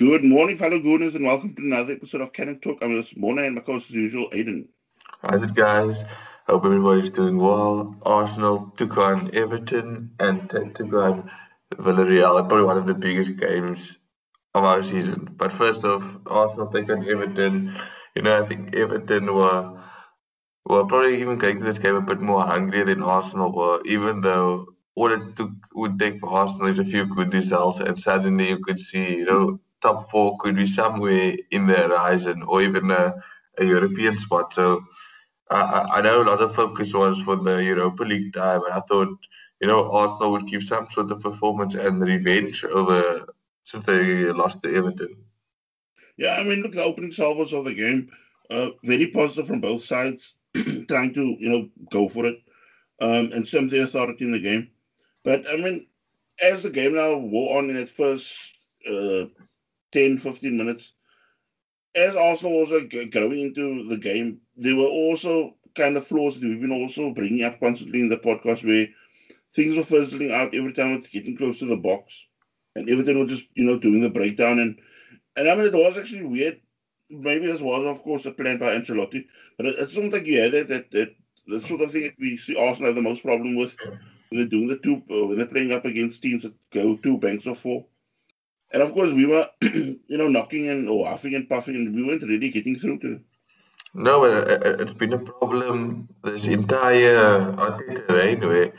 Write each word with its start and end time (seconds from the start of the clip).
Good 0.00 0.24
morning, 0.24 0.56
fellow 0.56 0.78
Gooners, 0.78 1.14
and 1.14 1.26
welcome 1.26 1.54
to 1.54 1.60
another 1.62 1.92
episode 1.92 2.22
of 2.22 2.32
Cannon 2.32 2.58
Talk. 2.58 2.78
I'm 2.80 2.94
this 2.94 3.14
morning 3.18 3.44
and 3.44 3.54
my 3.54 3.60
co-host 3.60 3.90
as 3.90 3.96
usual, 3.96 4.30
Aiden. 4.30 4.68
How's 5.20 5.42
it, 5.42 5.52
guys? 5.52 6.06
Hope 6.46 6.64
everybody's 6.64 7.10
doing 7.10 7.36
well. 7.36 7.94
Arsenal 8.00 8.72
took 8.78 8.96
on 8.96 9.28
Everton 9.34 10.10
and 10.18 10.48
then 10.48 10.72
took 10.72 10.94
on 10.94 11.30
Villarreal. 11.74 12.48
Probably 12.48 12.64
one 12.64 12.78
of 12.78 12.86
the 12.86 12.94
biggest 12.94 13.36
games 13.36 13.98
of 14.54 14.64
our 14.64 14.82
season. 14.82 15.34
But 15.36 15.52
first 15.52 15.84
off, 15.84 16.02
Arsenal 16.24 16.68
take 16.68 16.88
on 16.88 17.06
Everton. 17.06 17.76
You 18.16 18.22
know, 18.22 18.42
I 18.42 18.46
think 18.46 18.74
Everton 18.74 19.34
were 19.34 19.78
were 20.64 20.86
probably 20.86 21.20
even 21.20 21.36
going 21.36 21.58
to 21.58 21.66
this 21.66 21.78
game 21.78 21.96
a 21.96 22.00
bit 22.00 22.22
more 22.22 22.42
hungry 22.42 22.84
than 22.84 23.02
Arsenal 23.02 23.52
were, 23.52 23.82
even 23.84 24.22
though 24.22 24.66
all 24.94 25.12
it 25.12 25.36
took 25.36 25.50
would 25.74 25.98
take 25.98 26.20
for 26.20 26.30
Arsenal 26.30 26.68
is 26.68 26.78
a 26.78 26.86
few 26.86 27.04
good 27.04 27.34
results, 27.34 27.80
and 27.80 28.00
suddenly 28.00 28.48
you 28.48 28.60
could 28.60 28.80
see, 28.80 29.16
you 29.16 29.26
know, 29.26 29.60
top 29.80 30.10
four 30.10 30.36
could 30.38 30.56
be 30.56 30.66
somewhere 30.66 31.36
in 31.50 31.66
the 31.66 31.74
horizon 31.74 32.42
or 32.42 32.62
even 32.62 32.90
a, 32.90 33.14
a 33.58 33.64
European 33.64 34.16
spot. 34.18 34.52
So 34.52 34.82
I, 35.50 35.86
I 35.96 36.00
know 36.02 36.22
a 36.22 36.24
lot 36.24 36.40
of 36.40 36.54
focus 36.54 36.94
was 36.94 37.20
for 37.22 37.36
the 37.36 37.64
Europa 37.64 38.04
League 38.04 38.32
tie, 38.32 38.58
but 38.58 38.72
I 38.72 38.80
thought, 38.80 39.08
you 39.60 39.66
know, 39.66 39.90
Arsenal 39.90 40.32
would 40.32 40.46
give 40.46 40.62
some 40.62 40.88
sort 40.90 41.10
of 41.10 41.20
performance 41.20 41.74
and 41.74 42.00
revenge 42.00 42.64
over 42.64 43.26
since 43.64 43.84
they 43.84 44.24
lost 44.32 44.62
to 44.62 44.74
Everton. 44.74 45.16
Yeah, 46.16 46.36
I 46.38 46.44
mean, 46.44 46.62
look, 46.62 46.72
the 46.72 46.82
opening 46.82 47.12
salvos 47.12 47.52
of 47.52 47.64
the 47.64 47.74
game, 47.74 48.10
uh, 48.50 48.68
very 48.84 49.06
positive 49.08 49.46
from 49.46 49.60
both 49.60 49.82
sides, 49.82 50.34
trying 50.88 51.14
to, 51.14 51.36
you 51.38 51.48
know, 51.48 51.68
go 51.90 52.08
for 52.08 52.26
it 52.26 52.36
um, 53.00 53.30
and 53.32 53.46
some 53.46 53.64
of 53.64 53.70
the 53.70 53.82
authority 53.82 54.24
in 54.24 54.32
the 54.32 54.38
game. 54.38 54.70
But, 55.24 55.44
I 55.50 55.56
mean, 55.56 55.86
as 56.44 56.62
the 56.62 56.70
game 56.70 56.94
now 56.94 57.16
wore 57.16 57.58
on 57.58 57.70
in 57.70 57.76
that 57.76 57.88
first 57.88 58.54
uh, 58.88 59.26
10, 59.92 60.18
15 60.18 60.56
minutes, 60.56 60.92
as 61.94 62.16
Arsenal 62.16 62.58
also 62.58 62.80
growing 63.10 63.40
into 63.40 63.88
the 63.88 63.96
game, 63.96 64.40
there 64.56 64.76
were 64.76 64.84
also 64.84 65.56
kind 65.74 65.96
of 65.96 66.06
flaws 66.06 66.38
that 66.38 66.46
we've 66.46 66.60
been 66.60 66.72
also 66.72 67.12
bringing 67.12 67.44
up 67.44 67.58
constantly 67.60 68.00
in 68.00 68.08
the 68.08 68.16
podcast 68.16 68.64
where 68.66 68.86
things 69.52 69.76
were 69.76 69.82
fizzling 69.82 70.32
out 70.32 70.54
every 70.54 70.72
time 70.72 70.94
it's 70.94 71.08
getting 71.08 71.36
close 71.36 71.58
to 71.58 71.66
the 71.66 71.76
box. 71.76 72.26
And 72.76 72.88
everything 72.88 73.18
was 73.18 73.30
just, 73.30 73.48
you 73.54 73.64
know, 73.64 73.78
doing 73.78 74.00
the 74.00 74.08
breakdown. 74.08 74.60
And, 74.60 74.78
and 75.36 75.48
I 75.48 75.54
mean, 75.54 75.66
it 75.66 75.74
was 75.74 75.98
actually 75.98 76.24
weird. 76.24 76.60
Maybe 77.08 77.46
this 77.46 77.60
was, 77.60 77.84
of 77.84 78.02
course, 78.04 78.26
a 78.26 78.30
plan 78.30 78.58
by 78.58 78.76
Ancelotti. 78.76 79.26
But 79.56 79.66
it, 79.66 79.74
it's 79.78 79.92
something 79.92 80.12
like 80.12 80.26
had 80.26 80.52
that, 80.52 80.68
that, 80.68 80.90
that 80.92 81.14
the 81.48 81.60
sort 81.60 81.80
of 81.80 81.90
thing 81.90 82.04
that 82.04 82.14
we 82.18 82.36
see 82.36 82.54
Arsenal 82.54 82.88
have 82.88 82.94
the 82.94 83.02
most 83.02 83.24
problem 83.24 83.56
with. 83.56 83.76
When 84.28 84.38
they're 84.40 84.46
doing 84.46 84.68
the 84.68 84.78
two, 84.78 85.02
uh, 85.10 85.26
when 85.26 85.38
they're 85.38 85.46
playing 85.46 85.72
up 85.72 85.84
against 85.84 86.22
teams 86.22 86.44
that 86.44 86.54
go 86.70 86.96
two 86.96 87.18
banks 87.18 87.48
or 87.48 87.56
four. 87.56 87.84
And 88.72 88.82
of 88.82 88.92
course, 88.92 89.12
we 89.12 89.26
were, 89.26 89.46
you 89.62 90.18
know, 90.18 90.28
knocking 90.28 90.68
and 90.68 90.88
or 90.88 91.06
huffing 91.06 91.34
and 91.34 91.48
puffing, 91.48 91.76
and 91.76 91.94
we 91.94 92.04
weren't 92.04 92.22
really 92.22 92.50
getting 92.50 92.76
through 92.76 92.98
to 93.00 93.08
them. 93.08 93.24
No, 93.94 94.24
uh, 94.24 94.44
uh, 94.48 94.76
it's 94.78 94.92
been 94.92 95.12
a 95.12 95.18
problem 95.18 96.08
this 96.22 96.46
entire 96.46 97.52
Arteta 97.56 98.08
eh, 98.08 98.12
reign 98.12 98.40
where, 98.40 98.72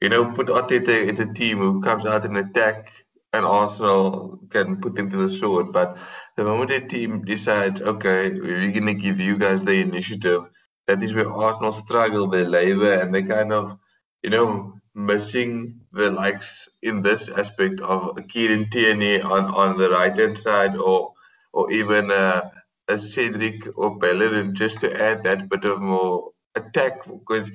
you 0.00 0.08
know, 0.08 0.32
put 0.32 0.46
Arteta 0.46 1.06
into 1.06 1.28
a 1.28 1.34
team 1.34 1.58
who 1.58 1.82
comes 1.82 2.06
out 2.06 2.24
and 2.24 2.38
attack 2.38 3.04
and 3.34 3.44
Arsenal 3.44 4.38
can 4.48 4.80
put 4.80 4.94
them 4.94 5.10
to 5.10 5.28
the 5.28 5.34
sword. 5.34 5.72
But 5.72 5.98
the 6.36 6.44
moment 6.44 6.70
a 6.70 6.80
team 6.80 7.24
decides, 7.24 7.82
okay, 7.82 8.30
we're 8.30 8.70
going 8.70 8.86
to 8.86 8.94
give 8.94 9.20
you 9.20 9.36
guys 9.36 9.62
the 9.62 9.80
initiative, 9.80 10.44
that 10.86 11.02
is 11.02 11.12
where 11.12 11.30
Arsenal 11.30 11.72
struggle, 11.72 12.28
they 12.28 12.44
labour, 12.44 12.94
and 12.94 13.14
they 13.14 13.22
kind 13.22 13.52
of, 13.52 13.78
you 14.24 14.30
know, 14.30 14.74
missing 14.94 15.80
the 15.92 16.10
likes 16.10 16.68
in 16.82 17.02
this 17.02 17.28
aspect 17.30 17.80
of 17.82 18.16
Kieran 18.28 18.70
Tierney 18.70 19.20
on, 19.22 19.46
on 19.54 19.78
the 19.78 19.90
right 19.90 20.16
hand 20.18 20.38
side 20.38 20.76
or 20.76 21.14
or 21.52 21.70
even 21.72 22.10
uh, 22.10 22.50
a 22.88 22.98
Cedric 22.98 23.68
or 23.78 23.98
Bellerin 23.98 24.54
just 24.54 24.80
to 24.80 24.88
add 25.02 25.22
that 25.24 25.48
bit 25.50 25.64
of 25.64 25.80
more 25.80 26.32
attack 26.56 27.04
because 27.06 27.52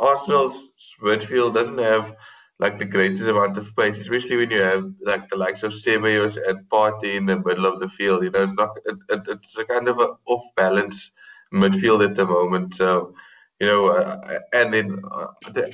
Arsenal's 0.00 0.70
midfield 1.02 1.54
doesn't 1.54 1.78
have 1.78 2.14
like 2.60 2.78
the 2.78 2.84
greatest 2.84 3.28
amount 3.28 3.56
of 3.58 3.66
space, 3.66 3.98
especially 3.98 4.36
when 4.36 4.50
you 4.50 4.62
have 4.62 4.84
like 5.04 5.28
the 5.30 5.36
likes 5.36 5.62
of 5.64 5.72
Ceballos 5.72 6.38
and 6.48 6.68
Partey 6.68 7.14
in 7.16 7.26
the 7.26 7.38
middle 7.40 7.66
of 7.66 7.80
the 7.80 7.88
field. 7.88 8.22
You 8.24 8.30
know, 8.30 8.42
it's 8.42 8.54
not 8.54 8.70
it, 8.86 8.96
it, 9.10 9.22
it's 9.28 9.58
a 9.58 9.64
kind 9.64 9.88
of 9.88 9.98
a 10.00 10.10
off 10.26 10.44
balance 10.56 11.12
midfield 11.52 12.04
at 12.08 12.16
the 12.16 12.26
moment. 12.26 12.74
So 12.74 13.14
you 13.60 13.66
know, 13.66 13.90
uh, 13.90 14.38
and 14.54 14.72
then 14.72 15.02
uh, 15.12 15.26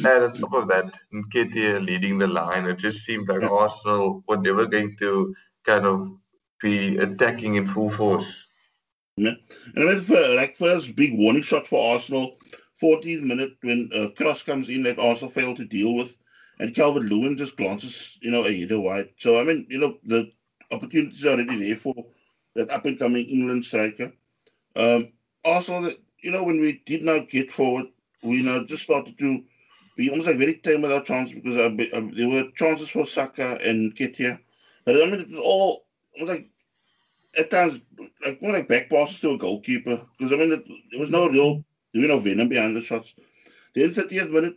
add 0.05 0.25
on 0.25 0.33
top 0.33 0.53
of 0.53 0.69
that, 0.69 0.93
Nketiah 1.15 1.85
leading 1.85 2.19
the 2.19 2.27
line, 2.27 2.67
it 2.67 2.79
just 2.79 3.05
seemed 3.05 3.29
like 3.29 3.45
Arsenal 3.45 4.25
were 4.27 4.37
never 4.37 4.67
going 4.67 4.97
to 4.99 5.35
kind 5.65 5.87
of 5.87 6.11
be 6.61 6.97
attacking 6.99 7.55
in 7.55 7.67
full 7.67 7.91
force. 7.91 8.45
Yeah, 9.17 9.35
and 9.75 9.89
I 9.89 9.93
mean, 9.93 10.01
for, 10.01 10.21
like 10.35 10.57
first 10.57 10.97
big 10.97 11.17
warning 11.17 11.43
shot 11.43 11.67
for 11.67 11.95
Arsenal, 11.95 12.33
14th 12.83 13.23
minute 13.23 13.53
when 13.63 13.89
uh, 13.95 14.09
cross 14.17 14.43
comes 14.43 14.69
in 14.69 14.83
that 14.83 14.99
Arsenal 14.99 15.31
failed 15.31 15.57
to 15.59 15.65
deal 15.65 15.95
with, 15.95 16.17
and 16.59 16.75
Calvert 16.75 17.05
Lewin 17.05 17.37
just 17.37 17.57
glances, 17.57 18.19
you 18.21 18.33
know, 18.33 18.45
a 18.45 18.53
header 18.53 18.81
wide. 18.81 19.11
So 19.17 19.41
I 19.41 19.45
mean, 19.45 19.65
you 19.71 19.79
know, 19.79 19.97
the 20.05 20.33
opportunities 20.73 21.25
are 21.25 21.31
already 21.31 21.61
there 21.61 21.77
for 21.77 21.95
that 22.57 22.71
up 22.71 22.85
and 22.85 22.99
coming 22.99 23.27
England 23.27 23.65
striker. 23.65 24.13
Um, 24.75 25.13
Arsenal, 25.45 25.93
you 26.27 26.33
know, 26.33 26.43
when 26.43 26.61
we 26.61 26.83
did 26.85 27.03
not 27.03 27.29
get 27.29 27.51
forward, 27.51 27.87
we 28.23 28.43
now 28.43 28.65
just 28.65 28.83
started 28.83 29.17
to 29.19 29.43
be 29.97 30.11
almost 30.11 30.27
like 30.27 30.37
very 30.39 30.57
tame 30.57 30.83
with 30.83 30.93
our 30.93 31.01
because 31.01 31.55
there 32.17 32.29
were 32.29 32.51
chances 32.57 32.89
for 32.91 33.07
Saka 33.07 33.59
and 33.65 33.95
Ketia. 33.95 34.39
But 34.85 34.97
I 34.97 35.07
mean, 35.07 35.21
it 35.21 35.29
was 35.29 35.39
all 35.39 35.87
it 36.15 36.25
was 36.25 36.31
like 36.31 36.51
at 37.39 37.51
times 37.51 37.81
like 38.25 38.43
more 38.43 38.53
like 38.53 38.69
back 38.69 38.91
passes 38.91 39.21
to 39.21 39.31
a 39.31 39.39
goalkeeper 39.39 40.01
because 40.19 40.33
I 40.33 40.37
mean, 40.37 40.53
it, 40.53 40.65
there 40.91 41.01
was 41.01 41.11
no 41.11 41.29
real, 41.29 41.65
there 41.95 42.03
was 42.03 42.09
no 42.09 42.19
venom 42.19 42.49
behind 42.49 42.77
the 42.77 42.81
shots. 42.81 43.15
Then 43.75 43.91
30th 43.91 44.31
minute, 44.31 44.57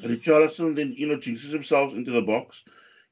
Richarlison 0.00 0.76
then, 0.76 0.92
you 0.96 1.08
know, 1.08 1.16
jinxes 1.16 1.52
himself 1.52 1.94
into 1.94 2.10
the 2.10 2.22
box, 2.22 2.64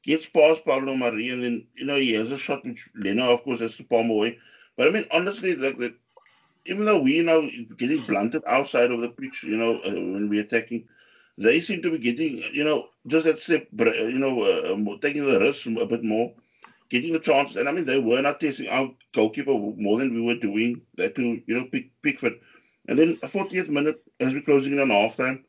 gets 0.02 0.28
past 0.28 0.64
Pablo 0.64 0.94
Mari, 0.96 1.30
and 1.30 1.42
then, 1.42 1.66
you 1.74 1.86
know, 1.86 1.96
he 1.96 2.12
has 2.12 2.30
a 2.30 2.38
shot 2.38 2.64
which 2.64 2.88
Leno, 2.94 3.32
of 3.32 3.42
course, 3.42 3.60
has 3.60 3.76
to 3.76 3.84
palm 3.84 4.10
away. 4.10 4.38
But 4.76 4.88
I 4.88 4.90
mean, 4.90 5.06
honestly, 5.12 5.56
like 5.56 5.78
that 5.78 5.94
even 6.66 6.84
though 6.84 7.00
we 7.00 7.22
now 7.22 7.42
getting 7.76 8.02
blunted 8.02 8.42
outside 8.46 8.90
of 8.90 9.00
the 9.00 9.08
pitch, 9.08 9.44
you 9.44 9.56
know, 9.56 9.76
uh, 9.76 9.90
when 9.90 10.28
we're 10.28 10.42
attacking, 10.42 10.86
they 11.38 11.60
seem 11.60 11.82
to 11.82 11.90
be 11.90 11.98
getting, 11.98 12.42
you 12.52 12.64
know, 12.64 12.88
just 13.06 13.24
that 13.24 13.38
step, 13.38 13.68
you 13.72 14.18
know, 14.18 14.42
uh, 14.42 14.96
taking 15.00 15.24
the 15.24 15.38
risk 15.38 15.66
a 15.66 15.86
bit 15.86 16.02
more, 16.02 16.32
getting 16.88 17.12
the 17.12 17.20
chances. 17.20 17.56
And 17.56 17.68
I 17.68 17.72
mean, 17.72 17.84
they 17.84 18.00
were 18.00 18.20
not 18.20 18.40
testing 18.40 18.68
our 18.68 18.90
goalkeeper 19.12 19.52
more 19.52 19.98
than 19.98 20.12
we 20.12 20.20
were 20.20 20.34
doing 20.34 20.82
that 20.96 21.14
to, 21.14 21.40
you 21.46 21.58
know, 21.58 21.64
pick 21.66 21.90
Pickford. 22.02 22.34
And 22.88 22.98
then 22.98 23.18
a 23.22 23.26
40th 23.26 23.68
minute, 23.68 24.02
as 24.20 24.34
we're 24.34 24.42
closing 24.42 24.72
in 24.72 24.80
on 24.80 24.88
halftime, 24.88 25.44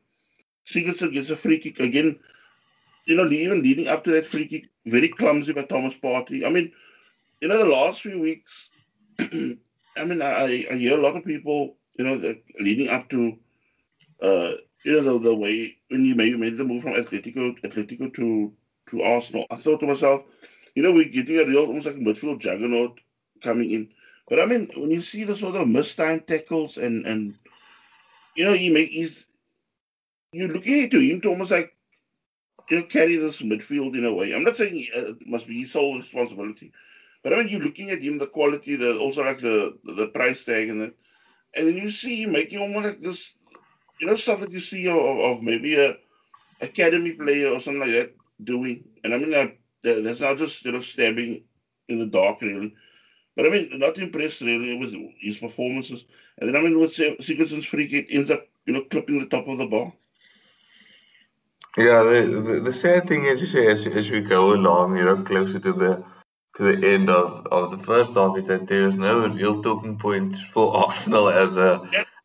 Sigurdsson 0.65 1.13
gets 1.13 1.29
a 1.29 1.35
free 1.35 1.57
kick 1.57 1.79
again. 1.79 2.19
You 3.05 3.15
know, 3.15 3.27
even 3.27 3.63
leading 3.63 3.87
up 3.87 4.03
to 4.03 4.11
that 4.11 4.25
free 4.25 4.45
kick, 4.45 4.65
very 4.85 5.07
clumsy 5.07 5.53
by 5.53 5.63
Thomas 5.63 5.97
Partey. 5.97 6.45
I 6.45 6.49
mean, 6.49 6.71
you 7.41 7.47
know, 7.47 7.57
the 7.57 7.65
last 7.65 8.01
few 8.01 8.19
weeks, 8.19 8.69
I 9.97 10.05
mean, 10.05 10.21
I, 10.21 10.65
I 10.71 10.75
hear 10.75 10.97
a 10.97 11.01
lot 11.01 11.15
of 11.15 11.25
people, 11.25 11.75
you 11.97 12.05
know, 12.05 12.35
leading 12.59 12.89
up 12.89 13.09
to, 13.09 13.37
uh, 14.21 14.51
you 14.85 14.93
know, 14.93 15.01
the, 15.01 15.29
the 15.29 15.35
way 15.35 15.77
when 15.89 16.05
you 16.05 16.15
made, 16.15 16.37
made 16.39 16.57
the 16.57 16.63
move 16.63 16.83
from 16.83 16.93
Atletico, 16.93 17.59
Atletico 17.61 18.13
to 18.15 18.53
to 18.87 19.01
Arsenal. 19.03 19.45
I 19.51 19.55
thought 19.55 19.81
to 19.81 19.87
myself, 19.87 20.23
you 20.75 20.81
know, 20.83 20.91
we're 20.91 21.09
getting 21.09 21.39
a 21.39 21.45
real 21.45 21.65
almost 21.65 21.85
like 21.85 21.95
midfield 21.95 22.39
juggernaut 22.39 22.99
coming 23.41 23.71
in. 23.71 23.89
But 24.27 24.39
I 24.39 24.45
mean, 24.45 24.69
when 24.75 24.91
you 24.91 25.01
see 25.01 25.23
the 25.23 25.35
sort 25.35 25.55
of 25.55 25.67
missed 25.67 25.97
time 25.97 26.21
tackles 26.21 26.77
and 26.77 27.05
and 27.05 27.37
you 28.35 28.45
know, 28.45 28.53
he 28.53 28.69
make 28.69 28.89
he's 28.89 29.25
you're 30.31 30.49
looking 30.49 30.83
at 30.83 30.93
him 30.93 31.21
to 31.21 31.29
almost 31.29 31.51
like 31.51 31.73
you 32.69 32.77
know 32.77 32.83
carry 32.83 33.15
this 33.15 33.41
midfield 33.41 33.97
in 33.97 34.05
a 34.05 34.13
way. 34.13 34.33
I'm 34.33 34.43
not 34.43 34.55
saying 34.55 34.85
uh, 34.95 35.11
it 35.11 35.27
must 35.27 35.47
be 35.47 35.61
his 35.61 35.71
sole 35.71 35.97
responsibility, 35.97 36.71
but 37.23 37.33
I 37.33 37.37
mean, 37.37 37.49
you're 37.49 37.61
looking 37.61 37.89
at 37.89 38.01
him, 38.01 38.17
the 38.17 38.27
quality, 38.27 38.75
the 38.75 38.97
also 38.97 39.23
like 39.23 39.39
the 39.39 39.77
the 39.83 40.07
price 40.07 40.45
tag, 40.45 40.69
and 40.69 40.81
then 40.81 40.93
and 41.55 41.67
then 41.67 41.75
you 41.75 41.89
see 41.89 42.23
him 42.23 42.31
making 42.31 42.59
almost 42.59 42.85
like 42.85 43.01
this, 43.01 43.33
you 43.99 44.07
know, 44.07 44.15
stuff 44.15 44.39
that 44.39 44.51
you 44.51 44.59
see 44.59 44.87
of, 44.87 44.97
of 44.97 45.43
maybe 45.43 45.75
a 45.75 45.97
academy 46.61 47.13
player 47.13 47.51
or 47.51 47.59
something 47.59 47.81
like 47.81 47.91
that 47.91 48.13
doing. 48.43 48.83
And 49.03 49.13
I 49.13 49.17
mean, 49.17 49.31
that 49.31 49.57
that's 49.83 50.21
not 50.21 50.37
just 50.37 50.63
you 50.63 50.71
know 50.71 50.79
stabbing 50.79 51.43
in 51.89 51.99
the 51.99 52.05
dark 52.05 52.41
really. 52.41 52.73
But 53.35 53.45
I 53.45 53.49
mean, 53.49 53.69
not 53.79 53.97
impressed 53.97 54.41
really 54.41 54.77
with 54.77 54.95
his 55.19 55.37
performances. 55.37 56.05
And 56.37 56.49
then 56.49 56.55
I 56.55 56.61
mean, 56.61 56.79
with 56.79 56.91
Sigurdsson's 56.91 57.65
free 57.65 57.87
kick 57.87 58.07
ends 58.11 58.31
up 58.31 58.47
you 58.65 58.73
know 58.73 58.83
clipping 58.89 59.19
the 59.19 59.27
top 59.27 59.47
of 59.47 59.57
the 59.57 59.65
bar. 59.65 59.91
Yeah, 61.77 62.03
the, 62.03 62.43
the, 62.45 62.59
the 62.61 62.73
sad 62.73 63.07
thing 63.07 63.25
is, 63.25 63.39
you 63.39 63.47
say, 63.47 63.67
as, 63.67 63.85
as 63.85 64.09
we 64.09 64.21
go 64.21 64.53
along, 64.53 64.97
you 64.97 65.05
know, 65.05 65.21
closer 65.21 65.59
to 65.59 65.71
the 65.71 66.03
to 66.59 66.75
the 66.75 66.87
end 66.87 67.09
of, 67.09 67.47
of 67.47 67.71
the 67.71 67.85
first 67.85 68.13
half 68.15 68.37
is 68.37 68.47
that 68.47 68.67
there's 68.67 68.97
no 68.97 69.27
real 69.29 69.61
talking 69.63 69.97
point 69.97 70.35
for 70.53 70.75
Arsenal 70.85 71.29
as 71.29 71.55
a 71.55 71.81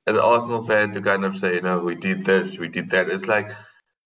as 0.06 0.16
an 0.16 0.18
Arsenal 0.18 0.66
fan 0.66 0.92
to 0.92 1.00
kind 1.00 1.24
of 1.24 1.36
say, 1.38 1.54
you 1.54 1.60
know, 1.62 1.78
we 1.78 1.94
did 1.94 2.24
this, 2.26 2.58
we 2.58 2.68
did 2.68 2.90
that. 2.90 3.08
It's 3.08 3.28
like 3.28 3.50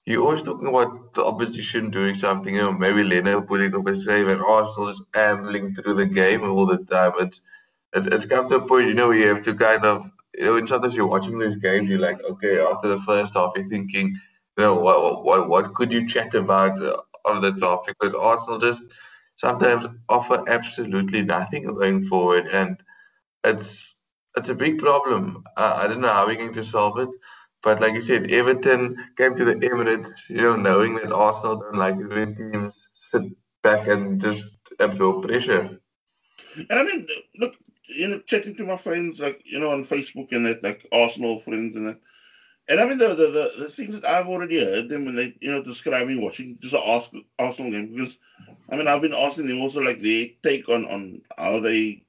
you're 0.04 0.22
always 0.22 0.42
talking 0.42 0.69
about 0.69 1.14
the 1.14 1.25
opposition 1.25 1.90
doing 1.90 2.14
something, 2.14 2.54
you 2.54 2.60
know, 2.60 2.72
maybe 2.72 3.02
Leno 3.02 3.40
putting 3.40 3.75
up 3.75 3.86
a 3.86 3.96
save 3.96 4.28
and 4.28 4.42
Arsenal 4.42 4.90
just 4.90 5.02
ambling 5.14 5.75
through 5.75 5.94
the 5.94 6.06
game 6.06 6.42
all 6.44 6.66
the 6.66 6.78
time. 6.84 7.12
It's, 7.20 7.40
it's 7.94 8.06
it's 8.06 8.26
come 8.26 8.50
to 8.50 8.56
a 8.56 8.69
point, 8.69 8.86
you 8.86 8.94
know, 8.94 9.08
where 9.08 9.16
you 9.16 9.28
have 9.28 9.42
to 9.42 9.54
kind 9.54 9.84
of 9.86 10.10
you 10.36 10.44
know, 10.44 10.56
and 10.56 10.69
sometimes 10.69 10.94
you're 10.94 11.06
watching 11.06 11.38
these 11.38 11.56
games, 11.56 11.88
you're 11.88 11.98
like, 11.98 12.22
okay, 12.22 12.60
after 12.60 12.88
the 12.88 13.00
first 13.00 13.32
half, 13.34 13.52
you're 13.56 13.66
thinking, 13.69 14.08
you 14.58 14.64
know, 14.64 14.74
what 14.74 15.24
what 15.24 15.48
what 15.48 15.74
could 15.74 15.90
you 15.90 16.06
chat 16.06 16.34
about 16.34 16.81
uh, 16.82 16.96
on 17.24 17.40
this 17.40 17.58
half? 17.62 17.81
Because 17.86 18.14
Arsenal 18.14 18.58
just 18.58 18.82
sometimes 19.38 19.87
offer 20.11 20.44
absolutely 20.49 21.23
nothing 21.23 21.64
going 21.64 22.06
forward, 22.06 22.46
and 22.52 22.76
it's 23.44 23.96
it's 24.37 24.50
a 24.50 24.55
big 24.55 24.79
problem. 24.79 25.43
Uh, 25.56 25.81
I 25.82 25.88
don't 25.88 26.02
know 26.02 26.12
how 26.12 26.26
we're 26.26 26.37
going 26.37 26.52
to 26.61 26.64
solve 26.64 26.99
it. 26.99 27.08
But 27.61 27.81
like 27.81 27.94
you 27.94 28.02
said, 28.02 28.31
Everton 28.31 28.96
came 29.17 29.35
to 29.35 29.44
the 29.44 29.56
Emirates, 29.56 30.29
you 30.29 30.43
know, 30.43 30.55
knowing 30.55 30.94
that 30.94 31.12
Arsenal 31.12 31.56
don't 31.56 31.75
like 31.75 31.96
it 31.96 32.08
when 32.08 32.37
teams 32.37 32.81
sit 33.11 33.23
back 33.62 33.88
and 33.88 34.20
just 34.20 34.46
absorb 34.79 35.26
pressure. 35.26 35.81
And 36.70 36.79
I 36.79 36.84
mean, 36.84 37.05
look, 37.41 37.56
you 37.88 38.06
know, 38.06 38.20
chatting 38.20 38.55
to 38.56 38.64
my 38.64 38.76
friends, 38.76 39.19
like, 39.19 39.43
you 39.44 39.58
know, 39.58 39.70
on 39.70 39.82
Facebook 39.82 40.31
and 40.31 40.46
that, 40.46 40.62
like 40.62 40.87
Arsenal 40.93 41.41
friends 41.41 41.75
and 41.75 41.87
that. 41.88 41.99
And 42.69 42.79
I 42.79 42.87
mean, 42.87 42.99
the, 42.99 43.08
the, 43.08 43.26
the, 43.26 43.50
the 43.58 43.69
things 43.70 43.99
that 43.99 44.08
I've 44.08 44.29
already 44.29 44.61
heard 44.64 44.88
them 44.88 45.06
when 45.06 45.17
they, 45.17 45.34
you 45.41 45.50
know, 45.50 45.62
describing 45.64 46.23
watching 46.23 46.58
just 46.61 46.75
an 46.75 47.25
Arsenal 47.41 47.73
game, 47.73 47.93
because, 47.93 48.19
I 48.70 48.76
mean, 48.76 48.88
I've 48.88 49.03
been 49.03 49.15
asking 49.15 49.49
them 49.49 49.61
also, 49.61 49.81
like, 49.81 50.00
their 50.00 50.26
take 50.43 50.69
on, 50.69 50.87
on 50.87 51.23
how 51.37 51.61
they 51.61 52.03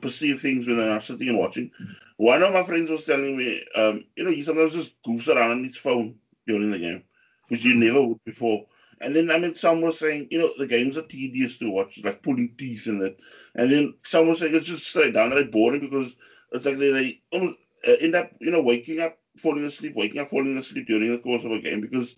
perceive 0.00 0.40
things 0.40 0.66
when 0.66 0.76
they're 0.76 1.00
sitting 1.00 1.28
and 1.28 1.38
watching. 1.38 1.70
One 2.16 2.42
of 2.42 2.52
my 2.52 2.62
friends 2.62 2.90
was 2.90 3.04
telling 3.04 3.36
me, 3.36 3.62
um, 3.76 4.04
you 4.16 4.24
know, 4.24 4.30
he 4.30 4.42
sometimes 4.42 4.74
just 4.74 5.00
goofs 5.02 5.28
around 5.28 5.52
on 5.52 5.64
his 5.64 5.76
phone 5.76 6.16
during 6.46 6.70
the 6.70 6.78
game, 6.78 7.04
which 7.48 7.64
you 7.64 7.74
never 7.74 8.04
would 8.04 8.22
before. 8.24 8.66
And 9.00 9.14
then 9.14 9.30
I 9.30 9.38
mean, 9.38 9.54
some 9.54 9.80
were 9.80 9.92
saying, 9.92 10.28
you 10.30 10.38
know, 10.38 10.50
the 10.58 10.66
games 10.66 10.96
are 10.96 11.02
tedious 11.02 11.56
to 11.58 11.70
watch, 11.70 12.00
like 12.02 12.22
pulling 12.22 12.54
teeth 12.58 12.88
in 12.88 13.00
it. 13.00 13.20
And 13.54 13.70
then 13.70 13.94
some 14.02 14.26
were 14.26 14.34
saying 14.34 14.54
it's 14.54 14.66
just 14.66 14.88
straight 14.88 15.14
down, 15.14 15.30
downright 15.30 15.52
boring 15.52 15.80
because 15.80 16.16
it's 16.50 16.66
like 16.66 16.78
they, 16.78 16.90
they 16.90 17.20
almost 17.32 17.58
uh, 17.86 17.92
end 18.00 18.16
up, 18.16 18.32
you 18.40 18.50
know, 18.50 18.60
waking 18.60 19.00
up, 19.00 19.16
falling 19.36 19.64
asleep, 19.64 19.94
waking 19.94 20.20
up, 20.20 20.26
falling 20.26 20.56
asleep 20.58 20.88
during 20.88 21.12
the 21.12 21.18
course 21.18 21.44
of 21.44 21.52
a 21.52 21.60
game 21.60 21.80
because 21.80 22.16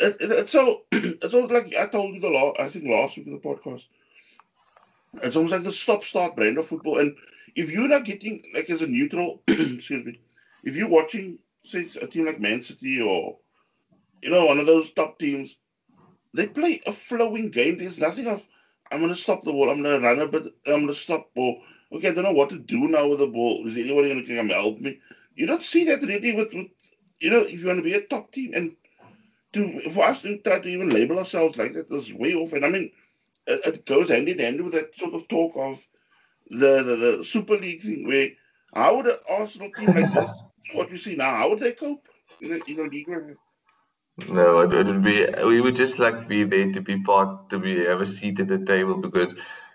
it's 0.00 0.52
so 0.52 0.82
it's 0.92 1.34
almost 1.34 1.52
like 1.54 1.74
I 1.78 1.86
told 1.86 2.14
you 2.14 2.20
the 2.20 2.30
last, 2.30 2.60
I 2.60 2.68
think 2.68 2.86
last 2.86 3.16
week 3.16 3.26
in 3.26 3.32
the 3.34 3.38
podcast. 3.38 3.86
It's 5.22 5.36
almost 5.36 5.52
like 5.52 5.64
the 5.64 5.72
stop-start 5.72 6.36
brand 6.36 6.58
of 6.58 6.66
football. 6.66 6.98
And 6.98 7.16
if 7.56 7.72
you're 7.72 7.88
not 7.88 8.04
getting 8.04 8.42
like 8.54 8.70
as 8.70 8.82
a 8.82 8.86
neutral, 8.86 9.42
excuse 9.48 10.04
me, 10.04 10.20
if 10.64 10.76
you're 10.76 10.88
watching 10.88 11.38
say 11.64 11.86
a 12.00 12.06
team 12.06 12.26
like 12.26 12.40
Man 12.40 12.62
City 12.62 13.00
or 13.00 13.38
you 14.22 14.30
know 14.30 14.46
one 14.46 14.58
of 14.58 14.66
those 14.66 14.90
top 14.92 15.18
teams 15.18 15.56
they 16.34 16.46
play 16.46 16.80
a 16.86 16.92
flowing 16.92 17.50
game. 17.50 17.78
There's 17.78 17.98
nothing 17.98 18.26
of 18.28 18.46
I'm 18.92 19.00
gonna 19.00 19.14
stop 19.14 19.42
the 19.42 19.52
ball. 19.52 19.70
I'm 19.70 19.82
gonna 19.82 20.00
run 20.00 20.20
a 20.20 20.26
bit. 20.26 20.44
I'm 20.66 20.80
gonna 20.80 20.94
stop 20.94 21.34
ball. 21.34 21.60
Okay, 21.92 22.08
I 22.08 22.12
don't 22.12 22.24
know 22.24 22.32
what 22.32 22.50
to 22.50 22.58
do 22.58 22.86
now 22.88 23.08
with 23.08 23.20
the 23.20 23.26
ball. 23.26 23.66
Is 23.66 23.76
anybody 23.76 24.08
gonna 24.08 24.38
come 24.38 24.50
help 24.50 24.78
me? 24.78 25.00
You 25.34 25.46
don't 25.46 25.62
see 25.62 25.84
that 25.84 26.02
really 26.02 26.34
with, 26.34 26.54
with 26.54 26.68
you 27.20 27.30
know 27.30 27.40
if 27.40 27.60
you 27.60 27.66
want 27.66 27.78
to 27.78 27.82
be 27.82 27.94
a 27.94 28.06
top 28.06 28.32
team 28.32 28.52
and 28.54 28.76
to 29.52 29.80
for 29.90 30.04
us 30.04 30.22
to 30.22 30.38
try 30.38 30.58
to 30.60 30.68
even 30.68 30.90
label 30.90 31.18
ourselves 31.18 31.56
like 31.56 31.72
that 31.74 31.90
is 31.90 32.12
way 32.12 32.34
off. 32.34 32.52
And 32.52 32.64
I 32.64 32.68
mean, 32.68 32.90
it, 33.46 33.86
goes 33.86 34.10
hand 34.10 34.28
in 34.28 34.38
hand 34.38 34.62
with 34.62 34.72
that 34.72 34.96
sort 34.96 35.14
of 35.14 35.26
talk 35.28 35.52
of 35.56 35.84
the 36.50 36.82
the, 36.82 37.16
the 37.18 37.24
Super 37.24 37.56
League 37.56 37.82
thing 37.82 38.06
where 38.06 38.28
how 38.74 38.96
would 38.96 39.06
an 39.06 39.16
Arsenal 39.30 39.70
team 39.76 39.94
like 39.94 40.12
this, 40.12 40.44
what 40.74 40.90
we 40.90 40.98
see 40.98 41.16
now, 41.16 41.36
how 41.36 41.50
would 41.50 41.58
they 41.58 41.72
cope 41.72 42.06
in 42.40 42.52
a, 42.52 42.70
in 42.70 42.80
a 42.80 42.88
league 42.88 43.08
like 43.08 43.26
that? 43.26 43.36
No, 44.26 44.60
it 44.60 44.86
would 44.86 45.04
be. 45.04 45.26
We 45.46 45.60
would 45.60 45.76
just 45.76 45.98
like 45.98 46.22
to 46.22 46.26
be 46.26 46.42
there 46.44 46.72
to 46.72 46.80
be 46.80 47.00
part, 47.02 47.50
to 47.50 47.58
be 47.58 47.84
have 47.84 48.00
a 48.00 48.06
seat 48.06 48.40
at 48.40 48.48
the 48.48 48.58
table 48.58 48.96
because 48.96 49.32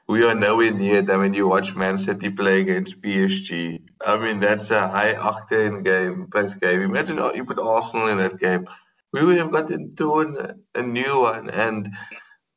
we 0.08 0.26
are 0.26 0.36
nowhere 0.36 0.72
near 0.72 1.02
them. 1.02 1.22
When 1.22 1.34
you 1.34 1.48
watch 1.48 1.76
Man 1.76 1.98
City 1.98 2.30
play 2.30 2.60
against 2.60 3.02
PSG, 3.02 3.82
I 4.06 4.18
mean 4.18 4.42
that's 4.42 4.70
a 4.72 4.88
high 4.88 5.14
octane 5.14 5.84
game, 5.84 6.26
best 6.26 6.60
game. 6.60 6.82
Imagine 6.82 7.20
oh, 7.20 7.34
you 7.34 7.46
put 7.46 7.58
Arsenal 7.58 8.10
in 8.10 8.18
that 8.18 8.38
game, 8.38 8.68
we 9.14 9.24
would 9.24 9.38
have 9.38 9.52
got 9.52 9.72
into 9.72 10.56
a 10.76 10.82
new 10.82 11.22
one, 11.22 11.50
and 11.50 11.90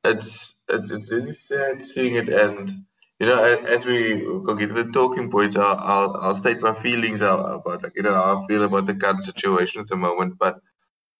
it's 0.05 0.55
it's, 0.69 1.11
really 1.11 1.35
sad 1.35 1.85
seeing 1.87 2.17
it 2.17 2.29
end. 2.29 2.73
You 3.20 3.26
know, 3.26 3.43
as, 3.43 3.62
as 3.62 3.85
we 3.85 4.20
go 4.20 4.55
get 4.55 4.69
to 4.70 4.75
the 4.75 4.91
talking 4.91 5.31
points, 5.31 5.56
I'll, 5.56 5.79
I'll 5.79 6.17
I'll 6.17 6.35
state 6.35 6.61
my 6.61 6.75
feelings 6.82 7.20
about 7.20 7.82
like 7.82 7.93
you 7.94 8.03
know 8.03 8.14
how 8.14 8.43
I 8.43 8.47
feel 8.47 8.64
about 8.64 8.87
the 8.87 8.94
current 8.94 9.25
situation 9.25 9.81
at 9.82 9.88
the 9.88 9.97
moment, 9.97 10.38
but 10.38 10.61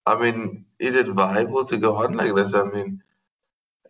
I 0.07 0.19
mean, 0.19 0.65
is 0.79 0.95
it 0.95 1.09
viable 1.09 1.65
to 1.67 1.77
go 1.77 1.97
on 1.97 2.13
like 2.13 2.35
this? 2.35 2.55
I 2.55 2.65
mean, 2.65 3.03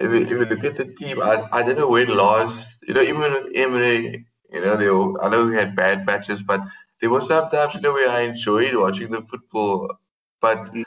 if 0.01 0.11
you, 0.11 0.23
if 0.23 0.31
you 0.31 0.45
look 0.47 0.65
at 0.65 0.77
the 0.77 0.87
team, 0.87 1.21
I, 1.23 1.47
I 1.53 1.63
don't 1.63 1.79
know 1.79 1.89
when 1.89 2.09
last, 2.09 2.79
you 2.87 2.95
know, 2.95 3.03
even 3.03 3.33
with 3.33 3.47
Emery, 3.55 4.27
you 4.51 4.61
know, 4.61 4.77
they 4.77 4.89
were, 4.89 5.23
I 5.23 5.29
know 5.29 5.47
we 5.47 5.55
had 5.55 5.77
bad 5.77 6.07
matches, 6.07 6.43
but 6.43 6.63
there 7.01 7.11
were 7.11 7.21
some 7.21 7.51
times, 7.51 7.75
you 7.75 7.81
know, 7.81 7.93
where 7.93 8.11
I 8.11 8.21
enjoyed 8.21 8.75
watching 8.75 9.11
the 9.11 9.23
football. 9.23 9.95
But 10.41 10.73
mm. 10.73 10.85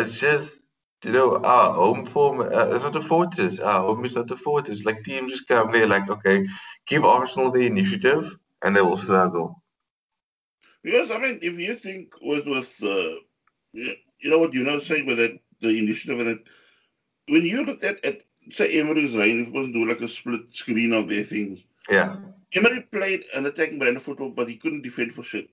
It's 0.00 0.20
just, 0.20 0.60
you 1.04 1.12
know, 1.12 1.36
our 1.44 1.72
home 1.72 2.06
form 2.06 2.40
uh, 2.40 2.74
is 2.74 2.82
not 2.82 2.96
a 2.96 3.00
fortress. 3.00 3.60
Our 3.60 3.82
home 3.82 4.04
is 4.04 4.16
not 4.16 4.30
a 4.30 4.36
fortress. 4.36 4.84
Like 4.84 5.04
teams 5.04 5.30
just 5.30 5.48
come 5.48 5.72
there, 5.72 5.86
like, 5.86 6.08
okay, 6.08 6.46
give 6.86 7.04
Arsenal 7.04 7.50
the 7.50 7.60
initiative, 7.60 8.36
and 8.62 8.74
they 8.74 8.82
will 8.82 8.96
struggle. 8.96 9.62
Because 10.82 11.10
I 11.10 11.18
mean, 11.18 11.38
if 11.42 11.58
you 11.58 11.74
think 11.74 12.14
with 12.22 12.46
with 12.46 12.78
uh, 12.82 13.16
you 13.72 14.30
know 14.30 14.38
what 14.38 14.54
you 14.54 14.64
know 14.64 14.78
saying 14.78 15.06
with 15.06 15.18
it, 15.18 15.40
the 15.60 15.78
initiative 15.78 16.20
and 16.20 16.28
it, 16.28 16.38
when 17.28 17.42
you 17.42 17.64
looked 17.64 17.84
at, 17.84 18.04
at 18.04 18.22
say 18.50 18.78
Emery's 18.78 19.16
reign, 19.16 19.40
if 19.40 19.48
it 19.48 19.54
wasn't 19.54 19.74
doing 19.74 19.88
like 19.88 20.00
a 20.00 20.08
split 20.08 20.42
screen 20.50 20.92
of 20.92 21.08
their 21.08 21.22
things. 21.22 21.64
Yeah. 21.88 22.16
Emery 22.54 22.82
played 22.92 23.24
an 23.34 23.46
attacking 23.46 23.78
brand 23.78 23.96
of 23.96 24.02
football, 24.02 24.30
but 24.30 24.48
he 24.48 24.56
couldn't 24.56 24.82
defend 24.82 25.12
for 25.12 25.22
shit. 25.22 25.48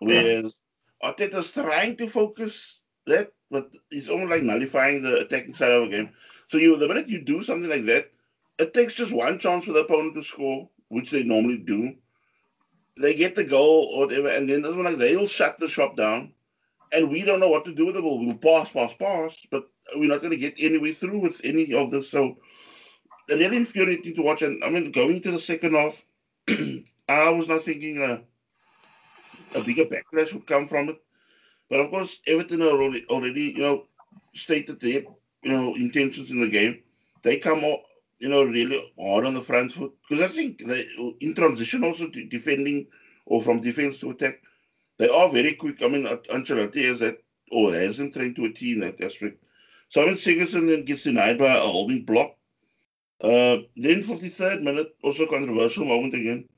Whereas 0.00 0.62
yeah. 1.02 1.10
Arteta's 1.10 1.52
trying 1.52 1.96
to 1.96 2.06
focus 2.08 2.80
that, 3.06 3.32
but 3.50 3.70
he's 3.90 4.08
almost 4.08 4.30
like 4.30 4.42
nullifying 4.42 5.02
the 5.02 5.20
attacking 5.20 5.54
side 5.54 5.72
of 5.72 5.84
a 5.84 5.88
game. 5.88 6.10
So 6.48 6.58
you 6.58 6.76
the 6.76 6.88
minute 6.88 7.08
you 7.08 7.22
do 7.22 7.42
something 7.42 7.70
like 7.70 7.84
that, 7.86 8.10
it 8.58 8.74
takes 8.74 8.94
just 8.94 9.12
one 9.14 9.38
chance 9.38 9.64
for 9.64 9.72
the 9.72 9.80
opponent 9.80 10.14
to 10.14 10.22
score, 10.22 10.68
which 10.88 11.10
they 11.10 11.22
normally 11.22 11.58
do. 11.58 11.94
They 12.98 13.14
get 13.14 13.34
the 13.34 13.44
goal 13.44 13.90
or 13.92 14.06
whatever, 14.06 14.28
and 14.28 14.48
then 14.48 14.62
like 14.62 14.96
they'll 14.96 15.26
shut 15.26 15.58
the 15.58 15.68
shop 15.68 15.96
down 15.96 16.32
and 16.92 17.10
we 17.10 17.24
don't 17.24 17.40
know 17.40 17.48
what 17.48 17.64
to 17.64 17.74
do 17.74 17.86
with 17.86 17.96
it. 17.96 18.04
We'll, 18.04 18.18
we'll 18.18 18.36
pass, 18.36 18.70
pass, 18.70 18.94
pass, 18.94 19.46
but 19.50 19.68
we're 19.96 20.08
not 20.08 20.20
going 20.20 20.30
to 20.30 20.36
get 20.36 20.54
any 20.58 20.78
way 20.78 20.92
through 20.92 21.18
with 21.18 21.40
any 21.44 21.72
of 21.74 21.90
this. 21.90 22.10
So, 22.10 22.36
really 23.28 23.56
infuriating 23.56 24.14
to 24.14 24.22
watch. 24.22 24.42
And 24.42 24.62
I 24.64 24.70
mean, 24.70 24.90
going 24.92 25.20
to 25.22 25.32
the 25.32 25.38
second 25.38 25.74
half, 25.74 26.04
I 27.08 27.30
was 27.30 27.48
not 27.48 27.62
thinking 27.62 28.02
a, 28.02 29.58
a 29.58 29.62
bigger 29.62 29.84
backlash 29.84 30.32
would 30.34 30.46
come 30.46 30.66
from 30.66 30.90
it. 30.90 31.02
But 31.68 31.80
of 31.80 31.90
course, 31.90 32.20
Everton 32.26 32.62
already, 32.62 33.04
already 33.08 33.52
you 33.56 33.58
know, 33.60 33.86
stated 34.34 34.80
their 34.80 35.02
you 35.42 35.50
know 35.52 35.74
intentions 35.74 36.30
in 36.30 36.40
the 36.40 36.48
game. 36.48 36.82
They 37.22 37.38
come 37.38 37.64
out, 37.64 37.80
you 38.18 38.28
know, 38.28 38.44
really 38.44 38.80
hard 38.98 39.26
on 39.26 39.34
the 39.34 39.40
front 39.40 39.72
foot 39.72 39.92
because 40.08 40.22
I 40.24 40.34
think 40.34 40.58
they 40.64 40.84
in 41.20 41.34
transition 41.34 41.84
also 41.84 42.08
defending 42.08 42.86
or 43.26 43.42
from 43.42 43.60
defense 43.60 44.00
to 44.00 44.10
attack 44.10 44.40
they 44.98 45.08
are 45.08 45.28
very 45.28 45.54
quick. 45.54 45.82
I 45.82 45.88
mean, 45.88 46.06
Ancelotti 46.06 46.84
has 46.84 47.00
that, 47.00 47.18
or 47.52 47.72
has 47.72 47.98
them 47.98 48.12
trained 48.12 48.36
to 48.36 48.46
a 48.46 48.52
T 48.52 48.72
in 48.72 48.80
that 48.80 49.00
aspect. 49.02 49.42
Simon 49.88 50.14
Sigurdsson 50.14 50.68
then 50.68 50.84
gets 50.84 51.04
denied 51.04 51.38
by 51.38 51.54
a 51.54 51.60
holding 51.60 52.04
block. 52.04 52.36
Uh, 53.20 53.58
then 53.76 54.02
53rd 54.02 54.62
minute, 54.62 54.94
also 55.02 55.26
controversial 55.26 55.84
moment 55.84 56.14
again. 56.14 56.48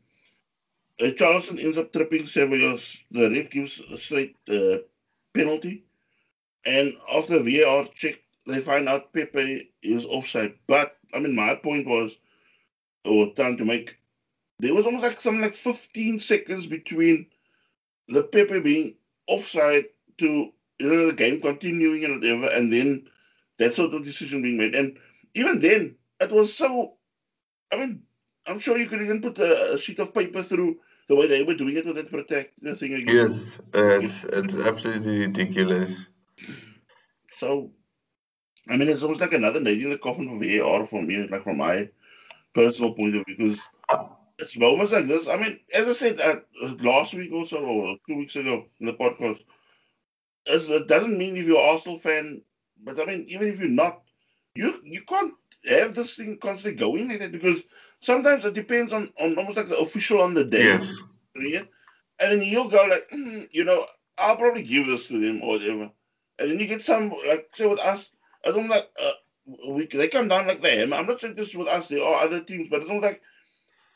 Uh, 1.00 1.04
Richarlison 1.06 1.62
ends 1.62 1.78
up 1.78 1.92
tripping 1.92 2.22
Ceballos. 2.22 2.98
The 3.10 3.30
ref 3.30 3.50
gives 3.50 3.80
a 3.80 3.96
straight 3.96 4.36
uh, 4.48 4.78
penalty. 5.38 5.84
And 6.66 6.92
after 7.14 7.38
VAR 7.38 7.84
check, 7.94 8.20
they 8.46 8.60
find 8.60 8.88
out 8.88 9.12
Pepe 9.12 9.70
is 9.82 10.06
offside. 10.06 10.54
But, 10.66 10.96
I 11.14 11.18
mean, 11.20 11.34
my 11.34 11.54
point 11.54 11.86
was, 11.86 12.18
or 13.04 13.32
time 13.34 13.56
to 13.56 13.64
make, 13.64 13.96
there 14.58 14.74
was 14.74 14.86
almost 14.86 15.04
like 15.04 15.20
something 15.20 15.42
like 15.42 15.54
15 15.54 16.18
seconds 16.18 16.66
between 16.66 17.26
the 18.08 18.22
Pepe 18.24 18.60
being 18.60 18.94
offside 19.28 19.84
to 20.18 20.52
you 20.78 20.88
know 20.88 21.06
the 21.06 21.12
game 21.14 21.40
continuing 21.40 22.04
and 22.04 22.20
whatever, 22.20 22.48
and 22.54 22.72
then 22.72 23.06
that 23.58 23.74
sort 23.74 23.94
of 23.94 24.02
decision 24.02 24.42
being 24.42 24.56
made. 24.56 24.74
And 24.74 24.98
even 25.34 25.58
then, 25.58 25.96
it 26.20 26.32
was 26.32 26.54
so. 26.54 26.94
I 27.72 27.76
mean, 27.76 28.02
I'm 28.46 28.58
sure 28.58 28.78
you 28.78 28.86
could 28.86 29.02
even 29.02 29.20
put 29.20 29.38
a, 29.38 29.74
a 29.74 29.78
sheet 29.78 29.98
of 29.98 30.14
paper 30.14 30.42
through 30.42 30.78
the 31.08 31.16
way 31.16 31.26
they 31.26 31.42
were 31.42 31.54
doing 31.54 31.76
it 31.76 31.86
with 31.86 31.96
that 31.96 32.10
protect 32.10 32.62
the 32.62 32.76
thing 32.76 32.94
again. 32.94 33.30
Yes, 33.30 33.58
it's, 33.74 34.24
it's 34.24 34.54
absolutely 34.56 35.18
ridiculous. 35.18 35.90
So, 37.32 37.72
I 38.68 38.76
mean, 38.76 38.88
it's 38.88 39.02
almost 39.02 39.20
like 39.20 39.32
another 39.32 39.60
nail 39.60 39.74
in 39.84 39.90
the 39.90 39.98
coffin 39.98 40.28
for 40.28 40.38
VAR 40.44 40.84
for 40.84 41.02
me, 41.02 41.26
like 41.28 41.44
from 41.44 41.58
my 41.58 41.90
personal 42.54 42.94
point 42.94 43.16
of 43.16 43.24
view, 43.26 43.36
because 43.36 43.68
it's 44.38 44.56
moments 44.58 44.92
like 44.92 45.06
this. 45.06 45.28
I 45.28 45.36
mean, 45.36 45.60
as 45.74 45.88
I 45.88 45.92
said 45.92 46.20
uh, 46.20 46.40
last 46.80 47.14
week 47.14 47.32
also, 47.32 47.64
or 47.64 47.96
two 48.08 48.16
weeks 48.16 48.36
ago 48.36 48.66
in 48.80 48.86
the 48.86 48.94
podcast, 48.94 49.40
it 50.46 50.88
doesn't 50.88 51.18
mean 51.18 51.36
if 51.36 51.46
you're 51.46 51.60
an 51.60 51.70
Arsenal 51.70 51.98
fan 51.98 52.42
But 52.82 53.00
I 53.00 53.04
mean, 53.06 53.24
even 53.28 53.48
if 53.48 53.60
you're 53.60 53.68
not, 53.68 54.02
you 54.54 54.80
you 54.84 55.02
can't 55.02 55.34
have 55.68 55.94
this 55.94 56.16
thing 56.16 56.38
constantly 56.38 56.78
going 56.78 57.08
like 57.08 57.20
that 57.20 57.32
because 57.32 57.62
sometimes 58.00 58.44
it 58.44 58.54
depends 58.54 58.92
on, 58.92 59.12
on 59.20 59.36
almost 59.38 59.56
like 59.56 59.68
the 59.68 59.78
official 59.78 60.20
on 60.20 60.34
the 60.34 60.44
day. 60.44 60.78
Yeah? 61.36 61.62
And 62.20 62.32
then 62.32 62.42
you'll 62.42 62.68
go 62.68 62.84
like, 62.84 63.08
mm, 63.10 63.48
you 63.52 63.64
know, 63.64 63.84
I'll 64.18 64.36
probably 64.36 64.64
give 64.64 64.86
this 64.86 65.06
to 65.08 65.20
them 65.20 65.42
or 65.42 65.58
whatever. 65.58 65.90
And 66.38 66.50
then 66.50 66.58
you 66.58 66.66
get 66.66 66.82
some 66.82 67.12
like 67.28 67.48
say 67.54 67.66
with 67.66 67.80
us, 67.80 68.10
as 68.44 68.56
I'm 68.56 68.68
like, 68.68 68.88
uh, 69.02 69.70
we 69.70 69.86
they 69.86 70.08
come 70.08 70.28
down 70.28 70.46
like 70.46 70.60
them. 70.60 70.92
I'm 70.92 71.06
not 71.06 71.20
saying 71.20 71.34
this 71.34 71.54
with 71.54 71.68
us. 71.68 71.88
There 71.88 72.04
are 72.04 72.22
other 72.22 72.40
teams, 72.40 72.68
but 72.68 72.80
it's 72.80 72.90
not 72.90 73.02
like 73.02 73.22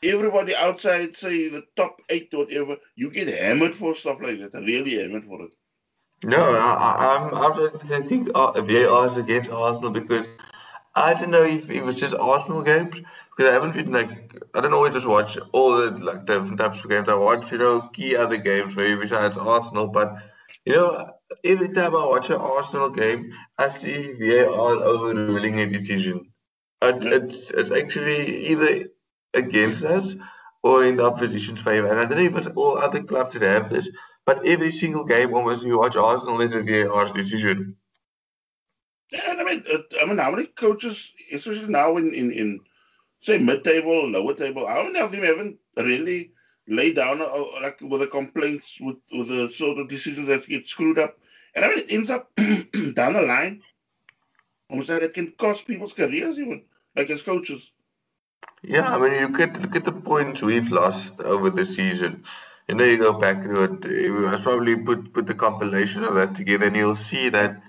everybody 0.03 0.55
outside, 0.55 1.15
say 1.15 1.49
the 1.49 1.63
top 1.75 2.01
eight 2.09 2.33
or 2.33 2.39
whatever, 2.39 2.77
you 2.95 3.11
get 3.11 3.27
hammered 3.27 3.73
for 3.73 3.93
stuff 3.93 4.21
like 4.21 4.39
that. 4.39 4.53
Really 4.53 5.01
hammered 5.01 5.23
for 5.23 5.41
it. 5.43 5.55
No, 6.23 6.55
I, 6.55 7.17
I'm, 7.17 7.33
I'm, 7.35 7.91
I 7.91 8.01
think 8.01 8.29
uh, 8.33 8.51
VAR 8.61 9.07
is 9.07 9.17
against 9.17 9.51
Arsenal 9.51 9.91
because 9.91 10.25
I 10.95 11.13
don't 11.13 11.31
know 11.31 11.43
if 11.43 11.69
it 11.69 11.83
was 11.83 11.95
just 11.95 12.15
Arsenal 12.15 12.61
games 12.61 12.95
because 12.95 13.49
I 13.49 13.53
haven't 13.53 13.73
been 13.73 13.91
like 13.91 14.41
I 14.53 14.61
don't 14.61 14.73
always 14.73 14.93
just 14.93 15.07
watch 15.07 15.37
all 15.51 15.77
the 15.77 15.91
like 15.91 16.25
different 16.25 16.59
types 16.59 16.83
of 16.83 16.89
games. 16.89 17.09
I 17.09 17.15
watch 17.15 17.51
you 17.51 17.57
know 17.57 17.89
key 17.93 18.15
other 18.15 18.37
games 18.37 18.75
maybe 18.75 19.01
besides 19.01 19.37
Arsenal, 19.37 19.87
but 19.87 20.15
you 20.65 20.73
know 20.73 21.09
every 21.43 21.69
time 21.69 21.95
I 21.95 22.05
watch 22.05 22.29
an 22.29 22.35
Arsenal 22.37 22.89
game, 22.89 23.33
I 23.57 23.69
see 23.69 24.13
VAR 24.13 24.75
overruling 24.83 25.59
a 25.59 25.67
decision. 25.69 26.31
It, 26.81 27.05
it's 27.05 27.51
it's 27.51 27.71
actually 27.71 28.47
either 28.47 28.89
against 29.33 29.83
us 29.83 30.15
or 30.63 30.85
in 30.85 30.97
the 30.97 31.05
opposition's 31.05 31.61
favour. 31.61 31.87
And 31.87 31.99
I 31.99 32.05
don't 32.05 32.17
know 32.19 32.29
if 32.29 32.35
it's 32.35 32.55
all 32.55 32.77
other 32.77 33.03
clubs 33.03 33.33
that 33.33 33.43
have 33.49 33.69
this, 33.69 33.89
but 34.25 34.45
every 34.45 34.71
single 34.71 35.05
game 35.05 35.33
almost 35.33 35.65
you 35.65 35.79
watch 35.79 35.95
Arsenal 35.95 36.41
is 36.41 36.53
a 36.53 36.61
VAR 36.61 37.05
decision. 37.13 37.77
Yeah, 39.13 39.29
and 39.29 39.41
I 39.41 39.43
mean, 39.43 39.63
uh, 39.71 39.77
I 40.01 40.05
mean, 40.07 40.17
how 40.17 40.31
many 40.31 40.47
coaches, 40.47 41.13
especially 41.31 41.67
now 41.67 41.97
in 41.97 42.15
in, 42.15 42.31
in 42.31 42.59
say 43.19 43.37
mid-table, 43.37 44.09
lower 44.09 44.33
table, 44.33 44.67
how 44.67 44.81
many 44.83 44.99
of 44.99 45.11
them 45.11 45.21
haven't 45.21 45.59
really 45.77 46.31
laid 46.67 46.95
down 46.95 47.21
uh, 47.21 47.61
like 47.61 47.79
with 47.81 48.01
the 48.01 48.07
complaints 48.07 48.79
with 48.81 48.97
with 49.11 49.27
the 49.27 49.49
sort 49.49 49.77
of 49.77 49.87
decisions 49.87 50.27
that 50.27 50.47
get 50.47 50.65
screwed 50.65 50.97
up, 50.97 51.19
and 51.53 51.63
I 51.63 51.67
mean, 51.67 51.79
it 51.79 51.91
ends 51.91 52.09
up 52.09 52.31
down 52.95 53.13
the 53.13 53.21
line, 53.21 53.61
almost 54.71 54.89
like 54.89 55.03
it 55.03 55.13
can 55.13 55.31
cost 55.33 55.67
people's 55.67 55.93
careers 55.93 56.39
even, 56.39 56.63
like 56.95 57.11
as 57.11 57.21
coaches. 57.21 57.71
Yeah, 58.63 58.95
I 58.95 58.97
mean, 58.97 59.13
you 59.19 59.29
could 59.29 59.61
look 59.61 59.75
at 59.75 59.85
the 59.85 59.91
points 59.91 60.41
we've 60.41 60.71
lost 60.71 61.19
over 61.19 61.51
the 61.51 61.67
season. 61.67 62.23
You 62.67 62.75
know, 62.75 62.85
you 62.85 62.97
go 62.97 63.13
back 63.13 63.43
to 63.43 63.63
it. 63.65 64.09
Must 64.09 64.41
probably 64.41 64.75
put 64.75 65.13
put 65.13 65.27
the 65.27 65.35
compilation 65.35 66.03
of 66.03 66.15
that 66.15 66.33
together, 66.33 66.65
and 66.65 66.75
you'll 66.75 66.95
see 66.95 67.29
that 67.29 67.61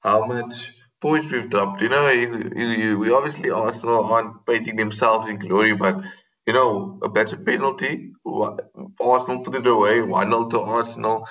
how 0.00 0.24
much 0.24 0.77
points 1.00 1.30
we've 1.30 1.48
dropped. 1.50 1.82
You 1.82 1.88
know, 1.88 2.08
you, 2.10 2.52
you, 2.56 2.66
you, 2.68 2.98
we 2.98 3.10
obviously 3.12 3.50
Arsenal 3.50 4.04
aren't 4.04 4.46
painting 4.46 4.76
themselves 4.76 5.28
in 5.28 5.38
glory, 5.38 5.74
but 5.74 5.96
you 6.46 6.52
know 6.52 7.00
that's 7.14 7.32
a 7.32 7.36
penalty. 7.38 8.12
Arsenal 9.00 9.44
put 9.44 9.54
it 9.56 9.66
away, 9.66 10.00
one 10.02 10.30
0 10.30 10.48
to 10.50 10.60
Arsenal, 10.60 11.26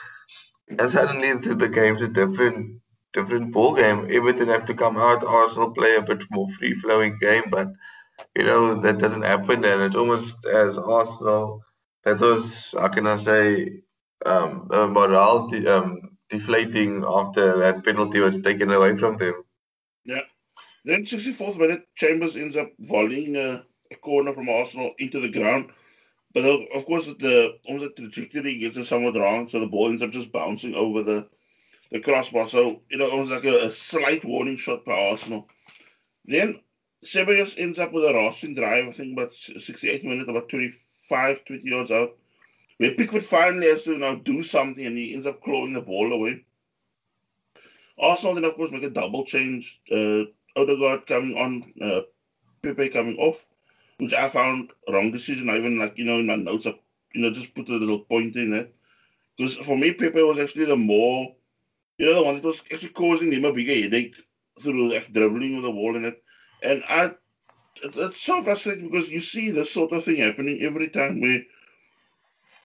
and 0.70 0.90
suddenly 0.92 1.34
the, 1.34 1.70
game's 1.70 2.02
a 2.02 2.08
different 2.08 2.82
different 3.14 3.54
ball 3.54 3.76
game. 3.76 4.08
Everything 4.12 4.50
have 4.50 4.66
to 4.66 4.74
come 4.74 4.98
out. 4.98 5.24
Arsenal 5.26 5.72
play 5.72 5.96
a 5.96 6.02
bit 6.02 6.24
more 6.32 6.48
free 6.60 6.74
flowing 6.76 7.18
game, 7.22 7.44
but 7.50 7.68
you 8.36 8.44
know 8.44 8.82
that 8.82 9.00
doesn't 9.00 9.24
happen, 9.24 9.66
and 9.66 9.82
it's 9.84 9.96
almost 9.96 10.46
as 10.46 10.78
Arsenal. 10.78 11.64
That 12.04 12.20
was 12.22 12.76
how 12.80 12.88
can 12.90 13.08
I 13.08 13.18
say 13.18 13.82
um, 14.26 14.68
morale 14.70 15.50
um, 15.68 16.02
deflating 16.30 17.04
after 17.08 17.60
that 17.60 17.84
penalty 17.86 18.20
was 18.20 18.42
taken 18.42 18.72
away 18.72 18.98
from 18.98 19.18
them. 19.18 19.34
Then 20.88 21.04
64th 21.04 21.58
minute, 21.60 21.86
Chambers 21.96 22.38
ends 22.38 22.56
up 22.56 22.72
volleying 22.80 23.36
a, 23.36 23.66
a 23.92 23.96
corner 23.96 24.32
from 24.32 24.48
Arsenal 24.48 24.92
into 25.00 25.20
the 25.20 25.30
ground. 25.30 25.72
But 26.34 26.46
of 26.46 26.86
course, 26.86 27.08
the 27.08 27.58
almost 27.68 27.98
the 27.98 28.08
trajectory 28.08 28.58
gets 28.58 28.78
it 28.78 28.86
somewhat 28.86 29.18
wrong, 29.18 29.50
so 29.50 29.60
the 29.60 29.68
ball 29.68 29.90
ends 29.90 30.02
up 30.02 30.12
just 30.12 30.32
bouncing 30.32 30.76
over 30.76 31.04
the 31.04 31.28
the 31.92 32.00
crossbar. 32.00 32.48
So 32.48 32.82
you 32.90 32.98
know, 32.98 33.10
almost 33.10 33.32
like 33.32 33.44
a, 33.44 33.66
a 33.66 33.72
slight 33.72 34.24
warning 34.24 34.56
shot 34.56 34.86
by 34.86 34.94
Arsenal. 34.94 35.50
Then 36.26 36.62
Ceballos 37.04 37.60
ends 37.60 37.80
up 37.80 37.92
with 37.92 38.06
a 38.06 38.14
Racing 38.14 38.56
drive, 38.56 38.88
I 38.88 38.92
think 38.92 39.14
about 39.18 39.34
68 39.34 40.06
minutes, 40.06 40.30
about 40.30 40.50
25, 40.50 41.46
20 41.46 41.70
yards 41.70 41.92
out 41.92 42.16
where 42.78 42.94
Pickford 42.94 43.24
finally 43.24 43.68
has 43.68 43.84
to 43.84 43.98
now 43.98 44.16
do 44.16 44.42
something 44.42 44.86
and 44.86 44.98
he 44.98 45.14
ends 45.14 45.26
up 45.26 45.42
clawing 45.42 45.74
the 45.74 45.82
ball 45.82 46.14
away. 46.14 46.46
Arsenal 48.00 48.36
then, 48.36 48.46
of 48.46 48.56
course, 48.56 48.72
make 48.72 48.84
a 48.84 48.90
double 48.90 49.26
change. 49.26 49.82
Uh, 49.92 50.26
Odegaard 50.58 51.06
coming 51.06 51.38
on, 51.38 51.64
uh, 51.82 52.02
Pepe 52.62 52.90
coming 52.90 53.18
off, 53.18 53.46
which 53.98 54.14
I 54.14 54.28
found 54.28 54.72
wrong 54.92 55.12
decision. 55.12 55.50
I 55.50 55.58
even, 55.58 55.80
like, 55.80 55.98
you 55.98 56.06
know, 56.06 56.20
in 56.20 56.28
my 56.28 56.36
notes, 56.36 56.66
I, 56.66 56.74
you 57.14 57.22
know, 57.22 57.32
just 57.32 57.54
put 57.56 57.70
a 57.70 57.74
little 57.74 58.00
point 58.00 58.36
in 58.36 58.54
it. 58.54 58.76
Because 59.38 59.56
for 59.56 59.78
me, 59.78 59.94
Pepe 59.94 60.22
was 60.22 60.40
actually 60.40 60.66
the 60.66 60.76
more, 60.76 61.36
you 61.98 62.08
know, 62.08 62.16
the 62.16 62.24
one 62.24 62.36
that 62.36 62.44
was 62.44 62.62
actually 62.72 62.90
causing 62.90 63.32
him 63.32 63.46
a 63.46 63.54
bigger 63.54 63.74
headache 63.74 64.16
through 64.60 64.92
like 64.92 65.14
dribbling 65.14 65.56
with 65.56 65.66
the 65.66 65.72
ball 65.72 65.96
in 65.96 66.06
it. 66.06 66.24
And 66.64 66.84
I, 66.90 67.12
it's 67.84 68.22
so 68.22 68.42
frustrating 68.42 68.90
because 68.90 69.12
you 69.12 69.20
see 69.20 69.52
this 69.52 69.72
sort 69.72 69.92
of 69.92 70.04
thing 70.04 70.18
happening 70.18 70.62
every 70.62 70.90
time 70.90 71.22
where 71.22 71.42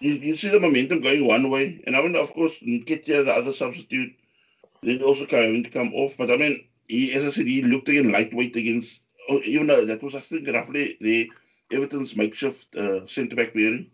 you, 0.00 0.12
you 0.14 0.34
see 0.34 0.48
the 0.48 0.60
momentum 0.60 1.00
going 1.00 1.26
one 1.26 1.48
way, 1.50 1.82
and 1.86 1.96
I 1.96 2.02
mean, 2.02 2.16
of 2.16 2.32
course, 2.32 2.58
Nketiah, 2.60 3.24
the 3.24 3.32
other 3.32 3.52
substitute, 3.52 4.12
then 4.82 5.02
also 5.02 5.26
having 5.30 5.62
to 5.62 5.70
come 5.70 5.94
off. 5.94 6.16
But 6.18 6.30
I 6.30 6.36
mean, 6.36 6.58
he, 6.88 7.12
as 7.14 7.24
I 7.24 7.30
said, 7.30 7.46
he 7.46 7.62
looked 7.62 7.88
again 7.88 8.12
lightweight 8.12 8.56
against, 8.56 9.00
oh, 9.28 9.40
even 9.44 9.66
though 9.66 9.84
that 9.84 10.02
was, 10.02 10.14
I 10.14 10.20
think, 10.20 10.48
roughly 10.48 10.96
the 11.00 11.30
Everton's 11.70 12.16
makeshift 12.16 12.74
uh, 12.76 13.06
centre 13.06 13.36
back 13.36 13.54
pairing. 13.54 13.90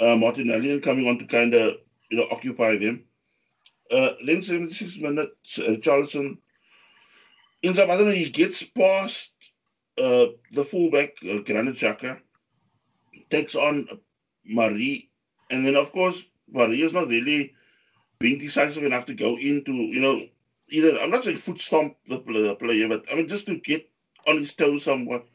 Uh, 0.00 0.16
Martinelli 0.16 0.80
coming 0.80 1.06
on 1.08 1.18
to 1.18 1.26
kind 1.26 1.54
of, 1.54 1.76
you 2.10 2.18
know, 2.18 2.26
occupy 2.30 2.76
them. 2.76 3.04
Uh, 3.90 4.10
then 4.24 4.42
76 4.42 4.98
minutes, 4.98 5.58
uh, 5.58 5.62
Richarlison 5.62 6.38
ends 7.62 7.78
up, 7.78 7.90
I 7.90 7.96
don't 7.96 8.06
know, 8.06 8.12
he 8.12 8.30
gets 8.30 8.62
past 8.62 9.32
uh, 9.98 10.26
the 10.52 10.64
fullback, 10.64 11.16
uh, 11.24 11.40
Granit 11.40 11.74
Xhaka, 11.74 12.20
takes 13.28 13.54
on 13.54 13.86
Mari 14.44 15.10
and 15.52 15.64
then, 15.66 15.76
of 15.76 15.92
course, 15.92 16.24
Mari 16.50 16.80
is 16.80 16.94
not 16.94 17.08
really 17.08 17.54
being 18.18 18.38
decisive 18.38 18.84
enough 18.84 19.04
to 19.06 19.14
go 19.14 19.36
into, 19.36 19.72
you 19.72 20.00
know, 20.00 20.20
either, 20.72 20.98
I'm 20.98 21.10
not 21.10 21.24
saying 21.24 21.36
foot 21.36 21.58
stomp 21.58 21.96
the 22.06 22.18
player, 22.18 22.88
but 22.88 23.04
I 23.10 23.14
mean, 23.14 23.28
just 23.28 23.46
to 23.46 23.58
get 23.58 23.88
on 24.28 24.38
his 24.38 24.54
toes 24.54 24.84
somewhat. 24.84 25.26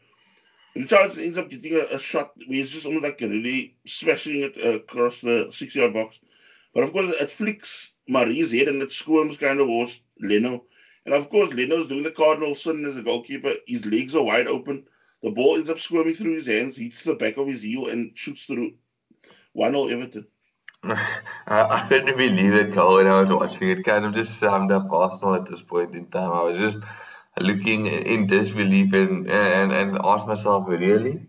Richards 0.75 1.17
ends 1.17 1.37
up 1.37 1.49
getting 1.49 1.73
a, 1.73 1.95
a, 1.95 1.99
shot 1.99 2.33
where 2.45 2.57
he's 2.57 2.71
just 2.71 2.85
almost 2.85 3.03
like 3.03 3.19
really 3.21 3.75
smashing 3.85 4.43
it 4.43 4.57
uh, 4.63 4.77
across 4.77 5.21
the 5.21 5.49
six 5.51 5.75
yard 5.75 5.93
box. 5.93 6.19
But 6.73 6.83
of 6.83 6.91
course, 6.91 7.19
it 7.19 7.31
flicks 7.31 7.93
Mari's 8.07 8.51
head 8.51 8.67
and 8.67 8.81
it 8.81 8.91
squirms 8.91 9.37
kind 9.37 9.59
of 9.59 9.67
towards 9.67 10.01
Leno. 10.19 10.65
And 11.05 11.15
of 11.15 11.29
course, 11.29 11.53
Leno's 11.53 11.87
doing 11.87 12.03
the 12.03 12.11
cardinal 12.11 12.53
sin 12.53 12.85
as 12.85 12.97
a 12.97 13.01
goalkeeper. 13.01 13.53
His 13.65 13.85
legs 13.85 14.15
are 14.15 14.23
wide 14.23 14.47
open. 14.47 14.85
The 15.23 15.31
ball 15.31 15.55
ends 15.55 15.69
up 15.69 15.79
squirming 15.79 16.13
through 16.13 16.35
his 16.35 16.47
hands, 16.47 16.77
hits 16.77 17.03
the 17.03 17.15
back 17.15 17.37
of 17.37 17.47
his 17.47 17.63
heel, 17.63 17.87
and 17.87 18.15
shoots 18.15 18.45
through. 18.45 18.73
1 19.53 19.71
0 19.71 19.87
Everton. 19.87 20.27
I, 21.47 21.85
couldn't 21.87 22.17
believe 22.17 22.53
it, 22.53 22.73
Cole, 22.73 22.95
when 22.95 23.07
I 23.07 23.21
was 23.21 23.31
watching 23.31 23.69
it. 23.69 23.83
Kind 23.83 24.05
of 24.05 24.13
just 24.13 24.39
summed 24.39 24.71
up 24.71 24.91
Arsenal 24.91 25.35
at 25.35 25.49
this 25.49 25.61
point 25.61 25.95
in 25.95 26.07
time. 26.07 26.31
I 26.31 26.43
was 26.43 26.57
just 26.57 26.79
looking 27.39 27.85
in 27.87 28.27
disbelief 28.27 28.93
and, 28.93 29.29
and, 29.29 29.71
and 29.71 29.97
asked 30.03 30.27
myself, 30.27 30.67
really? 30.67 31.25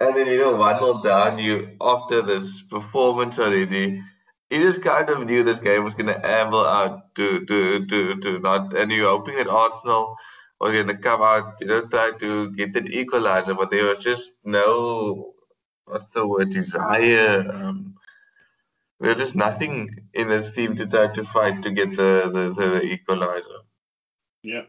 And 0.00 0.16
then, 0.16 0.26
you 0.26 0.38
know, 0.38 0.56
1 0.56 0.78
0 0.78 1.02
down, 1.02 1.38
you 1.38 1.76
after 1.80 2.22
this 2.22 2.62
performance 2.62 3.38
already, 3.38 4.02
you 4.50 4.60
just 4.60 4.82
kind 4.82 5.08
of 5.08 5.24
knew 5.24 5.42
this 5.42 5.58
game 5.58 5.84
was 5.84 5.94
going 5.94 6.06
to 6.06 6.26
amble 6.26 6.64
out 6.64 7.14
to, 7.16 7.44
to, 7.46 7.86
to, 7.86 8.16
to 8.20 8.38
not. 8.40 8.74
And 8.76 8.90
you're 8.90 9.08
hoping 9.08 9.36
that 9.36 9.48
Arsenal 9.48 10.16
was 10.60 10.72
going 10.72 10.88
to 10.88 10.96
come 10.96 11.22
out, 11.22 11.54
you 11.60 11.66
know, 11.66 11.86
try 11.86 12.12
to 12.18 12.50
get 12.52 12.76
an 12.76 12.90
equalizer, 12.90 13.54
but 13.54 13.70
there 13.70 13.94
was 13.94 14.02
just 14.02 14.32
no 14.44 15.34
what's 15.86 16.06
the 16.14 16.26
word 16.26 16.50
desire. 16.50 17.50
Um, 17.52 17.94
there's 19.00 19.18
just 19.18 19.34
nothing 19.34 19.90
in 20.14 20.28
this 20.28 20.52
team 20.52 20.76
to 20.76 20.86
try 20.86 21.08
to 21.08 21.24
fight 21.24 21.62
to 21.62 21.70
get 21.70 21.90
the, 21.90 22.30
the, 22.32 22.54
the 22.54 22.82
equalizer. 22.82 23.60
Yeah. 24.42 24.62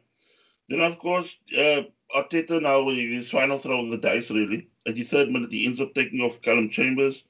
Then, 0.70 0.82
of 0.82 0.98
course, 1.00 1.38
uh, 1.58 1.84
Arteta 2.15 2.62
now 2.62 2.84
with 2.84 2.98
his 2.98 3.29
final 3.29 3.58
throw 3.58 3.82
of 3.82 3.91
the 3.91 3.98
dice, 3.98 4.32
really. 4.32 4.70
At 4.88 4.96
the 4.96 5.03
third 5.03 5.29
minute, 5.29 5.51
he 5.51 5.65
ends 5.65 5.82
up 5.82 5.94
taking 5.94 6.22
off 6.22 6.41
Callum 6.41 6.70
Chambers 6.70 7.24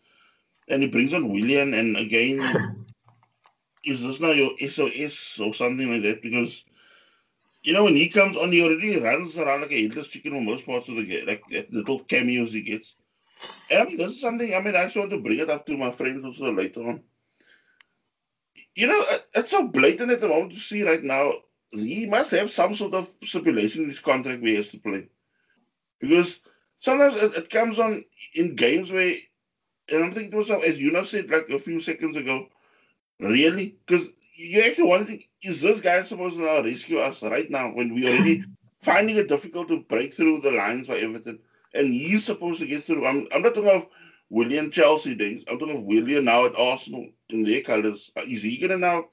and 0.68 0.82
he 0.82 0.90
brings 0.90 1.14
on 1.14 1.32
Willian. 1.32 1.74
And 1.74 1.98
again, 1.98 2.86
is 3.86 4.02
this 4.02 4.20
now 4.20 4.32
your 4.32 4.52
SOS 4.58 5.40
or 5.40 5.54
something 5.54 5.92
like 5.92 6.04
that? 6.04 6.22
Because, 6.22 6.64
you 7.64 7.74
know, 7.74 7.84
when 7.84 7.96
he 7.96 8.10
comes 8.10 8.38
on, 8.38 8.52
he 8.52 8.64
already 8.64 9.00
runs 9.00 9.38
around 9.38 9.62
like 9.62 9.72
a 9.72 9.84
headless 9.84 10.08
chicken 10.08 10.32
for 10.32 10.42
most 10.42 10.66
parts 10.66 10.88
of 10.88 10.96
the 10.96 11.04
game, 11.04 11.26
like 11.28 11.44
that 11.50 11.72
little 11.74 12.00
cameos 12.00 12.54
he 12.54 12.62
gets. 12.62 12.96
And 13.70 13.82
I 13.82 13.86
mean, 13.86 13.98
this 13.98 14.12
is 14.12 14.22
something, 14.22 14.54
I 14.54 14.60
mean, 14.60 14.76
I 14.76 14.84
just 14.84 14.98
want 14.98 15.12
to 15.12 15.20
bring 15.20 15.40
it 15.40 15.50
up 15.50 15.66
to 15.66 15.78
my 15.78 15.92
friends 15.92 16.24
also 16.24 16.52
later 16.52 16.88
on. 16.88 17.02
You 18.76 18.88
know, 18.88 19.04
it's 19.36 19.52
so 19.52 19.68
blatant 19.68 20.12
at 20.12 20.22
the 20.22 20.28
moment 20.28 20.52
to 20.52 20.60
see 20.60 20.84
right 20.84 21.04
now 21.04 21.34
he 21.72 22.06
must 22.08 22.32
have 22.32 22.50
some 22.52 22.74
sort 22.74 22.94
of 22.94 23.08
stipulation 23.24 23.84
in 23.84 23.90
his 23.90 24.00
contract 24.00 24.42
where 24.42 24.52
he 24.52 24.58
has 24.58 24.70
to 24.70 24.80
play. 24.80 25.08
Because 26.00 26.40
sometimes 26.80 27.22
it, 27.22 27.50
comes 27.50 27.80
on 27.80 28.04
in 28.34 28.56
games 28.56 28.92
where, 28.92 29.16
and 29.92 30.04
I'm 30.04 30.12
thinking 30.12 30.32
to 30.32 30.38
myself, 30.38 30.64
as 30.64 30.82
you 30.82 30.92
know 30.92 31.04
said 31.04 31.30
like 31.30 31.50
a 31.50 31.60
few 31.60 31.80
seconds 31.80 32.16
ago, 32.16 32.48
really? 33.20 33.78
Because 33.86 34.10
you 34.36 34.62
actually 34.62 34.90
wondering, 34.90 35.24
is 35.42 35.62
this 35.62 35.80
guy 35.80 36.02
supposed 36.02 36.38
to 36.38 36.44
now 36.44 36.62
rescue 36.62 37.00
us 37.00 37.24
right 37.24 37.50
now 37.50 37.74
when 37.74 37.94
we 37.94 38.08
are 38.08 38.12
already 38.12 38.44
finding 38.82 39.16
it 39.16 39.28
difficult 39.28 39.68
to 39.70 39.82
break 39.84 40.14
through 40.14 40.42
the 40.42 40.52
lines 40.52 40.88
by 40.88 40.98
Everton? 40.98 41.40
And 41.76 41.94
he's 41.94 42.26
supposed 42.26 42.60
to 42.60 42.66
get 42.66 42.84
through. 42.84 43.06
I'm, 43.06 43.28
I'm 43.34 43.42
not 43.42 43.54
talking 43.54 43.70
of 43.70 43.88
Willian 44.30 44.72
Chelsea 44.72 45.16
days. 45.16 45.44
I'm 45.50 45.60
talking 45.60 45.78
of 45.78 45.84
Willian 45.84 46.26
now 46.26 46.46
at 46.46 46.58
Arsenal 46.58 47.08
in 47.30 47.44
their 47.44 47.62
colours. 47.62 48.12
Is 48.28 48.44
he 48.44 48.58
going 48.58 48.72
to 48.72 48.78
now 48.78 49.06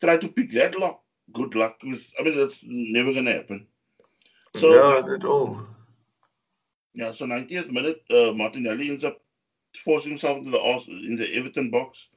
try 0.00 0.16
to 0.16 0.28
pick 0.28 0.50
that 0.52 0.78
lock? 0.78 1.02
Good 1.32 1.54
luck. 1.54 1.76
I 1.82 2.22
mean, 2.22 2.36
that's 2.36 2.60
never 2.62 3.12
going 3.12 3.24
to 3.26 3.32
happen. 3.32 3.66
So, 4.56 4.70
not 4.70 5.10
at 5.10 5.24
all. 5.24 5.60
Yeah, 6.94 7.10
so 7.10 7.26
90th 7.26 7.72
minute, 7.72 8.02
uh, 8.10 8.32
Martinelli 8.32 8.88
ends 8.88 9.02
up 9.02 9.20
forcing 9.84 10.12
himself 10.12 10.38
into 10.38 10.50
the 10.50 10.60
in 11.06 11.16
the 11.16 11.28
Everton 11.34 11.70
box, 11.70 12.08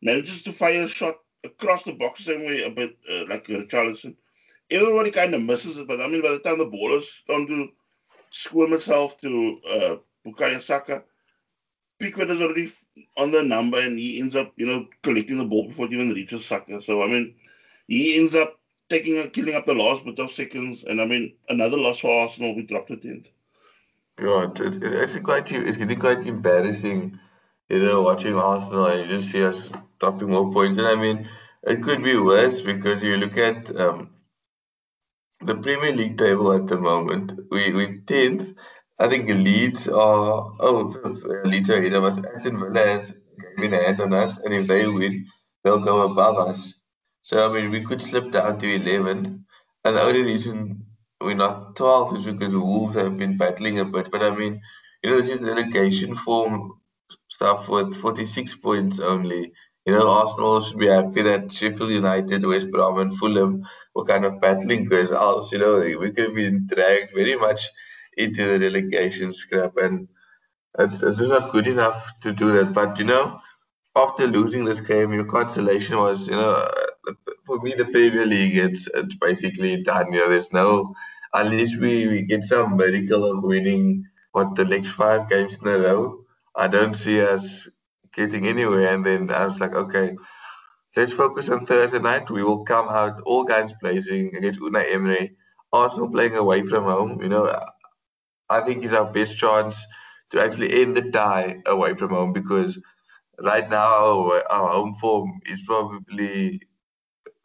manages 0.00 0.42
to 0.44 0.52
fire 0.52 0.82
a 0.82 0.88
shot 0.88 1.16
across 1.44 1.82
the 1.82 1.92
box 1.92 2.24
same 2.24 2.40
way 2.40 2.62
a 2.62 2.70
bit 2.70 2.96
uh, 3.10 3.24
like 3.28 3.46
Richarlison. 3.46 4.16
Everybody 4.70 5.10
kind 5.10 5.34
of 5.34 5.42
misses 5.42 5.76
it, 5.76 5.86
but 5.86 6.00
I 6.00 6.06
mean, 6.06 6.22
by 6.22 6.30
the 6.30 6.38
time 6.38 6.58
the 6.58 6.64
ball 6.64 6.94
is 6.94 7.12
starting 7.12 7.72
squirm 8.34 8.72
itself 8.72 9.16
to 9.18 9.56
uh, 9.70 9.96
Bukayo 10.26 10.60
Saka, 10.60 11.04
Pickford 12.00 12.30
is 12.30 12.40
already 12.40 12.68
on 13.16 13.30
the 13.30 13.42
number 13.42 13.78
and 13.78 13.96
he 13.96 14.20
ends 14.20 14.34
up, 14.34 14.52
you 14.56 14.66
know, 14.66 14.88
collecting 15.02 15.38
the 15.38 15.44
ball 15.44 15.68
before 15.68 15.86
it 15.86 15.92
even 15.92 16.10
reaches 16.10 16.44
Saka. 16.44 16.80
So, 16.80 17.02
I 17.02 17.06
mean, 17.06 17.34
he 17.86 18.18
ends 18.18 18.34
up 18.34 18.58
taking 18.88 19.18
a, 19.18 19.28
killing 19.28 19.54
up 19.54 19.66
the 19.66 19.74
last 19.74 20.04
bit 20.04 20.18
of 20.18 20.32
seconds. 20.32 20.82
And 20.82 21.00
I 21.00 21.04
mean, 21.04 21.34
another 21.48 21.76
loss 21.78 22.00
for 22.00 22.22
Arsenal, 22.22 22.56
we 22.56 22.62
dropped 22.62 22.88
to 22.88 22.96
10th. 22.96 23.30
Yeah, 24.20 24.48
it's, 24.50 24.60
it's 24.78 25.02
actually 25.02 25.20
quite, 25.20 25.52
it's 25.52 25.76
getting 25.76 26.00
quite 26.00 26.26
embarrassing, 26.26 27.18
you 27.68 27.84
know, 27.84 28.02
watching 28.02 28.36
Arsenal 28.36 28.86
and 28.86 29.08
you 29.08 29.16
just 29.16 29.30
see 29.30 29.44
us 29.44 29.68
dropping 30.00 30.30
more 30.30 30.52
points. 30.52 30.78
And 30.78 30.88
I 30.88 30.96
mean, 30.96 31.28
it 31.62 31.82
could 31.84 32.02
be 32.02 32.16
worse 32.16 32.60
because 32.60 33.00
you 33.00 33.16
look 33.16 33.38
at 33.38 33.74
um, 33.80 34.10
the 35.46 35.56
Premier 35.56 35.92
League 35.92 36.18
table 36.18 36.52
at 36.52 36.66
the 36.66 36.76
moment, 36.78 37.32
we, 37.50 37.72
we 37.72 37.86
10th 38.00 38.54
I 38.98 39.08
think 39.08 39.28
Leeds 39.28 39.88
are 39.88 40.52
oh 40.60 40.82
Leeds 41.44 41.70
are 41.70 41.78
ahead 41.78 41.94
of 41.94 42.04
us. 42.04 42.18
Aston 42.18 42.58
Villa 42.60 42.86
has 42.86 43.10
game 43.10 43.64
in 43.64 43.72
hand 43.72 44.00
on 44.00 44.12
us, 44.14 44.38
and 44.38 44.54
if 44.54 44.68
they 44.68 44.86
win, 44.86 45.26
they'll 45.64 45.80
go 45.84 46.02
above 46.10 46.38
us. 46.48 46.74
So 47.22 47.48
I 47.50 47.52
mean, 47.52 47.70
we 47.70 47.84
could 47.84 48.02
slip 48.02 48.30
down 48.32 48.58
to 48.60 48.74
11. 48.74 49.44
And 49.84 49.96
the 49.96 50.02
only 50.02 50.22
reason 50.22 50.86
we're 51.20 51.34
not 51.34 51.76
12 51.76 52.16
is 52.18 52.24
because 52.26 52.52
the 52.52 52.60
Wolves 52.60 52.94
have 52.96 53.18
been 53.18 53.36
battling 53.36 53.80
a 53.80 53.84
bit. 53.84 54.10
But 54.12 54.22
I 54.22 54.30
mean, 54.34 54.60
you 55.02 55.10
know, 55.10 55.16
this 55.18 55.28
is 55.28 55.40
relegation 55.40 56.14
form 56.16 56.72
stuff 57.28 57.68
with 57.68 57.96
46 57.96 58.56
points 58.56 59.00
only. 59.00 59.52
You 59.86 59.92
know, 59.94 60.08
Arsenal 60.10 60.60
should 60.62 60.78
be 60.78 60.86
happy 60.88 61.22
that 61.22 61.52
Sheffield 61.52 61.90
United, 61.90 62.44
West 62.46 62.70
Brom, 62.70 62.98
and 62.98 63.16
Fulham 63.18 63.66
were 63.94 64.04
kind 64.04 64.24
of 64.24 64.40
battling 64.40 64.84
because 64.84 65.12
else, 65.12 65.50
oh, 65.52 65.56
you 65.56 65.58
know, 65.58 65.98
we 66.00 66.10
could 66.12 66.24
have 66.26 66.34
been 66.34 66.66
dragged 66.66 67.12
very 67.14 67.36
much 67.36 67.68
into 68.16 68.46
the 68.46 68.58
relegation 68.60 69.32
scrap, 69.32 69.76
and 69.76 70.08
it's, 70.78 71.02
it's 71.02 71.18
just 71.18 71.30
not 71.30 71.52
good 71.52 71.66
enough 71.68 72.18
to 72.20 72.32
do 72.32 72.52
that. 72.52 72.72
But 72.74 72.98
you 72.98 73.04
know, 73.06 73.40
after 73.96 74.26
losing 74.26 74.64
this 74.64 74.80
game, 74.80 75.12
your 75.12 75.26
consolation 75.26 75.98
was, 75.98 76.28
you 76.28 76.34
know, 76.36 76.68
for 77.46 77.60
me, 77.60 77.74
the 77.76 77.84
Premier 77.86 78.26
League, 78.26 78.56
it's 78.56 78.88
it's 78.94 79.14
basically 79.16 79.82
done. 79.82 80.12
You 80.12 80.20
know, 80.20 80.28
there's 80.30 80.52
no 80.52 80.94
unless 81.34 81.76
we, 81.76 82.08
we 82.08 82.22
get 82.22 82.44
some 82.44 82.76
miracle 82.76 83.24
of 83.30 83.42
winning 83.42 84.04
what 84.32 84.54
the 84.54 84.64
next 84.64 84.90
five 84.90 85.28
games 85.28 85.56
in 85.60 85.68
a 85.68 85.78
row. 85.78 86.24
I 86.56 86.68
don't 86.68 86.94
see 86.94 87.20
us 87.20 87.68
getting 88.14 88.46
anywhere. 88.46 88.88
And 88.88 89.04
then 89.04 89.30
I 89.30 89.46
was 89.46 89.60
like, 89.60 89.72
okay, 89.74 90.16
let's 90.96 91.12
focus 91.12 91.48
on 91.50 91.66
Thursday 91.66 91.98
night. 91.98 92.30
We 92.30 92.44
will 92.44 92.64
come 92.64 92.88
out 92.88 93.20
all 93.22 93.44
guys 93.44 93.72
blazing 93.80 94.34
against 94.36 94.60
Unai 94.60 94.92
Emery. 94.92 95.36
Arsenal 95.72 96.10
playing 96.10 96.36
away 96.36 96.62
from 96.62 96.84
home. 96.84 97.20
You 97.20 97.28
know, 97.28 97.64
I 98.48 98.60
think 98.60 98.84
is 98.84 98.92
our 98.92 99.10
best 99.12 99.36
chance 99.36 99.84
to 100.30 100.40
actually 100.40 100.82
end 100.82 100.96
the 100.96 101.10
tie 101.10 101.60
away 101.66 101.94
from 101.94 102.10
home 102.10 102.32
because 102.32 102.78
right 103.40 103.68
now 103.68 104.30
our, 104.50 104.68
home 104.68 104.94
form 104.94 105.40
is 105.46 105.62
probably 105.62 106.60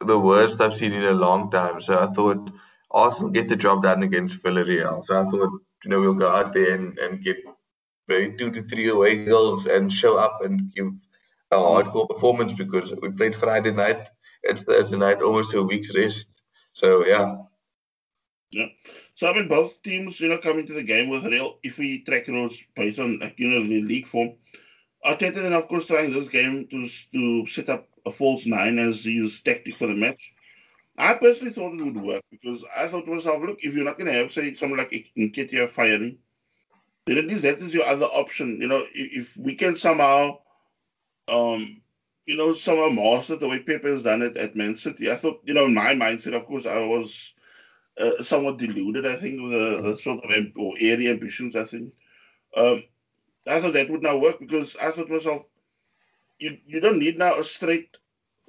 the 0.00 0.18
worst 0.18 0.60
I've 0.60 0.74
seen 0.74 0.92
in 0.92 1.04
a 1.04 1.12
long 1.12 1.50
time. 1.50 1.80
So 1.80 1.98
I 1.98 2.12
thought 2.12 2.50
Arsenal 2.90 3.30
get 3.30 3.48
the 3.48 3.56
job 3.56 3.82
done 3.82 4.02
against 4.02 4.42
Villarreal. 4.42 5.04
So 5.04 5.20
I 5.20 5.24
thought, 5.24 5.50
you 5.84 5.90
know, 5.90 6.00
we'll 6.00 6.14
go 6.14 6.30
out 6.30 6.52
there 6.52 6.74
and, 6.74 6.98
and 6.98 7.22
get 7.22 7.36
maybe 8.10 8.36
two 8.36 8.50
to 8.50 8.62
three 8.62 8.88
away 8.88 9.24
goals 9.24 9.66
and 9.66 9.90
show 9.92 10.18
up 10.18 10.42
and 10.44 10.74
give 10.74 10.88
a 11.50 11.56
hardcore 11.56 12.08
performance 12.08 12.52
because 12.52 12.92
we 13.00 13.10
played 13.10 13.36
Friday 13.36 13.70
night, 13.70 14.08
it's 14.42 14.60
Thursday 14.60 14.98
night, 14.98 15.22
almost 15.22 15.54
a 15.54 15.62
week's 15.62 15.94
rest. 15.94 16.28
So 16.72 17.06
yeah. 17.06 17.36
Yeah. 18.52 18.66
So 19.14 19.28
I 19.28 19.34
mean, 19.34 19.48
both 19.48 19.80
teams, 19.82 20.20
you 20.20 20.28
know, 20.28 20.38
coming 20.38 20.66
to 20.66 20.72
the 20.74 20.82
game 20.82 21.08
with 21.08 21.24
real 21.24 21.58
iffy 21.64 22.04
track 22.04 22.26
rules 22.26 22.58
based 22.74 22.98
on, 22.98 23.18
like, 23.20 23.38
you 23.38 23.48
know, 23.48 23.64
the 23.66 23.82
league 23.82 24.06
form. 24.06 24.30
Arteta 25.04 25.34
then, 25.34 25.52
of 25.52 25.68
course, 25.68 25.86
trying 25.86 26.12
this 26.12 26.28
game 26.28 26.66
to 26.70 26.88
to 27.12 27.46
set 27.46 27.68
up 27.68 27.88
a 28.06 28.10
false 28.10 28.46
nine 28.46 28.78
as 28.78 29.04
his 29.04 29.40
tactic 29.40 29.78
for 29.78 29.86
the 29.86 29.94
match. 29.94 30.34
I 30.98 31.14
personally 31.14 31.52
thought 31.52 31.78
it 31.78 31.82
would 31.82 32.02
work 32.02 32.22
because 32.30 32.64
I 32.76 32.86
thought 32.86 33.06
to 33.06 33.14
myself, 33.14 33.42
look, 33.42 33.58
if 33.62 33.74
you're 33.74 33.84
not 33.84 33.98
going 33.98 34.12
to 34.12 34.18
have, 34.18 34.32
say, 34.32 34.52
someone 34.52 34.78
like 34.78 34.90
Nketiah 35.16 35.70
firing, 35.70 36.18
then 37.06 37.18
at 37.18 37.26
least 37.26 37.42
that 37.42 37.58
is 37.58 37.74
your 37.74 37.86
other 37.86 38.06
option. 38.06 38.60
You 38.60 38.68
know, 38.68 38.84
if, 38.94 39.36
if 39.36 39.36
we 39.44 39.54
can 39.54 39.76
somehow, 39.76 40.38
um, 41.28 41.80
you 42.26 42.36
know, 42.36 42.52
somehow 42.52 42.88
master 42.88 43.36
the 43.36 43.48
way 43.48 43.60
Pepe 43.60 43.88
has 43.88 44.02
done 44.02 44.22
it 44.22 44.36
at 44.36 44.56
Man 44.56 44.76
City, 44.76 45.10
I 45.10 45.16
thought, 45.16 45.40
you 45.44 45.54
know, 45.54 45.66
in 45.66 45.74
my 45.74 45.94
mindset, 45.94 46.36
of 46.36 46.46
course, 46.46 46.66
I 46.66 46.78
was 46.78 47.34
uh, 48.00 48.22
somewhat 48.22 48.58
deluded, 48.58 49.06
I 49.06 49.16
think, 49.16 49.40
with 49.40 49.52
the, 49.52 49.82
the 49.82 49.96
sort 49.96 50.24
of 50.24 50.30
amb- 50.30 50.56
or 50.56 50.74
airy 50.80 51.08
ambitions, 51.08 51.56
I 51.56 51.64
think. 51.64 51.92
Um, 52.56 52.82
I 53.48 53.58
thought 53.58 53.74
that 53.74 53.90
would 53.90 54.02
now 54.02 54.18
work 54.18 54.38
because 54.38 54.76
I 54.76 54.90
thought 54.90 55.08
to 55.08 55.14
myself, 55.14 55.42
you, 56.38 56.58
you 56.66 56.80
don't 56.80 56.98
need 56.98 57.18
now 57.18 57.38
a 57.38 57.44
straight 57.44 57.96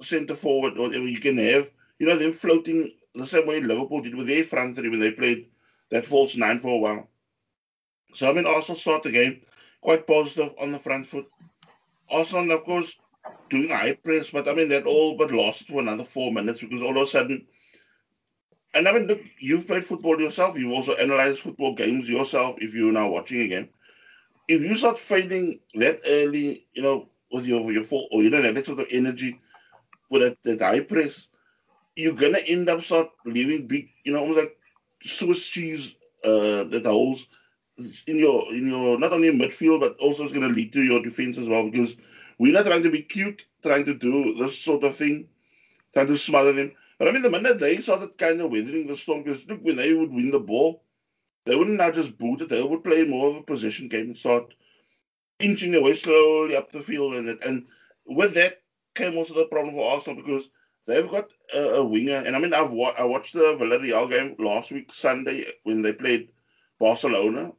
centre 0.00 0.34
forward 0.34 0.76
or 0.76 0.88
whatever 0.88 1.06
you 1.06 1.20
can 1.20 1.38
have, 1.38 1.70
you 1.98 2.06
know, 2.06 2.16
them 2.16 2.32
floating 2.32 2.90
the 3.14 3.26
same 3.26 3.46
way 3.46 3.60
Liverpool 3.60 4.00
did 4.02 4.14
with 4.14 4.26
their 4.26 4.44
front 4.44 4.76
three 4.76 4.88
when 4.88 5.00
they 5.00 5.10
played 5.10 5.48
that 5.90 6.06
false 6.06 6.36
nine 6.36 6.58
for 6.58 6.74
a 6.74 6.78
while. 6.78 7.08
So 8.12 8.30
I 8.30 8.32
mean, 8.34 8.46
Arsenal 8.46 8.76
start 8.76 9.02
the 9.02 9.10
game 9.10 9.40
quite 9.80 10.06
positive 10.06 10.54
on 10.60 10.72
the 10.72 10.78
front 10.78 11.06
foot. 11.06 11.26
Arsenal, 12.10 12.52
of 12.52 12.64
course, 12.64 12.98
doing 13.48 13.70
high 13.70 13.94
press, 13.94 14.30
but 14.30 14.48
I 14.48 14.54
mean 14.54 14.68
that 14.70 14.84
all 14.84 15.16
but 15.16 15.32
lasted 15.32 15.68
for 15.68 15.80
another 15.80 16.04
four 16.04 16.32
minutes 16.32 16.60
because 16.60 16.82
all 16.82 16.96
of 16.96 17.02
a 17.02 17.06
sudden 17.06 17.46
and 18.74 18.88
I 18.88 18.92
mean, 18.92 19.06
look, 19.06 19.20
you've 19.38 19.66
played 19.66 19.84
football 19.84 20.18
yourself. 20.20 20.58
You've 20.58 20.72
also 20.72 20.94
analyzed 20.94 21.40
football 21.40 21.74
games 21.74 22.08
yourself. 22.08 22.56
If 22.58 22.74
you're 22.74 22.92
now 22.92 23.08
watching 23.10 23.42
again, 23.42 23.68
if 24.48 24.62
you 24.62 24.74
start 24.74 24.98
failing 24.98 25.60
that 25.74 26.00
early, 26.08 26.66
you 26.72 26.82
know, 26.82 27.08
with 27.30 27.46
your 27.46 27.70
your 27.72 27.84
fault, 27.84 28.08
or 28.12 28.22
you 28.22 28.30
don't 28.30 28.44
have 28.44 28.54
that 28.54 28.64
sort 28.64 28.80
of 28.80 28.86
energy 28.90 29.38
with 30.10 30.36
that, 30.44 30.60
high 30.60 30.80
press, 30.80 31.28
you're 31.96 32.14
gonna 32.14 32.38
end 32.46 32.68
up 32.68 32.80
start 32.80 33.08
leaving 33.26 33.66
big, 33.66 33.88
you 34.04 34.12
know, 34.12 34.20
almost 34.20 34.40
like 34.40 34.56
Swiss 35.00 35.48
cheese 35.48 35.94
uh, 36.24 36.64
that 36.64 36.82
holes 36.84 37.26
in 38.06 38.18
your 38.18 38.52
in 38.54 38.66
your 38.66 38.98
not 38.98 39.12
only 39.12 39.30
midfield 39.30 39.80
but 39.80 39.96
also 39.98 40.24
it's 40.24 40.32
gonna 40.32 40.48
lead 40.48 40.72
to 40.72 40.82
your 40.82 41.02
defense 41.02 41.38
as 41.38 41.48
well 41.48 41.64
because 41.64 41.96
we're 42.38 42.52
not 42.52 42.66
trying 42.66 42.82
to 42.82 42.90
be 42.90 43.02
cute, 43.02 43.44
trying 43.62 43.84
to 43.84 43.94
do 43.94 44.34
this 44.34 44.58
sort 44.58 44.84
of 44.84 44.96
thing, 44.96 45.28
trying 45.92 46.08
to 46.08 46.16
smother 46.16 46.52
them. 46.52 46.72
But 46.98 47.08
I 47.08 47.12
mean, 47.12 47.22
the 47.22 47.30
minute 47.30 47.58
they 47.58 47.76
started 47.78 48.16
kind 48.18 48.40
of 48.40 48.50
weathering 48.50 48.86
the 48.86 48.96
storm, 48.96 49.22
because 49.22 49.46
look, 49.48 49.60
when 49.62 49.76
they 49.76 49.92
would 49.94 50.12
win 50.12 50.30
the 50.30 50.40
ball, 50.40 50.82
they 51.44 51.56
wouldn't 51.56 51.78
now 51.78 51.90
just 51.90 52.18
boot 52.18 52.40
it. 52.40 52.48
They 52.48 52.62
would 52.62 52.84
play 52.84 53.04
more 53.04 53.30
of 53.30 53.36
a 53.36 53.42
position 53.42 53.88
game 53.88 54.06
and 54.06 54.16
start 54.16 54.54
inching 55.40 55.72
their 55.72 55.82
way 55.82 55.94
slowly 55.94 56.56
up 56.56 56.70
the 56.70 56.80
field. 56.80 57.14
And 57.14 57.28
and 57.44 57.66
with 58.06 58.34
that 58.34 58.62
came 58.94 59.16
also 59.16 59.34
the 59.34 59.46
problem 59.46 59.74
for 59.74 59.90
Arsenal 59.92 60.22
because 60.22 60.50
they've 60.86 61.08
got 61.08 61.28
a, 61.54 61.60
a 61.76 61.84
winger. 61.84 62.22
And 62.24 62.36
I 62.36 62.38
mean, 62.38 62.54
I've 62.54 62.72
wa- 62.72 62.94
I 62.98 63.04
watched 63.04 63.34
the 63.34 63.56
Villarreal 63.58 64.10
game 64.10 64.36
last 64.38 64.72
week 64.72 64.92
Sunday 64.92 65.44
when 65.64 65.82
they 65.82 65.92
played 65.92 66.30
Barcelona. 66.78 67.52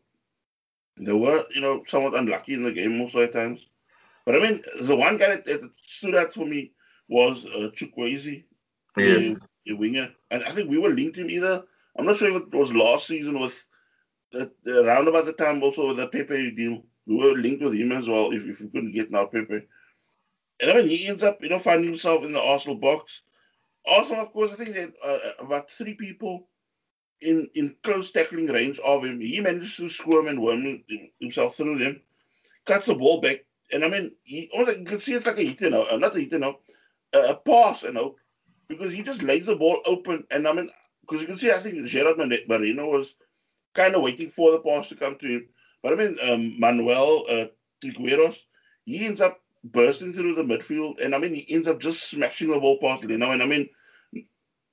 They 0.97 1.13
were, 1.13 1.43
you 1.53 1.62
know, 1.62 1.84
somewhat 1.88 2.15
unlucky 2.15 2.53
in 2.53 2.63
the 2.63 2.71
game 2.71 2.97
most 2.97 3.15
of 3.15 3.21
the 3.21 3.27
times. 3.27 3.67
But 4.25 4.36
I 4.36 4.39
mean, 4.39 4.62
the 4.82 4.95
one 4.95 5.17
guy 5.17 5.29
that, 5.29 5.45
that 5.45 5.69
stood 5.77 6.15
out 6.15 6.34
for 6.34 6.45
me 6.45 6.71
was 7.10 7.45
uh, 7.45 7.69
Chukwueze 7.75 8.43
yeah. 8.97 9.34
a 9.67 9.73
winger. 9.73 10.10
And 10.32 10.43
I 10.43 10.49
think 10.49 10.69
we 10.69 10.77
were 10.77 10.89
linked 10.89 11.15
to 11.15 11.21
him 11.21 11.29
either. 11.29 11.63
I'm 11.97 12.06
not 12.06 12.15
sure 12.15 12.29
if 12.29 12.43
it 12.43 12.56
was 12.56 12.73
last 12.73 13.08
season 13.08 13.39
with 13.39 13.65
the, 14.32 14.51
the 14.63 14.84
around 14.84 15.08
about 15.08 15.25
the 15.25 15.34
time 15.34 15.62
also 15.62 15.88
with 15.88 15.97
the 15.97 16.08
Pepe 16.08 16.51
deal. 16.51 16.84
We 17.06 17.17
were 17.17 17.38
linked 17.38 17.63
with 17.63 17.73
him 17.73 17.91
as 17.91 18.08
well 18.08 18.32
if, 18.32 18.45
if 18.47 18.62
we 18.62 18.69
couldn't 18.69 18.93
get 18.93 19.12
now 19.12 19.25
Pepe. 19.25 19.67
And 20.62 20.71
I 20.71 20.75
mean, 20.75 20.88
he 20.88 21.08
ends 21.08 21.23
up, 21.23 21.39
you 21.41 21.49
know, 21.49 21.60
finding 21.60 21.89
himself 21.89 22.23
in 22.23 22.34
the 22.34 22.41
Arsenal 22.41 22.77
box. 22.77 23.23
Also, 23.86 24.15
of 24.15 24.32
course, 24.32 24.53
I 24.53 24.56
think 24.56 24.75
that 24.75 24.93
uh, 25.03 25.43
about 25.43 25.69
three 25.69 25.95
people 25.95 26.47
in 27.23 27.49
in 27.55 27.75
close 27.83 28.12
tackling 28.12 28.47
range 28.47 28.79
of 28.79 29.03
him. 29.03 29.19
He 29.19 29.41
managed 29.41 29.77
to 29.77 29.89
squirm 29.89 30.27
and 30.27 30.41
worm 30.41 30.83
himself 31.19 31.55
through 31.55 31.79
them, 31.79 32.01
cuts 32.65 32.88
the 32.88 32.95
ball 32.95 33.21
back, 33.21 33.45
and 33.71 33.83
I 33.83 33.89
mean, 33.89 34.12
he 34.23 34.49
almost 34.53 34.79
you 34.79 34.86
can 34.86 34.99
see 34.99 35.13
it's 35.13 35.25
like 35.25 35.38
a 35.38 35.43
hit, 35.43 35.62
you 35.62 35.69
know, 35.69 35.86
uh, 35.91 35.97
not 35.97 36.15
a 36.15 36.19
hit, 36.19 36.31
you 36.31 36.39
know, 36.39 36.59
a 37.13 37.36
pass, 37.36 37.83
you 37.83 37.93
know, 37.93 38.15
because 38.67 38.93
he 38.93 39.01
just 39.03 39.23
lays 39.23 39.47
the 39.47 39.55
ball 39.55 39.79
open, 39.86 40.25
and 40.31 40.47
I 40.47 40.53
mean, 40.53 40.69
because 41.01 41.21
you 41.21 41.27
can 41.27 41.38
see, 41.38 41.51
I 41.51 41.55
think 41.55 41.86
Gerard 41.86 42.17
Moreno 42.47 42.88
was 42.88 43.15
kind 43.73 43.95
of 43.95 44.03
waiting 44.03 44.29
for 44.29 44.51
the 44.51 44.59
pass 44.59 44.89
to 44.89 44.95
come 44.95 45.17
to 45.17 45.27
him, 45.27 45.47
but 45.81 45.93
I 45.93 45.95
mean, 45.95 46.15
um, 46.29 46.59
Manuel 46.59 47.25
uh, 47.29 47.45
Trigueros, 47.83 48.38
he 48.86 49.05
ends 49.05 49.21
up 49.21 49.41
bursting 49.63 50.13
through 50.13 50.36
the 50.36 50.43
midfield, 50.43 51.03
and 51.03 51.15
I 51.15 51.17
mean, 51.17 51.33
he 51.33 51.45
ends 51.53 51.67
up 51.67 51.79
just 51.79 52.09
smashing 52.09 52.49
the 52.49 52.59
ball 52.59 52.77
past 52.79 53.05
Leno, 53.05 53.31
and 53.31 53.41
I 53.41 53.45
mean, 53.45 53.69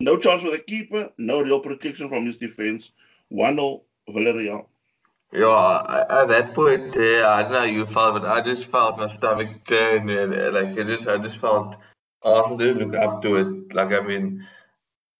no 0.01 0.17
chance 0.17 0.43
for 0.43 0.51
the 0.51 0.59
keeper, 0.59 1.11
no 1.19 1.43
real 1.43 1.61
protection 1.61 2.09
from 2.09 2.27
his 2.27 2.37
defense. 2.37 2.93
1 3.29 3.55
0 3.55 3.83
Villarreal. 4.09 4.67
Yeah, 5.33 6.05
at 6.11 6.29
that 6.29 6.55
point, 6.55 6.97
yeah, 6.97 7.29
I 7.29 7.43
don't 7.43 7.53
know 7.53 7.63
you 7.63 7.87
felt, 7.87 8.21
but 8.21 8.29
I 8.29 8.41
just 8.41 8.65
felt 8.65 8.99
my 8.99 9.15
stomach 9.17 9.65
turn, 9.65 10.09
and, 10.09 10.33
like 10.53 10.77
I 10.77 10.83
just, 10.83 11.07
I 11.07 11.19
just 11.19 11.37
felt 11.37 11.77
Arsenal 12.23 12.59
didn't 12.59 12.79
look 12.79 13.01
up 13.01 13.23
to 13.23 13.37
it. 13.37 13.75
Like 13.75 13.93
I 13.93 14.01
mean, 14.01 14.45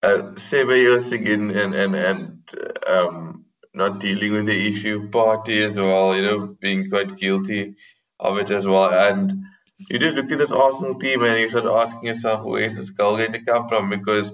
uh, 0.03 0.33
Ceballos 0.35 1.13
again, 1.13 1.51
and 1.51 1.75
and 1.75 1.95
and 1.95 2.51
um, 2.89 3.45
not 3.73 4.01
dealing 4.01 4.33
with 4.33 4.47
the 4.47 4.69
issue, 4.69 5.09
Partey 5.11 5.69
as 5.69 5.77
well. 5.77 6.17
You 6.17 6.23
know, 6.23 6.47
being 6.61 6.91
quite 6.91 7.17
guilty 7.17 7.77
of 8.19 8.37
it 8.39 8.51
as 8.51 8.67
well, 8.67 8.91
and 8.93 9.45
you 9.89 9.99
just 9.99 10.17
look 10.17 10.31
at 10.31 10.39
this 10.39 10.51
Arsenal 10.51 10.99
team 10.99 11.23
and 11.23 11.39
you 11.39 11.49
start 11.49 11.65
asking 11.65 12.09
yourself, 12.09 12.45
where 12.45 12.63
is 12.63 12.77
this 12.77 12.91
goal 12.91 13.17
going 13.17 13.33
to 13.33 13.45
come 13.45 13.69
from? 13.69 13.89
Because 13.89 14.33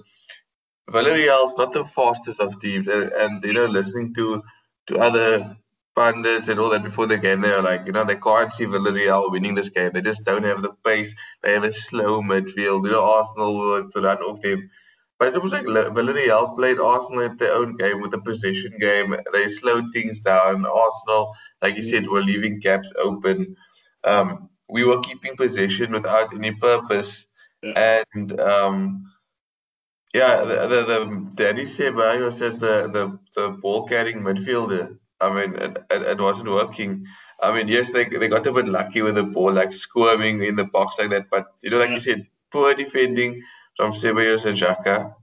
Villarreal's 0.91 1.57
not 1.59 1.73
the 1.73 1.85
fastest 1.85 2.41
of 2.41 2.61
teams, 2.61 2.87
and, 2.89 3.11
and 3.13 3.43
you 3.45 3.53
know, 3.53 3.67
listening 3.67 4.15
to 4.15 4.43
to 4.87 4.99
other 4.99 5.57
pundits 5.97 6.49
and 6.49 6.61
all 6.61 6.69
that 6.71 6.83
before 6.85 7.07
the 7.07 7.19
game, 7.19 7.41
they're 7.41 7.63
like, 7.63 7.87
you 7.87 7.93
know, 7.93 8.05
they 8.05 8.17
can't 8.17 8.53
see 8.53 8.67
Villarreal 8.67 9.31
winning 9.31 9.55
this 9.55 9.71
game. 9.71 9.91
They 9.93 10.03
just 10.03 10.25
don't 10.25 10.45
have 10.45 10.63
the 10.63 10.73
pace. 10.85 11.13
They 11.43 11.53
have 11.55 11.65
a 11.65 11.73
slow 11.73 12.21
midfield. 12.21 12.85
You 12.85 12.93
know, 12.93 13.03
Arsenal 13.03 13.59
will 13.59 13.91
to 13.91 14.01
run 14.01 14.19
off 14.19 14.41
them. 14.43 14.71
But 15.19 15.29
it's 15.29 15.37
almost 15.37 15.55
like 15.55 15.65
Villarreal 15.65 16.55
played 16.55 16.79
Arsenal 16.79 17.25
at 17.25 17.39
their 17.39 17.55
own 17.55 17.77
game 17.77 18.03
with 18.03 18.13
a 18.15 18.21
position 18.21 18.75
game. 18.79 19.17
They 19.33 19.49
slowed 19.49 19.87
things 19.93 20.21
down. 20.21 20.67
Arsenal, 20.67 21.35
like 21.63 21.77
you 21.77 21.83
said, 21.83 22.07
were 22.07 22.23
leaving 22.23 22.61
gaps 22.61 22.93
open. 22.99 23.57
Um, 24.05 24.51
we 24.69 24.85
were 24.85 25.01
keeping 25.01 25.35
possession 25.37 25.93
without 25.93 26.35
any 26.35 26.53
purpose. 26.53 27.25
Yeah. 27.63 28.03
And 28.15 28.39
um, 28.39 29.11
yeah, 30.19 30.45
the, 30.45 30.57
the, 30.73 30.81
the 30.91 30.99
Dani 31.39 31.67
Ceballos 31.75 32.39
says 32.39 32.59
the, 32.59 32.89
the, 32.97 33.19
the 33.35 33.51
ball 33.63 33.87
carrying 33.87 34.21
midfielder 34.21 34.97
I 35.21 35.31
mean, 35.33 35.55
it, 35.57 35.79
it, 35.91 36.03
it, 36.03 36.21
wasn't 36.21 36.51
working. 36.51 37.07
I 37.41 37.55
mean, 37.55 37.69
yes, 37.69 37.93
they, 37.93 38.05
they 38.05 38.29
got 38.29 38.47
a 38.47 38.53
bit 38.53 38.69
lucky 38.69 39.03
with 39.03 39.15
the 39.15 39.23
ball, 39.23 39.53
like 39.53 39.73
squirming 39.73 40.43
in 40.43 40.57
the 40.57 40.65
box 40.65 40.97
like 40.99 41.11
that. 41.11 41.31
But, 41.31 41.47
you 41.63 41.71
know, 41.71 41.79
like 41.79 41.89
yeah. 41.89 41.95
you 41.95 42.01
said, 42.01 42.27
poor 42.51 42.75
defending 42.75 43.43
from 43.77 43.93
Ceballos 43.93 44.45
and 44.45 44.59
Xhaka. 44.59 45.15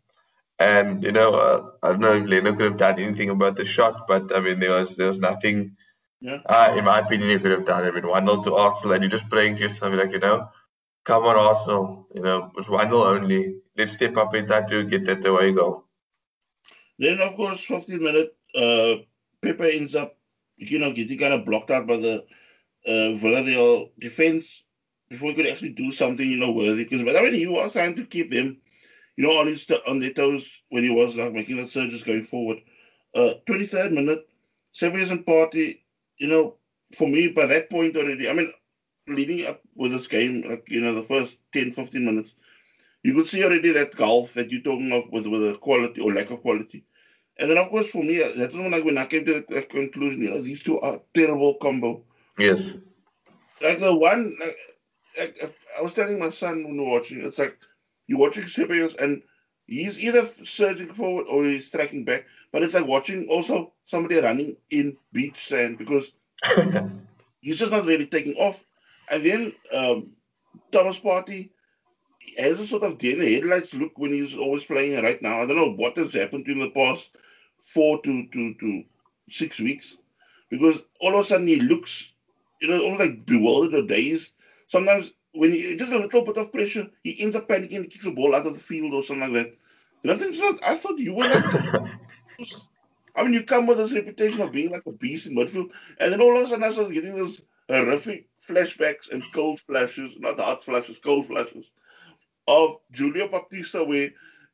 And, 0.59 1.03
you 1.03 1.11
know, 1.11 1.33
uh, 1.33 1.69
I 1.83 1.89
don't 1.89 1.99
know 1.99 2.13
if 2.13 2.27
Leno 2.27 2.53
could 2.53 2.61
have 2.71 2.77
done 2.77 2.99
anything 2.99 3.29
about 3.29 3.55
the 3.55 3.65
shot, 3.65 4.07
but, 4.07 4.35
I 4.35 4.39
mean, 4.39 4.59
there 4.59 4.75
was 4.75 4.95
there 4.95 5.07
was 5.07 5.19
nothing, 5.19 5.75
yeah. 6.21 6.39
uh, 6.45 6.73
in 6.77 6.85
my 6.85 6.99
opinion, 6.99 7.29
you 7.29 7.39
could 7.39 7.51
have 7.51 7.65
done. 7.65 7.83
I 7.83 7.91
mean, 7.91 8.07
1 8.07 8.25
0 8.27 8.43
to 8.43 8.55
Arsenal, 8.55 8.93
and 8.93 9.03
you're 9.03 9.11
just 9.11 9.29
praying 9.29 9.57
to 9.57 9.63
yourself, 9.63 9.93
like, 9.93 10.11
you 10.11 10.19
know, 10.19 10.49
come 11.03 11.23
on, 11.25 11.35
Arsenal. 11.35 12.07
You 12.13 12.21
know, 12.21 12.45
it 12.45 12.55
was 12.55 12.69
1 12.69 12.89
0 12.89 13.03
only. 13.03 13.55
Let's 13.77 13.93
step 13.93 14.17
up 14.17 14.35
in 14.35 14.45
that 14.47 14.69
to 14.69 14.83
get 14.83 15.05
that 15.05 15.25
away 15.25 15.51
goal. 15.51 15.85
Then, 16.99 17.19
of 17.21 17.35
course, 17.35 17.63
15 17.63 18.03
minute, 18.03 18.35
uh, 18.55 19.01
Pepe 19.41 19.77
ends 19.77 19.95
up, 19.95 20.17
you 20.57 20.79
know, 20.79 20.93
getting 20.93 21.17
kind 21.17 21.33
of 21.33 21.45
blocked 21.45 21.71
out 21.71 21.87
by 21.87 21.97
the 21.97 22.25
uh, 22.85 23.17
Villarreal 23.17 23.89
defense 23.99 24.63
before 25.09 25.29
he 25.29 25.35
could 25.35 25.47
actually 25.47 25.73
do 25.73 25.91
something, 25.91 26.27
you 26.27 26.37
know, 26.37 26.51
worthy. 26.51 26.83
Because, 26.83 27.03
but 27.03 27.15
I 27.15 27.21
mean, 27.21 27.33
he 27.33 27.47
was 27.47 27.73
trying 27.73 27.95
to 27.95 28.05
keep 28.05 28.31
him, 28.31 28.57
you 29.17 29.25
know, 29.25 29.39
on 29.39 29.47
his 29.47 29.69
on 29.87 29.99
their 29.99 30.13
toes 30.13 30.61
when 30.69 30.83
he 30.83 30.89
was 30.89 31.15
like 31.15 31.33
making 31.33 31.57
the 31.57 31.67
surges 31.67 32.03
going 32.03 32.23
forward. 32.23 32.59
Uh, 33.15 33.33
23rd 33.47 33.91
minute, 33.91 34.27
Ceballos 34.73 35.11
and 35.11 35.25
Partey, 35.25 35.81
you 36.17 36.27
know, 36.27 36.55
for 36.95 37.07
me, 37.07 37.27
by 37.29 37.45
that 37.47 37.69
point 37.69 37.95
already, 37.95 38.29
I 38.29 38.33
mean, 38.33 38.51
leading 39.07 39.45
up 39.47 39.61
with 39.75 39.91
this 39.91 40.07
game, 40.07 40.43
like, 40.47 40.67
you 40.69 40.81
know, 40.81 40.93
the 40.93 41.03
first 41.03 41.39
10, 41.53 41.71
15 41.71 42.05
minutes, 42.05 42.35
you 43.03 43.13
could 43.13 43.25
see 43.25 43.43
already 43.43 43.71
that 43.73 43.95
gulf 43.95 44.33
that 44.33 44.51
you're 44.51 44.61
talking 44.61 44.91
of 44.91 45.03
with, 45.11 45.27
with 45.27 45.41
the 45.41 45.59
quality 45.59 46.01
or 46.01 46.13
lack 46.13 46.31
of 46.31 46.41
quality. 46.41 46.83
And 47.37 47.49
then, 47.49 47.57
of 47.57 47.69
course, 47.69 47.89
for 47.89 48.03
me, 48.03 48.23
that's 48.37 48.53
when 48.53 48.71
like 48.71 48.85
when 48.85 48.97
I 48.97 49.05
came 49.05 49.25
to 49.25 49.43
the 49.49 49.63
conclusion, 49.63 50.21
you 50.21 50.29
know, 50.29 50.41
these 50.41 50.61
two 50.61 50.79
are 50.79 51.01
terrible 51.13 51.55
combo. 51.55 52.03
Yes. 52.37 52.71
Like 53.61 53.79
the 53.79 53.95
one, 53.95 54.35
like, 54.39 54.55
like 55.19 55.55
I 55.77 55.81
was 55.81 55.93
telling 55.93 56.19
my 56.19 56.29
son 56.29 56.63
when 56.63 56.77
we 56.77 56.83
were 56.83 56.91
watching, 56.91 57.25
it's 57.25 57.39
like 57.39 57.57
you're 58.07 58.19
watching 58.19 58.43
Ceballos 58.43 59.01
and 59.01 59.23
he's 59.65 60.03
either 60.03 60.25
surging 60.25 60.87
forward 60.87 61.25
or 61.29 61.43
he's 61.43 61.69
tracking 61.69 62.05
back, 62.05 62.25
but 62.51 62.61
it's 62.61 62.73
like 62.73 62.87
watching 62.87 63.27
also 63.29 63.73
somebody 63.83 64.17
running 64.17 64.55
in 64.69 64.97
beach 65.11 65.37
sand 65.37 65.77
because 65.77 66.11
he's 67.41 67.57
just 67.57 67.71
not 67.71 67.85
really 67.85 68.05
taking 68.05 68.35
off. 68.35 68.63
And 69.11 69.25
then 69.25 69.53
um, 69.73 70.15
Thomas 70.71 70.99
Partey 70.99 71.49
has 72.37 72.59
a 72.59 72.65
sort 72.65 72.83
of 72.83 72.97
deer 72.97 73.13
in 73.13 73.19
the 73.19 73.33
headlights 73.33 73.73
look 73.73 73.97
when 73.97 74.11
he's 74.11 74.35
always 74.35 74.63
playing 74.63 75.03
right 75.03 75.21
now. 75.21 75.41
I 75.41 75.45
don't 75.45 75.57
know 75.57 75.73
what 75.73 75.97
has 75.97 76.13
happened 76.13 76.45
to 76.45 76.51
him 76.51 76.61
in 76.61 76.67
the 76.67 76.71
past 76.71 77.17
four 77.61 78.01
to, 78.01 78.27
to, 78.27 78.53
to 78.55 78.83
six 79.29 79.59
weeks 79.59 79.97
because 80.49 80.83
all 81.01 81.13
of 81.13 81.19
a 81.19 81.23
sudden 81.23 81.47
he 81.47 81.59
looks, 81.59 82.13
you 82.61 82.69
know, 82.69 82.81
almost 82.83 82.99
like 82.99 83.25
bewildered 83.25 83.73
or 83.73 83.87
dazed. 83.87 84.33
Sometimes 84.67 85.11
when 85.33 85.51
he 85.51 85.75
just 85.75 85.91
a 85.91 85.97
little 85.97 86.25
bit 86.25 86.37
of 86.37 86.51
pressure, 86.51 86.87
he 87.03 87.21
ends 87.21 87.35
up 87.35 87.47
panicking 87.47 87.77
and 87.77 87.89
kicks 87.89 88.05
the 88.05 88.11
ball 88.11 88.35
out 88.35 88.45
of 88.45 88.53
the 88.53 88.59
field 88.59 88.93
or 88.93 89.03
something 89.03 89.33
like 89.33 89.45
that. 89.45 89.53
And 90.03 90.11
I, 90.11 90.15
think, 90.15 90.35
I 90.67 90.75
thought 90.75 90.99
you 90.99 91.13
were 91.13 91.23
like, 91.23 91.89
I 93.15 93.23
mean, 93.23 93.33
you 93.33 93.43
come 93.43 93.67
with 93.67 93.77
this 93.77 93.93
reputation 93.93 94.41
of 94.41 94.51
being 94.51 94.71
like 94.71 94.85
a 94.85 94.91
beast 94.91 95.27
in 95.27 95.35
midfield, 95.35 95.71
and 95.99 96.11
then 96.11 96.21
all 96.21 96.35
of 96.35 96.43
a 96.43 96.47
sudden 96.47 96.63
I 96.63 96.71
started 96.71 96.93
getting 96.93 97.15
this 97.15 97.41
horrific 97.69 98.27
flashbacks 98.47 99.11
and 99.11 99.23
cold 99.33 99.59
flashes, 99.59 100.17
not 100.19 100.39
hot 100.39 100.63
flashes, 100.63 100.97
cold 100.97 101.25
flashes 101.27 101.71
of 102.47 102.75
Julio 102.95 103.27
Baptista, 103.27 103.83
where 103.83 104.09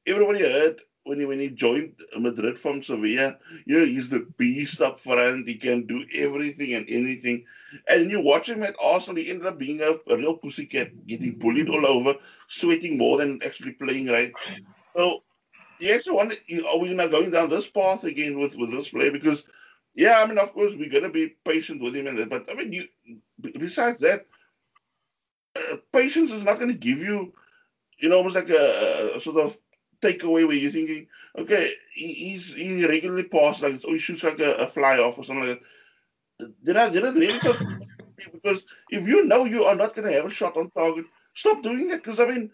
everybody 0.06 0.42
heard 0.42 0.80
when 1.04 1.20
he 1.20 1.26
when 1.26 1.40
he 1.40 1.50
joined 1.50 1.94
Madrid 2.18 2.58
from 2.58 2.84
Sevilla, 2.84 3.38
you 3.66 3.80
know, 3.80 3.86
he's 3.86 4.10
the 4.10 4.28
beast 4.38 4.82
up 4.82 5.00
front. 5.00 5.48
He 5.48 5.56
can 5.56 5.88
do 5.88 6.06
everything 6.16 6.76
and 6.76 6.86
anything. 6.90 7.46
And 7.88 8.12
you 8.12 8.22
watch 8.22 8.50
him 8.50 8.64
at 8.64 8.76
Arsenal, 8.84 9.22
he 9.22 9.30
ended 9.30 9.48
up 9.48 9.58
being 9.58 9.82
a, 9.82 9.94
a 10.12 10.18
real 10.18 10.38
pussycat, 10.38 11.08
getting 11.08 11.40
bullied 11.40 11.70
all 11.70 11.86
over, 11.88 12.16
sweating 12.48 12.98
more 12.98 13.18
than 13.18 13.40
actually 13.44 13.72
playing 13.72 14.08
right. 14.08 14.34
So 14.96 15.24
you 15.80 15.94
actually 15.94 16.16
wonder, 16.16 16.36
are 16.70 16.78
we 16.78 16.94
not 16.94 17.12
going 17.12 17.32
down 17.32 17.50
this 17.50 17.70
path 17.70 18.04
again 18.04 18.38
with, 18.38 18.58
with 18.58 18.70
this 18.70 18.90
player? 18.90 19.12
Because 19.12 19.46
yeah, 20.00 20.22
I 20.24 20.28
mean, 20.28 20.38
of 20.38 20.54
course, 20.54 20.74
we're 20.76 20.90
gonna 20.90 21.10
be 21.12 21.36
patient 21.46 21.82
with 21.82 21.96
him 21.96 22.08
and 22.08 22.18
that, 22.18 22.30
but 22.30 22.50
I 22.50 22.56
mean, 22.56 22.72
you 22.72 22.84
besides 23.60 24.00
that, 24.00 24.26
uh, 25.56 25.78
patience 25.92 26.32
is 26.32 26.44
not 26.44 26.60
going 26.60 26.72
to 26.72 26.78
give 26.78 27.00
you 27.00 27.34
you 28.00 28.10
know, 28.10 28.18
almost 28.18 28.36
like 28.36 28.50
a, 28.50 29.12
a 29.16 29.20
sort 29.20 29.38
of 29.38 29.58
takeaway 30.02 30.48
where 30.48 30.56
you're 30.56 30.72
thinking, 30.72 31.08
okay, 31.38 31.70
he, 31.94 32.14
he's 32.14 32.56
he 32.56 32.86
regularly 32.88 33.26
passes 33.26 33.64
like 33.64 33.74
or 33.86 33.94
he 33.94 34.00
shoots 34.00 34.24
like 34.24 34.40
a, 34.40 34.54
a 34.54 34.68
fly 34.68 34.98
off 34.98 35.18
or 35.18 35.24
something 35.24 35.48
like 35.48 35.62
that. 36.40 36.56
Did 36.64 36.78
I 36.78 36.90
did 36.90 37.06
I 37.06 37.12
really 37.12 37.40
because 38.34 38.66
if 38.90 39.08
you 39.08 39.26
know 39.26 39.46
you 39.46 39.64
are 39.66 39.76
not 39.76 39.94
going 39.94 40.08
to 40.08 40.14
have 40.14 40.26
a 40.26 40.30
shot 40.30 40.58
on 40.58 40.70
target, 40.72 41.06
stop 41.34 41.62
doing 41.62 41.90
that. 41.90 41.98
Because 41.98 42.20
I 42.20 42.26
mean, 42.28 42.52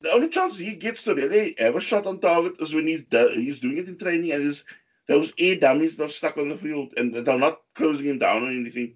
the 0.00 0.10
only 0.12 0.28
chance 0.28 0.56
he 0.56 0.74
gets 0.74 1.02
to 1.04 1.14
really 1.14 1.54
have 1.58 1.76
a 1.76 1.80
shot 1.80 2.06
on 2.06 2.20
target 2.20 2.54
is 2.60 2.74
when 2.74 2.86
he's 2.86 3.04
he's 3.34 3.60
doing 3.60 3.78
it 3.78 3.88
in 3.88 3.98
training 3.98 4.32
and 4.32 4.44
there's 4.44 4.64
those 5.08 5.32
air 5.38 5.56
dummies 5.56 6.00
are 6.00 6.08
stuck 6.08 6.36
on 6.36 6.48
the 6.48 6.56
field 6.56 6.92
and 6.96 7.14
they're 7.14 7.38
not 7.38 7.60
closing 7.74 8.06
him 8.06 8.18
down 8.18 8.44
or 8.44 8.48
anything. 8.48 8.94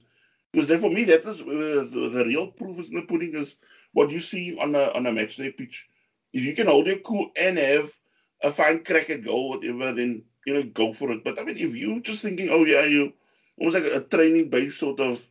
Because 0.53 0.69
then 0.69 0.79
for 0.79 0.91
me, 0.91 1.05
that 1.05 1.25
is 1.25 1.39
the, 1.39 2.11
the 2.13 2.25
real 2.25 2.49
proof 2.49 2.81
is 2.81 2.91
in 2.91 2.97
the 2.97 3.03
pudding 3.03 3.35
is 3.35 3.57
what 3.93 4.11
you 4.11 4.21
see 4.21 4.59
on 4.59 4.75
a 4.75 4.91
on 4.97 5.07
a 5.07 5.13
match 5.13 5.37
day 5.37 5.51
pitch. 5.53 5.89
If 6.33 6.45
you 6.45 6.55
can 6.55 6.67
hold 6.67 6.87
your 6.87 6.99
cool 6.99 7.31
and 7.41 7.59
have 7.59 7.91
a 8.43 8.51
fine 8.51 8.83
crack 8.85 9.11
at 9.11 9.25
goal, 9.25 9.51
whatever, 9.51 9.93
then 9.93 10.25
you 10.47 10.55
know 10.55 10.63
go 10.65 10.93
for 10.93 11.13
it. 11.13 11.23
But 11.23 11.39
I 11.39 11.45
mean, 11.45 11.57
if 11.57 11.77
you 11.77 12.01
just 12.01 12.23
thinking, 12.23 12.49
oh 12.51 12.65
yeah, 12.65 12.85
you 12.85 13.13
almost 13.59 13.77
like 13.77 13.93
a 13.95 14.05
training 14.05 14.51
based 14.51 14.81
sort 14.81 14.99
of 14.99 15.25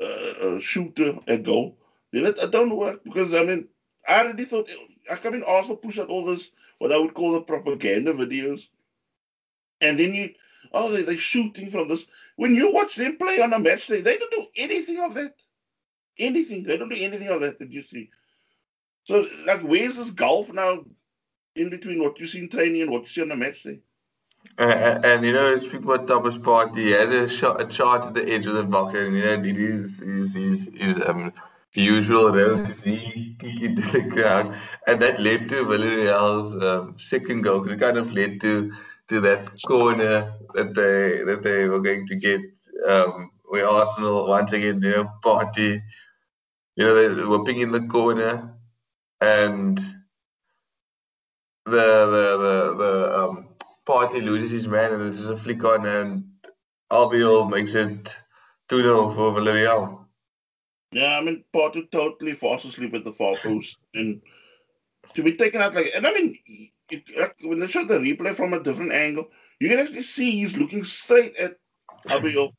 uh, 0.00 0.58
shooter 0.60 1.18
at 1.26 1.42
goal, 1.42 1.76
then 2.12 2.26
it, 2.26 2.38
it 2.38 2.50
don't 2.52 2.76
work 2.76 3.02
because 3.02 3.34
I 3.34 3.42
mean, 3.42 3.68
I 4.08 4.20
already 4.20 4.44
thought 4.44 4.70
I 5.10 5.16
come 5.16 5.34
in 5.34 5.42
also 5.42 5.74
push 5.74 5.98
out 5.98 6.08
all 6.08 6.24
this 6.24 6.50
what 6.78 6.92
I 6.92 6.98
would 6.98 7.14
call 7.14 7.32
the 7.32 7.40
propaganda 7.40 8.12
videos, 8.12 8.68
and 9.82 9.98
then 9.98 10.14
you 10.14 10.30
oh 10.72 10.90
they 10.90 11.02
they 11.02 11.16
shooting 11.16 11.68
from 11.68 11.88
this. 11.88 12.06
When 12.36 12.54
you 12.54 12.72
watch 12.72 12.96
them 12.96 13.18
play 13.18 13.40
on 13.42 13.52
a 13.52 13.58
match 13.58 13.86
day, 13.88 14.00
they 14.00 14.16
don't 14.16 14.32
do 14.32 14.46
anything 14.56 15.00
of 15.00 15.14
that 15.14 15.34
anything. 16.18 16.62
They 16.62 16.76
don't 16.76 16.88
do 16.88 16.96
anything 16.98 17.28
of 17.28 17.40
that 17.40 17.58
that 17.58 17.70
you 17.70 17.82
see. 17.82 18.10
So, 19.04 19.24
like, 19.46 19.62
where's 19.62 19.96
this 19.96 20.10
golf 20.10 20.52
now 20.52 20.84
in 21.56 21.70
between 21.70 22.02
what 22.02 22.18
you 22.18 22.26
see 22.26 22.40
in 22.40 22.48
training 22.48 22.82
and 22.82 22.90
what 22.90 23.02
you 23.02 23.08
see 23.08 23.22
on 23.22 23.28
the 23.28 23.36
match 23.36 23.62
day. 23.62 23.80
Uh, 24.58 24.64
and, 24.64 25.04
and 25.04 25.24
you 25.24 25.32
know, 25.32 25.56
speaking 25.58 25.84
about 25.84 26.06
Thomas 26.06 26.36
Partey, 26.36 26.76
he 26.76 26.90
had 26.90 27.12
a, 27.12 27.28
shot, 27.28 27.60
a 27.60 27.66
chart 27.66 28.04
at 28.06 28.14
the 28.14 28.28
edge 28.28 28.46
of 28.46 28.54
the 28.54 28.64
box, 28.64 28.94
and 28.94 29.16
you 29.16 29.24
know, 29.24 29.32
it 29.32 29.56
is 29.56 29.98
his, 29.98 30.34
his, 30.34 30.68
his 30.74 31.00
um, 31.06 31.32
usual 31.74 32.30
rosy 32.30 33.36
kick 33.38 33.62
into 33.62 33.82
the 33.92 34.00
ground, 34.00 34.54
and 34.86 35.00
that 35.00 35.20
led 35.20 35.48
to 35.48 35.64
Villarreal's 35.64 36.62
um, 36.62 36.96
second 36.98 37.42
goal. 37.42 37.68
It 37.68 37.78
kind 37.78 37.96
of 37.96 38.12
led 38.12 38.40
to 38.40 38.72
to 39.12 39.20
that 39.20 39.60
corner 39.66 40.32
that 40.54 40.74
they 40.74 41.24
that 41.24 41.42
they 41.42 41.68
were 41.68 41.80
going 41.80 42.06
to 42.06 42.16
get. 42.18 42.40
Um, 42.88 43.30
where 43.52 43.68
Arsenal 43.68 44.26
once 44.26 44.50
again, 44.54 44.80
you 44.80 44.90
know, 44.90 45.12
Partey, 45.22 45.82
you 46.74 46.84
know, 46.84 46.94
they 46.94 47.22
were 47.22 47.44
picking 47.44 47.70
the 47.70 47.82
corner, 47.82 48.54
and 49.20 49.76
the 51.66 51.86
the 52.14 52.24
the 52.44 52.74
the 52.78 53.18
um, 53.18 53.48
Partey 53.86 54.24
loses 54.24 54.50
his 54.50 54.66
man, 54.66 54.94
and 54.94 55.12
this 55.12 55.20
is 55.20 55.28
a 55.28 55.36
flick 55.36 55.62
on, 55.64 55.84
and 55.84 56.24
Albiol 56.90 57.50
makes 57.50 57.74
it 57.74 58.16
2 58.70 58.82
0 58.82 59.12
for 59.12 59.32
Villarreal. 59.32 60.06
Yeah, 60.92 61.18
I 61.18 61.22
mean, 61.22 61.44
Partey 61.54 61.90
totally 61.90 62.32
falls 62.32 62.64
asleep 62.64 62.94
at 62.94 63.04
the 63.04 63.12
far 63.12 63.36
post, 63.36 63.76
and 63.94 64.22
to 65.12 65.22
be 65.22 65.36
taken 65.36 65.60
out 65.60 65.74
like, 65.74 65.90
and 65.94 66.06
I 66.06 66.12
mean, 66.14 66.38
like, 67.18 67.36
when 67.42 67.60
they 67.60 67.66
shot 67.66 67.88
the 67.88 67.98
replay 67.98 68.34
from 68.34 68.52
a 68.52 68.62
different 68.62 68.92
angle, 68.92 69.28
you 69.60 69.68
can 69.68 69.78
actually 69.78 70.02
see 70.02 70.30
he's 70.32 70.56
looking 70.56 70.84
straight 70.84 71.36
at 71.36 71.56
Albiol. 72.08 72.52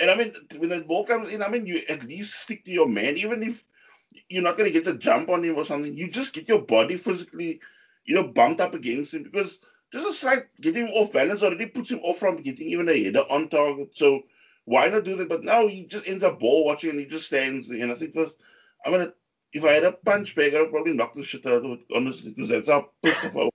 And 0.00 0.10
I 0.10 0.16
mean, 0.16 0.32
when 0.58 0.70
that 0.70 0.88
ball 0.88 1.04
comes 1.04 1.32
in, 1.32 1.42
I 1.42 1.48
mean, 1.48 1.66
you 1.66 1.80
at 1.88 2.04
least 2.04 2.40
stick 2.40 2.64
to 2.64 2.70
your 2.70 2.88
man, 2.88 3.16
even 3.16 3.42
if 3.42 3.64
you're 4.28 4.42
not 4.42 4.56
going 4.56 4.70
to 4.70 4.78
get 4.78 4.92
a 4.92 4.98
jump 4.98 5.28
on 5.28 5.44
him 5.44 5.56
or 5.56 5.64
something. 5.64 5.94
You 5.94 6.10
just 6.10 6.32
get 6.32 6.48
your 6.48 6.62
body 6.62 6.96
physically, 6.96 7.60
you 8.04 8.14
know, 8.14 8.24
bumped 8.24 8.60
up 8.60 8.74
against 8.74 9.14
him 9.14 9.22
because 9.22 9.58
just 9.92 10.08
a 10.08 10.12
slight 10.12 10.44
getting 10.60 10.86
him 10.86 10.94
off 10.94 11.12
balance 11.12 11.42
already 11.42 11.66
puts 11.66 11.90
him 11.90 12.00
off 12.00 12.18
from 12.18 12.40
getting 12.42 12.68
even 12.68 12.88
a 12.88 13.04
header 13.04 13.24
on 13.30 13.48
target. 13.48 13.96
So 13.96 14.22
why 14.64 14.88
not 14.88 15.04
do 15.04 15.16
that? 15.16 15.28
But 15.28 15.44
now 15.44 15.66
he 15.66 15.86
just 15.86 16.08
ends 16.08 16.24
up 16.24 16.40
ball 16.40 16.64
watching 16.64 16.90
and 16.90 16.98
he 16.98 17.06
just 17.06 17.26
stands. 17.26 17.68
there, 17.68 17.82
And 17.82 17.92
I 17.92 17.94
think 17.94 18.14
was, 18.14 18.34
I 18.84 18.90
mean, 18.90 19.06
if 19.52 19.64
I 19.64 19.72
had 19.72 19.84
a 19.84 19.92
punch 19.92 20.34
bag, 20.34 20.54
I'd 20.54 20.70
probably 20.70 20.94
knock 20.94 21.12
the 21.12 21.22
shit 21.22 21.46
out 21.46 21.64
of 21.64 21.72
it, 21.72 21.80
honestly, 21.94 22.30
because 22.30 22.48
that's 22.48 22.68
how 22.68 22.90
pissed 23.02 23.24
off 23.24 23.36
I 23.36 23.44
was. 23.44 23.50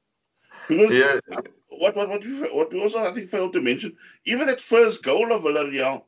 Because 0.67 0.95
yeah. 0.95 1.19
what, 1.69 1.95
what, 1.95 2.09
what, 2.09 2.23
we, 2.23 2.41
what 2.49 2.71
we 2.71 2.81
also, 2.81 2.99
I 2.99 3.11
think, 3.11 3.29
failed 3.29 3.53
to 3.53 3.61
mention, 3.61 3.95
even 4.25 4.47
that 4.47 4.61
first 4.61 5.03
goal 5.03 5.31
of 5.31 5.43
Villarreal 5.43 6.03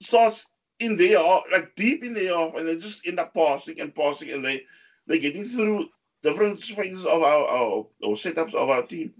starts 0.00 0.46
in 0.80 0.96
their 0.96 1.18
like 1.52 1.74
deep 1.76 2.04
in 2.04 2.14
their 2.14 2.36
half, 2.36 2.54
and 2.56 2.66
they 2.66 2.76
just 2.76 3.06
end 3.06 3.18
up 3.18 3.34
passing 3.34 3.80
and 3.80 3.94
passing, 3.94 4.30
and 4.30 4.44
they, 4.44 4.62
they're 5.06 5.18
getting 5.18 5.44
through 5.44 5.86
different 6.22 6.58
phases 6.58 7.04
of 7.04 7.22
our, 7.22 7.46
our 7.46 7.86
or 8.02 8.14
setups 8.14 8.54
of 8.54 8.68
our 8.70 8.82
team. 8.82 9.12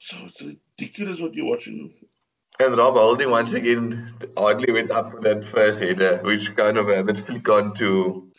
So 0.00 0.16
it's 0.24 0.42
ridiculous 0.42 1.20
what 1.20 1.34
you're 1.34 1.46
watching. 1.46 1.92
And 2.58 2.76
Rob 2.76 2.94
Holding 2.94 3.30
once 3.30 3.52
again 3.52 4.14
oddly 4.36 4.72
went 4.72 4.90
up 4.90 5.10
for 5.10 5.20
that 5.20 5.46
first 5.50 5.80
header, 5.80 6.18
which 6.22 6.54
kind 6.56 6.78
of 6.78 6.88
eventually 6.88 7.38
gone 7.50 7.74
to 7.74 8.30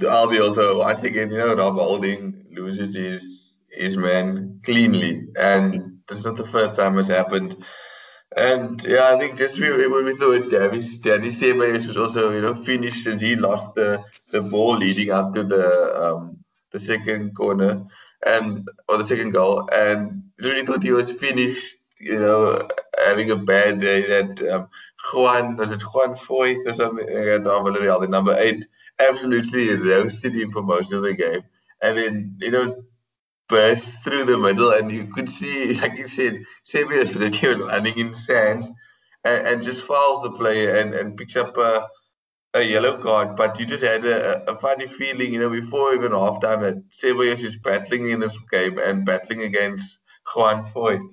to 0.00 0.06
Albiol. 0.06 0.54
So 0.54 0.78
once 0.78 1.02
again, 1.02 1.30
you 1.30 1.38
know, 1.38 1.54
Rob 1.54 1.74
Holding 1.74 2.44
loses 2.50 2.94
his 2.94 3.33
his 3.76 3.96
man 3.96 4.60
cleanly, 4.64 5.26
and 5.40 5.98
this 6.08 6.18
is 6.18 6.26
not 6.26 6.36
the 6.36 6.46
first 6.46 6.76
time 6.76 6.98
it's 6.98 7.08
happened. 7.08 7.56
And 8.36 8.82
yeah, 8.84 9.12
I 9.14 9.18
think 9.18 9.38
just 9.38 9.60
we 9.60 9.86
with 9.86 10.18
the 10.18 10.48
Davis, 10.50 10.98
Dani 11.00 11.30
Ceballos 11.30 11.86
was 11.86 11.96
also 11.96 12.32
you 12.32 12.40
know 12.40 12.54
finished 12.54 13.04
since 13.04 13.20
he 13.20 13.36
lost 13.36 13.74
the 13.74 14.02
the 14.32 14.42
ball 14.50 14.76
leading 14.76 15.10
up 15.12 15.34
to 15.34 15.44
the 15.44 15.64
um 16.02 16.38
the 16.72 16.80
second 16.80 17.36
corner 17.36 17.84
and 18.26 18.68
or 18.88 18.98
the 18.98 19.06
second 19.06 19.30
goal, 19.30 19.68
and 19.72 20.22
really 20.38 20.66
thought 20.66 20.82
he 20.82 20.92
was 20.92 21.10
finished. 21.12 21.76
You 22.00 22.18
know, 22.18 22.68
having 23.06 23.30
a 23.30 23.36
bad 23.36 23.80
day. 23.80 24.02
That 24.02 24.42
um, 24.52 24.68
Juan 25.12 25.56
was 25.56 25.70
it 25.70 25.82
Juan 25.82 26.16
Foyth 26.16 26.66
or 26.66 26.74
something? 26.74 27.06
Yeah, 27.08 27.38
the 27.38 28.06
number 28.10 28.36
eight 28.38 28.66
absolutely 28.98 29.68
roasted 29.76 30.34
him 30.34 30.50
for 30.50 30.62
most 30.62 30.92
of 30.92 31.02
the 31.02 31.14
game, 31.14 31.42
and 31.82 31.96
then 31.96 32.36
you 32.40 32.50
know 32.50 32.84
burst 33.48 34.02
through 34.02 34.24
the 34.24 34.38
middle, 34.38 34.72
and 34.72 34.90
you 34.90 35.06
could 35.06 35.28
see, 35.28 35.74
like 35.80 35.96
you 35.96 36.08
said, 36.08 36.44
like 36.74 37.34
he 37.34 37.46
was 37.46 37.60
running 37.60 37.98
in 37.98 38.14
sand, 38.14 38.64
and, 39.24 39.46
and 39.46 39.62
just 39.62 39.86
fouls 39.86 40.22
the 40.22 40.32
player 40.32 40.76
and 40.76 40.94
and 40.94 41.16
picks 41.16 41.36
up 41.36 41.56
a 41.56 41.88
a 42.54 42.62
yellow 42.62 42.96
card, 43.02 43.36
but 43.36 43.58
you 43.58 43.66
just 43.66 43.82
had 43.82 44.04
a, 44.04 44.48
a 44.50 44.56
funny 44.56 44.86
feeling, 44.86 45.32
you 45.32 45.40
know, 45.40 45.50
before 45.50 45.92
even 45.92 46.12
halftime 46.12 46.60
that 46.60 46.88
Ceballos 46.90 47.42
is 47.42 47.56
battling 47.58 48.10
in 48.10 48.20
this 48.20 48.38
game 48.50 48.78
and 48.78 49.04
battling 49.04 49.42
against 49.42 49.98
Juan 50.34 50.70
Foyth. 50.72 51.04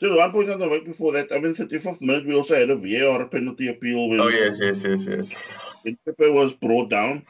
Just 0.00 0.16
one 0.16 0.32
point 0.32 0.50
on 0.50 0.58
the 0.58 0.68
week 0.68 0.84
before 0.84 1.12
that, 1.12 1.32
I 1.32 1.38
mean, 1.38 1.54
35th 1.54 2.02
minute, 2.02 2.26
we 2.26 2.34
also 2.34 2.56
had 2.56 2.70
a 2.70 2.76
VAR 2.76 3.26
penalty 3.28 3.68
appeal. 3.68 4.08
When 4.08 4.20
oh, 4.20 4.28
yes, 4.28 4.58
yes, 4.60 4.82
yes, 4.82 5.04
yes. 5.04 5.96
Pepe 6.04 6.30
was 6.30 6.52
brought 6.54 6.90
down. 6.90 7.24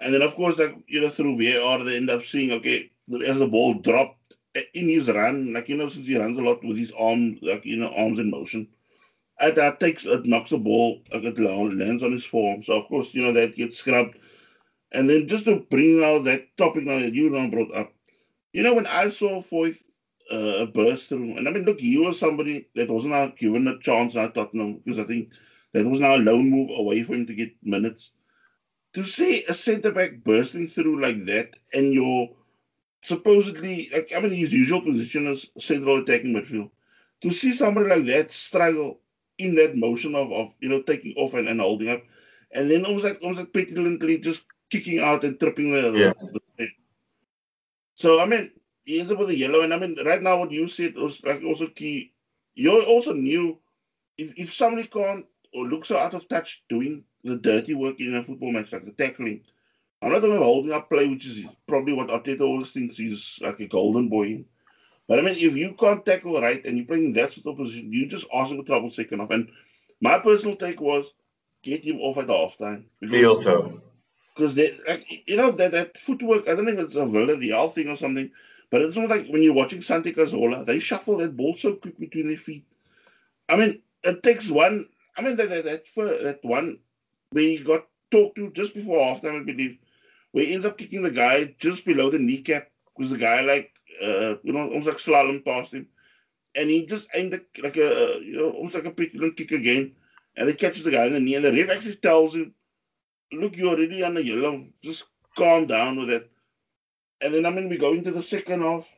And 0.00 0.12
then, 0.12 0.22
of 0.22 0.34
course, 0.34 0.58
like, 0.58 0.76
you 0.88 1.02
know, 1.02 1.08
through 1.08 1.36
VAR, 1.36 1.84
they 1.84 1.96
end 1.96 2.10
up 2.10 2.22
seeing, 2.22 2.52
okay, 2.52 2.90
as 3.26 3.38
the 3.38 3.46
ball 3.46 3.74
dropped 3.74 4.36
in 4.74 4.88
his 4.88 5.10
run, 5.10 5.52
like, 5.52 5.68
you 5.68 5.76
know, 5.76 5.88
since 5.88 6.06
he 6.06 6.18
runs 6.18 6.38
a 6.38 6.42
lot 6.42 6.64
with 6.64 6.78
his 6.78 6.92
arms, 6.92 7.38
like, 7.42 7.64
you 7.64 7.76
know, 7.76 7.92
arms 7.96 8.18
in 8.18 8.30
motion 8.30 8.68
it, 9.40 9.54
that 9.56 9.80
takes 9.80 10.06
it 10.06 10.26
knocks 10.26 10.50
the 10.50 10.58
ball, 10.58 11.02
it 11.12 11.38
lands 11.38 12.02
on 12.02 12.12
his 12.12 12.24
form. 12.24 12.62
So 12.62 12.74
of 12.74 12.86
course, 12.86 13.14
you 13.14 13.22
know 13.22 13.32
that 13.32 13.56
gets 13.56 13.78
scrubbed. 13.78 14.18
And 14.92 15.08
then 15.08 15.26
just 15.26 15.44
to 15.46 15.60
bring 15.70 16.02
out 16.04 16.24
that 16.24 16.56
topic 16.56 16.84
now 16.84 17.00
that 17.00 17.14
you 17.14 17.30
now 17.30 17.48
brought 17.48 17.74
up, 17.74 17.92
you 18.52 18.62
know 18.62 18.74
when 18.74 18.86
I 18.86 19.08
saw 19.08 19.40
Foyth 19.40 19.82
uh, 20.30 20.66
burst 20.66 21.08
through, 21.08 21.36
and 21.36 21.48
I 21.48 21.50
mean 21.50 21.64
look, 21.64 21.80
he 21.80 21.98
was 21.98 22.18
somebody 22.18 22.68
that 22.74 22.90
wasn't 22.90 23.36
given 23.38 23.66
a 23.68 23.78
chance 23.78 24.16
at 24.16 24.34
Tottenham 24.34 24.78
because 24.84 24.98
I 24.98 25.04
think 25.04 25.30
that 25.72 25.86
was 25.86 26.00
now 26.00 26.16
a 26.16 26.18
loan 26.18 26.50
move 26.50 26.70
away 26.76 27.02
for 27.02 27.14
him 27.14 27.26
to 27.26 27.34
get 27.34 27.52
minutes. 27.62 28.12
To 28.94 29.02
see 29.02 29.42
a 29.48 29.54
centre 29.54 29.90
back 29.90 30.22
bursting 30.22 30.68
through 30.68 31.02
like 31.02 31.24
that, 31.26 31.56
and 31.72 31.92
your 31.92 32.30
supposedly 33.04 33.88
like 33.92 34.10
I 34.16 34.20
mean 34.20 34.32
his 34.32 34.52
usual 34.52 34.80
position 34.80 35.26
is 35.26 35.50
central 35.58 35.98
attacking 35.98 36.34
midfield. 36.34 36.70
To 37.20 37.30
see 37.30 37.52
somebody 37.52 37.88
like 37.88 38.04
that 38.06 38.30
struggle 38.30 39.00
in 39.38 39.54
that 39.56 39.76
motion 39.76 40.14
of, 40.14 40.32
of 40.32 40.54
you 40.60 40.68
know 40.68 40.82
taking 40.82 41.14
off 41.16 41.34
and, 41.34 41.48
and 41.48 41.60
holding 41.60 41.90
up, 41.90 42.02
and 42.52 42.70
then 42.70 42.84
almost 42.84 43.04
like 43.04 43.18
almost 43.22 43.40
like 43.40 43.52
petulantly 43.52 44.18
just 44.18 44.44
kicking 44.70 45.00
out 45.00 45.22
and 45.22 45.38
tripping 45.38 45.72
the, 45.72 45.92
yeah. 45.92 46.12
the, 46.32 46.40
the 46.58 46.68
so 47.94 48.20
I 48.20 48.26
mean 48.26 48.50
he 48.84 49.00
ends 49.00 49.12
up 49.12 49.18
with 49.18 49.30
a 49.30 49.36
yellow, 49.36 49.60
and 49.60 49.72
I 49.72 49.78
mean 49.78 49.96
right 50.04 50.22
now 50.22 50.38
what 50.38 50.50
you 50.50 50.66
said 50.66 50.94
was 50.96 51.22
like 51.24 51.44
also 51.44 51.68
key. 51.68 52.12
You're 52.54 52.82
also 52.84 53.12
knew 53.12 53.58
if 54.16 54.32
if 54.38 54.52
somebody 54.52 54.86
can't 54.88 55.26
or 55.52 55.66
looks 55.66 55.88
so 55.88 55.98
out 55.98 56.14
of 56.14 56.26
touch 56.28 56.64
doing 56.68 57.04
the 57.22 57.36
dirty 57.36 57.74
work 57.74 58.00
in 58.00 58.16
a 58.16 58.24
football 58.24 58.52
match 58.52 58.72
like 58.72 58.84
the 58.84 58.92
tackling. 58.92 59.42
I'm 60.04 60.12
not 60.12 60.20
talking 60.20 60.36
about 60.36 60.44
holding 60.44 60.72
up 60.72 60.90
play, 60.90 61.08
which 61.08 61.26
is 61.26 61.56
probably 61.66 61.94
what 61.94 62.08
Arteta 62.08 62.42
always 62.42 62.72
thinks 62.72 62.98
he's 62.98 63.38
like 63.40 63.58
a 63.60 63.66
golden 63.66 64.10
boy. 64.10 64.44
But 65.08 65.18
I 65.18 65.22
mean, 65.22 65.34
if 65.34 65.56
you 65.56 65.72
can't 65.72 66.04
tackle 66.04 66.40
right 66.40 66.64
and 66.64 66.76
you're 66.76 66.86
playing 66.86 67.04
in 67.04 67.12
that 67.14 67.32
sort 67.32 67.46
of 67.46 67.56
position, 67.56 67.90
you 67.90 68.06
just 68.06 68.26
asking 68.34 68.58
for 68.58 68.66
trouble 68.66 68.90
second 68.90 69.22
off. 69.22 69.30
And 69.30 69.50
my 70.02 70.18
personal 70.18 70.56
take 70.56 70.80
was 70.80 71.14
get 71.62 71.84
him 71.84 72.00
off 72.00 72.18
at 72.18 72.26
halftime. 72.26 72.84
Feel 73.00 73.42
so. 73.42 73.80
Because 74.34 74.54
they, 74.54 74.76
like, 74.86 75.26
you 75.26 75.36
know, 75.36 75.50
that, 75.52 75.72
that 75.72 75.96
footwork, 75.96 76.48
I 76.48 76.54
don't 76.54 76.66
think 76.66 76.80
it's 76.80 76.96
a 76.96 77.04
Villarreal 77.04 77.72
thing 77.72 77.88
or 77.88 77.96
something, 77.96 78.30
but 78.70 78.82
it's 78.82 78.96
not 78.96 79.08
like 79.08 79.28
when 79.28 79.42
you're 79.42 79.54
watching 79.54 79.80
Santi 79.80 80.12
Cazorla, 80.12 80.66
they 80.66 80.80
shuffle 80.80 81.16
that 81.18 81.36
ball 81.36 81.54
so 81.54 81.76
quick 81.76 81.98
between 81.98 82.26
their 82.28 82.36
feet. 82.36 82.64
I 83.48 83.56
mean, 83.56 83.80
it 84.02 84.22
takes 84.22 84.50
one, 84.50 84.86
I 85.16 85.22
mean, 85.22 85.36
that, 85.36 85.48
that, 85.48 85.64
that, 85.64 85.88
for, 85.88 86.04
that 86.04 86.40
one 86.42 86.78
where 87.30 87.44
he 87.44 87.62
got 87.62 87.86
talked 88.10 88.36
to 88.36 88.50
just 88.50 88.74
before 88.74 88.98
halftime, 88.98 89.40
I 89.40 89.44
believe, 89.44 89.78
where 90.34 90.44
he 90.44 90.52
ends 90.52 90.66
up 90.66 90.76
kicking 90.76 91.04
the 91.04 91.12
guy 91.12 91.54
just 91.60 91.84
below 91.84 92.10
the 92.10 92.18
kneecap 92.18 92.68
because 92.96 93.08
the 93.08 93.16
guy, 93.16 93.40
like, 93.42 93.70
uh, 94.02 94.34
you 94.42 94.52
know, 94.52 94.64
almost 94.64 94.88
like 94.88 94.96
slalom 94.96 95.44
past 95.44 95.72
him. 95.72 95.86
And 96.56 96.68
he 96.68 96.84
just 96.86 97.06
aimed 97.14 97.40
like 97.62 97.76
a, 97.76 98.18
you 98.20 98.38
know, 98.38 98.50
almost 98.50 98.74
like 98.74 98.84
a 98.84 98.90
petulant 98.90 99.36
kick 99.36 99.52
again. 99.52 99.92
And 100.36 100.48
he 100.48 100.54
catches 100.56 100.82
the 100.82 100.90
guy 100.90 101.06
in 101.06 101.12
the 101.12 101.20
knee. 101.20 101.36
And 101.36 101.44
the 101.44 101.52
ref 101.52 101.70
actually 101.70 101.94
tells 101.94 102.34
him, 102.34 102.52
look, 103.32 103.56
you're 103.56 103.76
already 103.76 104.02
on 104.02 104.14
the 104.14 104.24
yellow. 104.24 104.64
Just 104.82 105.04
calm 105.36 105.66
down 105.66 106.00
with 106.00 106.10
it. 106.10 106.28
And 107.20 107.32
then, 107.32 107.46
I 107.46 107.50
mean, 107.50 107.68
we 107.68 107.76
go 107.76 107.92
into 107.92 108.10
the 108.10 108.22
second 108.22 108.62
half. 108.62 108.92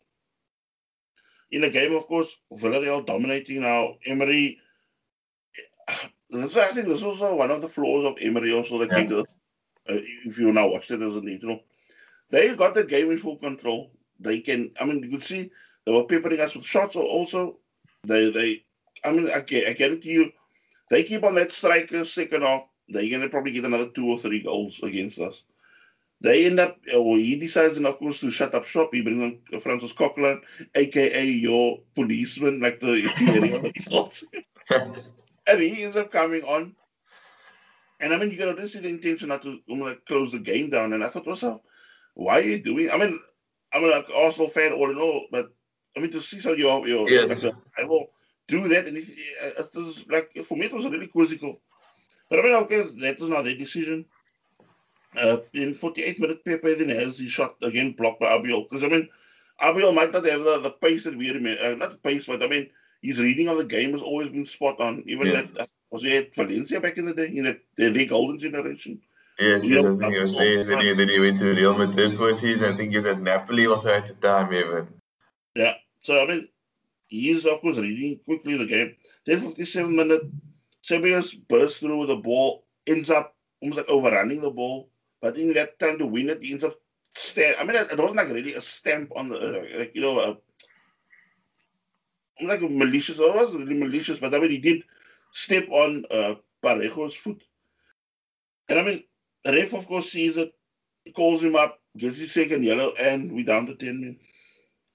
In 1.50 1.60
the 1.60 1.68
game, 1.68 1.94
of 1.94 2.06
course, 2.06 2.34
Villarreal 2.50 3.04
dominating 3.04 3.60
now. 3.60 3.96
Emery, 4.06 4.58
this, 6.30 6.56
I 6.56 6.68
think 6.68 6.88
this 6.88 7.02
was 7.02 7.20
one 7.20 7.50
of 7.50 7.60
the 7.60 7.68
flaws 7.68 8.06
of 8.06 8.16
Emery 8.22 8.54
also 8.54 8.78
that 8.78 8.88
yeah. 8.88 8.96
came 9.00 9.10
to 9.10 9.20
us. 9.20 9.36
Uh, 9.88 10.00
if 10.24 10.38
you 10.38 10.52
now 10.52 10.68
watched 10.68 10.90
it 10.90 11.02
as 11.02 11.16
a 11.16 11.20
neutral. 11.20 11.60
They 12.30 12.54
got 12.56 12.74
the 12.74 12.84
game 12.84 13.10
in 13.10 13.18
full 13.18 13.36
control 13.36 13.92
they 14.20 14.40
can. 14.40 14.70
I 14.80 14.84
mean, 14.84 15.02
you 15.02 15.10
could 15.10 15.22
see 15.22 15.50
they 15.84 15.92
were 15.92 16.04
peppering 16.04 16.40
us 16.40 16.54
with 16.54 16.64
shots. 16.64 16.96
Also, 16.96 17.58
they 18.04 18.30
they. 18.30 18.64
I 19.04 19.12
mean, 19.12 19.30
I 19.34 19.40
get, 19.40 19.68
I 19.68 19.72
get 19.72 19.92
it 19.92 20.02
to 20.02 20.08
you. 20.08 20.32
They 20.90 21.02
keep 21.02 21.24
on 21.24 21.34
that 21.34 21.52
striker 21.52 22.04
second 22.04 22.42
half. 22.42 22.68
They're 22.88 23.10
gonna 23.10 23.28
probably 23.28 23.52
get 23.52 23.64
another 23.64 23.90
two 23.90 24.06
or 24.06 24.18
three 24.18 24.42
goals 24.42 24.80
against 24.82 25.18
us. 25.18 25.42
they 26.20 26.46
end 26.46 26.60
up, 26.60 26.78
or 26.94 27.16
he 27.16 27.36
decides, 27.36 27.76
and 27.76 27.86
of 27.86 27.98
course, 27.98 28.20
to 28.20 28.30
shut 28.30 28.54
up 28.54 28.64
shop. 28.64 28.90
He 28.92 29.02
brings 29.02 29.40
on 29.52 29.60
Francis 29.60 29.92
Coquelin, 29.92 30.40
aka 30.74 31.24
your 31.24 31.80
policeman, 31.94 32.60
like 32.60 32.80
the 32.80 33.12
area. 33.28 33.72
and 35.48 35.60
he 35.60 35.84
ends 35.84 35.96
up 35.96 36.10
coming 36.10 36.42
on. 36.42 36.74
And 38.00 38.12
I 38.12 38.18
mean, 38.18 38.30
you 38.30 38.42
already 38.42 38.66
see 38.66 38.80
the 38.80 38.88
intention 38.88 39.28
not 39.28 39.42
to 39.42 39.58
like, 39.68 40.04
close 40.04 40.32
the 40.32 40.38
game 40.38 40.70
down. 40.70 40.92
And 40.92 41.02
I 41.02 41.08
thought 41.08 41.26
myself, 41.26 41.62
why 42.14 42.40
are 42.40 42.44
you 42.44 42.62
doing? 42.62 42.90
I 42.92 42.98
mean, 42.98 43.18
I'm 43.72 43.88
like 43.90 44.08
Arsenal 44.14 44.48
fan 44.48 44.72
all 44.72 44.90
in 44.90 44.98
all, 44.98 45.26
but 45.30 45.50
I 45.96 46.00
mean, 46.00 46.10
to 46.12 46.20
see 46.20 46.40
some 46.40 46.56
your 46.56 46.86
your 46.86 47.08
yes. 47.08 47.42
like, 47.42 47.54
rival 47.78 48.10
do 48.46 48.68
that, 48.68 48.86
and 48.86 48.96
it's, 48.96 49.14
it's, 49.58 50.06
like 50.08 50.32
for 50.44 50.56
me, 50.56 50.66
it 50.66 50.72
was 50.72 50.84
really 50.86 51.08
quizzical. 51.08 51.60
But 52.30 52.40
I 52.40 52.42
mean, 52.42 52.54
okay, 52.54 52.82
that 53.00 53.18
was 53.18 53.30
not 53.30 53.42
their 53.42 53.56
decision. 53.56 54.04
Uh, 55.20 55.38
in 55.54 55.72
48 55.72 56.20
minutes, 56.20 56.40
Pepe 56.44 56.74
then 56.74 56.90
has 56.90 57.18
his 57.18 57.30
shot 57.30 57.56
again 57.62 57.92
blocked 57.92 58.20
by 58.20 58.26
Albiol. 58.26 58.68
Because 58.68 58.84
I 58.84 58.88
mean, 58.88 59.08
Albiol 59.62 59.94
might 59.94 60.12
not 60.12 60.26
have 60.26 60.40
the, 60.40 60.60
the 60.62 60.70
pace 60.70 61.04
that 61.04 61.16
we 61.16 61.30
remember, 61.30 61.62
uh, 61.62 61.74
not 61.74 61.90
the 61.90 61.98
pace, 61.98 62.26
but 62.26 62.42
I 62.42 62.46
mean, 62.46 62.68
his 63.02 63.20
reading 63.20 63.48
of 63.48 63.58
the 63.58 63.64
game 63.64 63.92
has 63.92 64.02
always 64.02 64.28
been 64.28 64.44
spot 64.44 64.80
on. 64.80 65.02
Even 65.06 65.28
yeah. 65.28 65.42
that, 65.54 65.70
was 65.90 66.02
he 66.02 66.16
at 66.16 66.34
Valencia 66.34 66.80
back 66.80 66.98
in 66.98 67.04
the 67.04 67.14
day, 67.14 67.28
in 67.28 67.44
the, 67.44 67.60
the, 67.76 67.90
the 67.90 68.06
golden 68.06 68.38
generation. 68.38 69.00
Yes, 69.38 69.64
yes, 69.64 69.84
I 69.84 69.88
think 69.96 70.14
it 70.14 70.20
was 70.20 70.34
there. 70.34 70.64
Then 70.64 70.80
he, 70.80 70.94
then 70.94 71.08
he 71.08 71.20
went 71.20 71.38
to 71.40 71.54
Real 71.54 71.76
Madrid 71.76 72.16
for 72.16 72.30
a 72.30 72.36
season. 72.36 72.72
I 72.72 72.76
think 72.76 72.92
he 72.92 72.96
was 72.96 73.06
at 73.06 73.20
Napoli 73.20 73.66
also 73.66 73.90
at 73.90 74.06
the 74.06 74.14
time, 74.14 74.52
even. 74.52 74.88
Yeah, 75.54 75.74
so 76.00 76.22
I 76.22 76.26
mean, 76.26 76.48
he 77.08 77.30
is, 77.30 77.46
of 77.46 77.60
course, 77.60 77.76
reading 77.76 78.18
quickly 78.24 78.56
the 78.56 78.66
game. 78.66 78.96
Then 79.26 79.40
57 79.40 79.94
minute, 79.94 80.22
Ceballos 80.82 81.36
bursts 81.48 81.78
through 81.78 81.98
with 81.98 82.08
the 82.08 82.16
ball, 82.16 82.64
ends 82.86 83.10
up 83.10 83.34
almost 83.60 83.78
like 83.78 83.90
overrunning 83.90 84.40
the 84.40 84.50
ball. 84.50 84.88
But 85.20 85.38
in 85.38 85.52
that 85.54 85.78
time 85.78 85.98
to 85.98 86.06
win 86.06 86.30
it, 86.30 86.42
he 86.42 86.52
ends 86.52 86.64
up 86.64 86.74
stamp. 87.14 87.56
I 87.60 87.64
mean, 87.64 87.76
it 87.76 87.98
wasn't 87.98 88.16
like 88.16 88.28
really 88.28 88.54
a 88.54 88.60
stamp 88.60 89.12
on 89.16 89.28
the, 89.28 89.38
uh, 89.38 89.78
like, 89.78 89.92
you 89.94 90.00
know, 90.00 90.18
uh, 90.18 90.34
like 92.42 92.62
malicious. 92.62 93.18
It 93.18 93.34
wasn't 93.34 93.60
really 93.60 93.80
malicious, 93.80 94.18
but 94.18 94.34
I 94.34 94.38
mean, 94.38 94.50
he 94.50 94.58
did 94.58 94.82
step 95.30 95.68
on 95.70 96.04
uh, 96.10 96.34
Parejo's 96.62 97.14
foot. 97.14 97.42
And 98.68 98.78
I 98.78 98.82
mean, 98.82 99.02
ref, 99.46 99.74
of 99.74 99.86
course, 99.86 100.10
sees 100.10 100.36
it, 100.36 100.52
calls 101.14 101.42
him 101.42 101.56
up, 101.56 101.80
gets 101.96 102.18
his 102.18 102.32
second 102.32 102.64
yellow, 102.64 102.92
and 103.00 103.32
we're 103.32 103.44
down 103.44 103.66
to 103.66 103.74
10 103.74 104.00
men. 104.00 104.18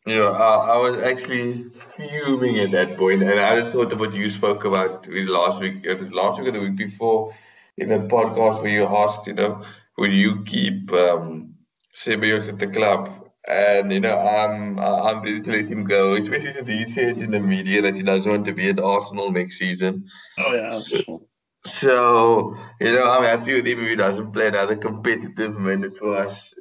Yeah, 0.05 0.29
I, 0.29 0.73
I 0.73 0.77
was 0.77 0.97
actually 0.97 1.65
fuming 1.95 2.59
at 2.59 2.71
that 2.71 2.97
point, 2.97 3.21
and 3.21 3.39
I 3.39 3.59
just 3.59 3.71
thought 3.71 3.97
what 3.99 4.13
you 4.13 4.29
spoke 4.31 4.65
about 4.65 5.07
last 5.07 5.61
week, 5.61 5.85
last 6.11 6.39
week 6.39 6.47
or 6.47 6.51
the 6.51 6.59
week 6.59 6.75
before, 6.75 7.33
in 7.77 7.91
a 7.91 7.99
podcast 7.99 8.61
where 8.61 8.71
you 8.71 8.85
asked, 8.85 9.27
you 9.27 9.33
know, 9.33 9.63
would 9.97 10.11
you 10.11 10.43
keep 10.43 10.91
um, 10.91 11.53
Ceballos 11.95 12.49
at 12.49 12.57
the 12.57 12.67
club? 12.67 13.20
And 13.47 13.91
you 13.91 13.99
know, 13.99 14.19
I'm 14.19 14.77
I'm 14.79 15.21
ready 15.23 15.41
to 15.41 15.51
let 15.51 15.69
him 15.69 15.83
go, 15.85 16.13
especially 16.13 16.53
since 16.53 16.67
he 16.67 16.85
said 16.85 17.17
in 17.17 17.31
the 17.31 17.39
media 17.39 17.81
that 17.81 17.95
he 17.95 18.03
doesn't 18.03 18.31
want 18.31 18.45
to 18.45 18.53
be 18.53 18.69
at 18.69 18.79
Arsenal 18.79 19.31
next 19.31 19.57
season. 19.57 20.07
Oh 20.37 20.53
yeah. 20.53 20.79
So, 20.79 21.27
so 21.65 22.55
you 22.79 22.93
know, 22.93 23.09
I'm 23.09 23.23
happy 23.23 23.55
with 23.55 23.65
him 23.65 23.79
if 23.79 23.89
he 23.89 23.95
doesn't 23.95 24.31
play 24.31 24.47
another 24.47 24.75
competitive 24.75 25.59
minute 25.59 25.97
for 25.97 26.17
us. 26.17 26.53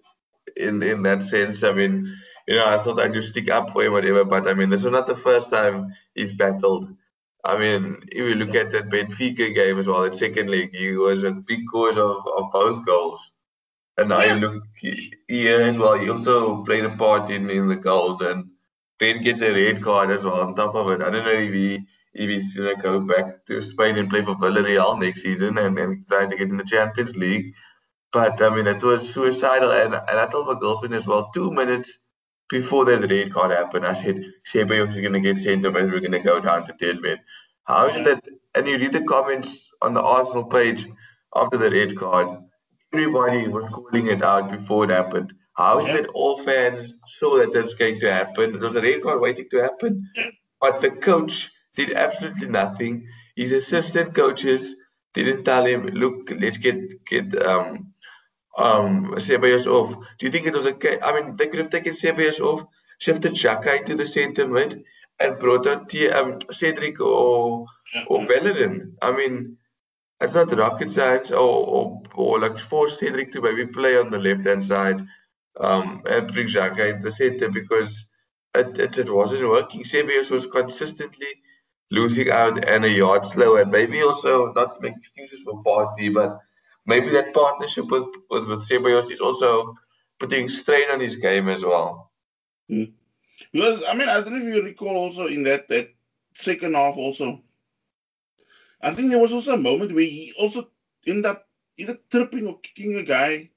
In 0.56 0.82
in 0.82 1.02
that 1.02 1.22
sense, 1.22 1.62
I 1.62 1.72
mean, 1.72 2.06
you 2.48 2.56
know, 2.56 2.66
I 2.66 2.78
thought 2.82 3.00
I'd 3.00 3.14
just 3.14 3.28
stick 3.28 3.50
up 3.50 3.70
for 3.70 3.84
him, 3.84 3.92
whatever. 3.92 4.24
But 4.24 4.48
I 4.48 4.54
mean, 4.54 4.70
this 4.70 4.84
is 4.84 4.90
not 4.90 5.06
the 5.06 5.16
first 5.16 5.50
time 5.50 5.92
he's 6.14 6.32
battled. 6.32 6.88
I 7.44 7.56
mean, 7.58 7.98
if 8.08 8.16
you 8.18 8.34
look 8.34 8.54
at 8.54 8.72
that 8.72 8.90
Benfica 8.90 9.54
game 9.54 9.78
as 9.78 9.86
well, 9.86 10.02
the 10.02 10.16
second 10.16 10.50
leg, 10.50 10.74
he 10.74 10.92
was 10.92 11.24
a 11.24 11.30
big 11.30 11.60
cause 11.72 11.96
of, 11.96 12.26
of 12.36 12.50
both 12.52 12.84
goals. 12.86 13.29
And 14.00 14.40
you 14.40 14.48
look 14.48 14.64
here 15.28 15.60
as 15.60 15.76
well. 15.76 15.98
He 15.98 16.08
also 16.08 16.64
played 16.64 16.84
a 16.84 16.96
part 16.96 17.30
in, 17.30 17.50
in 17.50 17.68
the 17.68 17.76
goals 17.76 18.22
and 18.22 18.50
then 18.98 19.22
gets 19.22 19.42
a 19.42 19.52
red 19.52 19.82
card 19.82 20.10
as 20.10 20.24
well 20.24 20.40
on 20.40 20.54
top 20.54 20.74
of 20.74 20.90
it. 20.90 21.02
I 21.02 21.10
don't 21.10 21.24
know 21.24 21.30
if 21.30 21.52
he 21.52 21.86
if 22.14 22.28
he's 22.28 22.54
gonna 22.54 22.76
go 22.76 23.00
back 23.00 23.44
to 23.46 23.60
Spain 23.60 23.98
and 23.98 24.08
play 24.08 24.24
for 24.24 24.34
Villarreal 24.36 24.98
next 24.98 25.22
season 25.22 25.58
and, 25.58 25.78
and 25.78 26.08
try 26.08 26.26
to 26.26 26.36
get 26.36 26.48
in 26.48 26.56
the 26.56 26.64
Champions 26.64 27.14
League. 27.14 27.54
But 28.12 28.40
I 28.42 28.48
mean 28.48 28.66
it 28.66 28.82
was 28.82 29.12
suicidal 29.12 29.70
and, 29.70 29.94
and 29.94 30.18
I 30.18 30.26
told 30.26 30.46
my 30.46 30.58
girlfriend 30.58 30.94
as 30.94 31.06
well, 31.06 31.30
two 31.34 31.50
minutes 31.52 31.98
before 32.48 32.84
that 32.86 33.08
red 33.08 33.32
card 33.32 33.52
happened, 33.52 33.86
I 33.86 33.92
said, 33.94 34.24
Ceballos 34.44 34.96
is 34.96 35.00
gonna 35.02 35.20
get 35.20 35.38
sent 35.38 35.66
off 35.66 35.76
and 35.76 35.92
we're 35.92 36.00
gonna 36.00 36.20
go 36.20 36.40
down 36.40 36.66
to 36.66 36.72
10 36.72 37.02
men. 37.02 37.18
How 37.64 37.86
is 37.88 38.02
that 38.04 38.26
and 38.54 38.66
you 38.66 38.78
read 38.78 38.92
the 38.92 39.02
comments 39.02 39.70
on 39.82 39.94
the 39.94 40.02
Arsenal 40.02 40.44
page 40.44 40.86
after 41.36 41.58
the 41.58 41.70
red 41.70 41.96
card 41.96 42.28
everybody 42.92 43.48
was 43.48 43.64
calling 43.72 44.08
it 44.08 44.22
out 44.22 44.50
before 44.50 44.84
it 44.84 44.90
happened. 44.90 45.32
How 45.54 45.78
is 45.78 45.86
that 45.86 46.08
all 46.08 46.42
fans 46.42 46.92
saw 47.18 47.38
that 47.38 47.52
that's 47.52 47.74
going 47.74 48.00
to 48.00 48.12
happen? 48.12 48.52
There 48.52 48.68
was 48.68 48.76
a 48.76 48.80
red 48.82 49.02
card 49.02 49.20
waiting 49.20 49.48
to 49.50 49.62
happen. 49.62 50.08
But 50.60 50.80
the 50.80 50.90
coach 50.90 51.50
did 51.76 51.92
absolutely 51.92 52.48
nothing. 52.48 53.06
His 53.36 53.52
assistant 53.52 54.14
coaches 54.14 54.76
didn't 55.14 55.44
tell 55.44 55.64
him, 55.64 55.86
look, 55.86 56.30
let's 56.38 56.56
get 56.58 56.78
get 57.06 57.40
um 57.42 57.92
um 58.58 59.14
Ceballos 59.16 59.66
off. 59.66 59.94
Do 60.18 60.26
you 60.26 60.32
think 60.32 60.46
it 60.46 60.54
was 60.54 60.66
okay? 60.66 60.98
I 61.02 61.12
mean, 61.14 61.36
they 61.36 61.46
could 61.48 61.60
have 61.60 61.70
taken 61.70 61.94
Ceballos 61.94 62.40
off, 62.40 62.66
shifted 62.98 63.32
Xhaka 63.32 63.78
into 63.78 63.94
the 63.96 64.06
centre 64.06 64.48
mid, 64.48 64.82
and 65.18 65.38
brought 65.38 65.66
out 65.66 65.88
T- 65.88 66.10
um, 66.10 66.38
Cedric 66.50 67.00
or 67.00 67.66
or 68.08 68.26
Bellerin. 68.26 68.96
I 69.02 69.12
mean, 69.12 69.56
it's 70.20 70.34
not 70.34 70.56
rocket 70.56 70.90
science 70.90 71.30
or, 71.30 71.38
or, 71.38 72.02
or 72.14 72.40
like 72.40 72.58
force 72.58 72.98
Cedric 72.98 73.32
to 73.32 73.40
maybe 73.40 73.66
play 73.66 73.96
on 73.96 74.10
the 74.10 74.18
left 74.18 74.46
hand 74.46 74.64
side 74.64 75.06
um, 75.58 76.02
and 76.08 76.32
bring 76.32 76.48
Xhaka 76.48 76.94
in 76.94 77.00
the 77.00 77.10
center 77.10 77.48
because 77.48 78.10
it, 78.54 78.78
it, 78.78 78.98
it 78.98 79.12
wasn't 79.12 79.48
working. 79.48 79.82
Ceballos 79.82 80.30
was 80.30 80.46
consistently 80.46 81.28
losing 81.90 82.30
out 82.30 82.64
and 82.66 82.84
a 82.84 82.90
yard 82.90 83.24
slow 83.24 83.56
and 83.56 83.70
maybe 83.70 84.02
also 84.02 84.52
not 84.52 84.80
make 84.80 84.94
excuses 84.96 85.42
for 85.42 85.62
Partey, 85.64 86.12
but 86.12 86.38
maybe 86.86 87.10
that 87.10 87.34
partnership 87.34 87.90
with, 87.90 88.06
with, 88.30 88.46
with 88.46 88.68
Ceballos 88.68 89.10
is 89.10 89.20
also 89.20 89.74
putting 90.18 90.48
strain 90.48 90.90
on 90.90 91.00
his 91.00 91.16
game 91.16 91.48
as 91.48 91.64
well. 91.64 92.12
Mm. 92.70 92.92
Because 93.52 93.82
I 93.88 93.94
mean 93.94 94.08
I 94.08 94.20
don't 94.20 94.32
know 94.32 94.46
if 94.46 94.54
you 94.54 94.62
recall 94.62 94.96
also 94.96 95.26
in 95.26 95.42
that 95.44 95.66
that 95.68 95.88
second 96.34 96.74
half 96.74 96.96
also 96.96 97.42
I 98.82 98.90
think 98.90 99.10
there 99.10 99.20
was 99.20 99.32
also 99.32 99.52
a 99.52 99.58
moment 99.58 99.92
where 99.92 100.04
he 100.04 100.32
also 100.38 100.68
ended 101.06 101.26
up 101.26 101.46
either 101.76 101.98
tripping 102.10 102.46
or 102.46 102.58
kicking 102.60 102.96
a 102.96 103.02
guy 103.02 103.50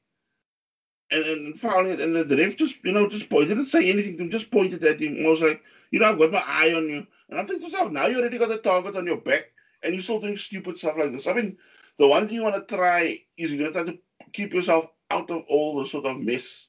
and, 1.11 1.25
and 1.25 1.59
fouling 1.59 1.91
it. 1.91 1.99
And 1.99 2.15
the 2.15 2.37
ref 2.37 2.57
just, 2.57 2.83
you 2.83 2.91
know, 2.91 3.07
just 3.07 3.29
pointed, 3.29 3.49
didn't 3.49 3.65
say 3.65 3.89
anything 3.91 4.17
to 4.17 4.23
him, 4.23 4.29
just 4.29 4.51
pointed 4.51 4.83
at 4.83 4.99
him. 4.99 5.25
I 5.25 5.29
was 5.29 5.41
like, 5.41 5.61
you 5.91 5.99
know, 5.99 6.07
I've 6.07 6.19
got 6.19 6.31
my 6.31 6.43
eye 6.45 6.73
on 6.73 6.89
you. 6.89 7.05
And 7.29 7.39
I'm 7.39 7.45
thinking 7.45 7.69
to 7.69 7.73
myself, 7.73 7.91
now 7.91 8.07
you 8.07 8.19
already 8.19 8.37
got 8.37 8.49
the 8.49 8.57
target 8.57 8.95
on 8.95 9.05
your 9.05 9.17
back 9.17 9.51
and 9.83 9.93
you're 9.93 10.03
still 10.03 10.19
doing 10.19 10.35
stupid 10.35 10.77
stuff 10.77 10.97
like 10.97 11.11
this. 11.11 11.27
I 11.27 11.33
mean, 11.33 11.57
the 11.97 12.07
one 12.07 12.27
thing 12.27 12.35
you 12.35 12.43
want 12.43 12.55
to 12.67 12.75
try 12.75 13.17
is 13.37 13.53
you're 13.53 13.71
going 13.71 13.73
to 13.73 13.83
try 13.83 13.93
to 13.93 13.99
keep 14.31 14.53
yourself 14.53 14.85
out 15.11 15.29
of 15.29 15.43
all 15.49 15.77
the 15.77 15.85
sort 15.85 16.05
of 16.05 16.19
mess. 16.19 16.67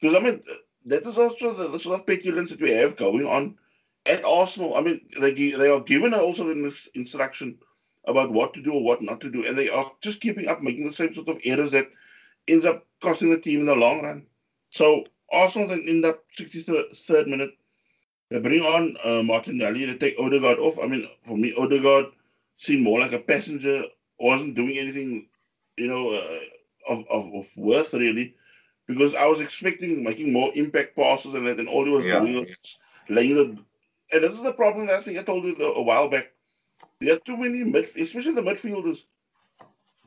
Because, 0.00 0.16
I 0.16 0.20
mean, 0.20 0.40
that 0.86 1.02
is 1.02 1.18
also 1.18 1.52
the, 1.52 1.68
the, 1.68 1.78
sort 1.78 1.98
of 1.98 2.06
petulance 2.06 2.50
that 2.50 2.60
we 2.60 2.70
have 2.70 2.96
going 2.96 3.26
on 3.26 3.56
at 4.06 4.24
Arsenal. 4.24 4.76
I 4.76 4.80
mean, 4.80 5.00
they, 5.20 5.32
they 5.32 5.70
are 5.70 5.80
given 5.80 6.14
also 6.14 6.50
in 6.50 6.62
this 6.62 6.88
instruction 6.94 7.58
about 8.06 8.30
what 8.30 8.54
to 8.54 8.62
do 8.62 8.72
or 8.74 8.82
what 8.82 9.02
not 9.02 9.20
to 9.20 9.30
do, 9.30 9.44
and 9.46 9.56
they 9.56 9.68
are 9.68 9.90
just 10.02 10.20
keeping 10.20 10.48
up 10.48 10.62
making 10.62 10.86
the 10.86 10.92
same 10.92 11.12
sort 11.12 11.28
of 11.28 11.38
errors 11.44 11.70
that 11.72 11.86
ends 12.48 12.64
up 12.64 12.86
costing 13.02 13.30
the 13.30 13.38
team 13.38 13.60
in 13.60 13.66
the 13.66 13.74
long 13.74 14.02
run. 14.02 14.26
So 14.70 15.04
Arsenal 15.32 15.68
then 15.68 15.84
end 15.88 16.04
up 16.04 16.24
63rd 16.38 17.26
minute. 17.26 17.52
They 18.30 18.40
bring 18.40 18.62
on 18.62 18.96
uh, 19.04 19.22
Martinelli. 19.22 19.84
They 19.84 19.96
take 19.96 20.18
Odegaard 20.18 20.58
off. 20.58 20.78
I 20.82 20.86
mean, 20.86 21.08
for 21.24 21.36
me, 21.36 21.54
Odegaard 21.58 22.06
seemed 22.56 22.82
more 22.82 23.00
like 23.00 23.12
a 23.12 23.18
passenger. 23.18 23.84
wasn't 24.18 24.56
doing 24.56 24.78
anything, 24.78 25.28
you 25.76 25.88
know, 25.88 26.14
uh, 26.14 26.92
of, 26.92 27.04
of, 27.10 27.32
of 27.34 27.46
worth 27.56 27.94
really, 27.94 28.34
because 28.86 29.14
I 29.14 29.26
was 29.26 29.40
expecting 29.40 30.02
making 30.04 30.32
more 30.32 30.50
impact 30.54 30.96
passes 30.96 31.34
and 31.34 31.46
that, 31.46 31.58
and 31.58 31.68
all 31.68 31.84
he 31.84 31.90
was 31.90 32.04
yeah. 32.04 32.20
doing 32.20 32.34
was 32.34 32.78
laying 33.08 33.34
the. 33.36 33.44
And 34.12 34.22
this 34.22 34.34
is 34.34 34.42
the 34.42 34.52
problem 34.52 34.86
that 34.86 34.96
I 34.96 35.00
think 35.00 35.18
I 35.18 35.22
told 35.22 35.44
you 35.44 35.56
a 35.56 35.82
while 35.82 36.08
back 36.08 36.33
there 37.00 37.16
are 37.16 37.20
too 37.20 37.36
many 37.36 37.64
mid, 37.64 37.84
especially 37.84 38.34
the 38.34 38.42
midfielders. 38.42 39.04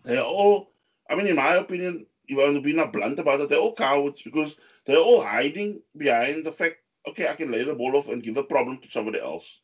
They're 0.04 0.24
all, 0.24 0.72
I 1.10 1.16
mean, 1.16 1.28
in 1.28 1.36
my 1.36 1.56
opinion, 1.56 2.06
if 2.28 2.38
I 2.38 2.44
want 2.44 2.56
to 2.56 2.62
be 2.62 2.74
not 2.74 2.94
blunt 2.94 3.20
about 3.20 3.42
it, 3.42 3.50
they're 3.50 3.60
all 3.60 3.74
cowards 3.74 4.22
because 4.22 4.56
they're 4.86 4.98
all 4.98 5.22
hiding 5.22 5.82
behind 5.96 6.46
the 6.46 6.52
fact, 6.52 6.78
okay, 7.08 7.28
I 7.30 7.36
can 7.36 7.52
lay 7.52 7.64
the 7.64 7.76
ball 7.76 7.96
off 7.96 8.10
and 8.10 8.24
give 8.24 8.36
the 8.36 8.44
problem 8.44 8.80
to 8.80 8.90
somebody 8.90 9.20
else. 9.20 9.62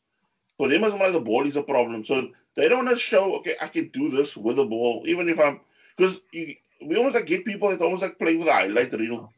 For 0.56 0.68
them, 0.68 0.84
it's 0.84 0.94
like 0.94 1.12
the 1.12 1.20
ball 1.20 1.46
is 1.46 1.56
a 1.56 1.62
problem. 1.62 2.04
So 2.04 2.28
they 2.56 2.68
don't 2.68 2.84
want 2.84 2.96
to 2.96 3.02
show, 3.02 3.36
okay, 3.38 3.54
I 3.60 3.66
can 3.66 3.88
do 3.88 4.08
this 4.08 4.36
with 4.36 4.56
the 4.56 4.64
ball, 4.64 5.02
even 5.06 5.28
if 5.28 5.38
I'm, 5.40 5.60
because 5.96 6.20
we 6.32 6.96
almost 6.96 7.16
like 7.16 7.26
get 7.26 7.44
people 7.44 7.70
that 7.70 7.80
almost 7.82 8.02
like 8.02 8.18
play 8.18 8.36
with 8.36 8.46
the 8.46 8.52
highlight 8.52 8.92
reel. 8.92 9.32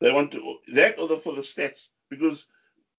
They 0.00 0.12
want 0.12 0.32
to, 0.32 0.58
that 0.74 0.98
or 0.98 1.08
the, 1.08 1.16
for 1.16 1.34
the 1.34 1.42
stats. 1.42 1.88
Because 2.08 2.46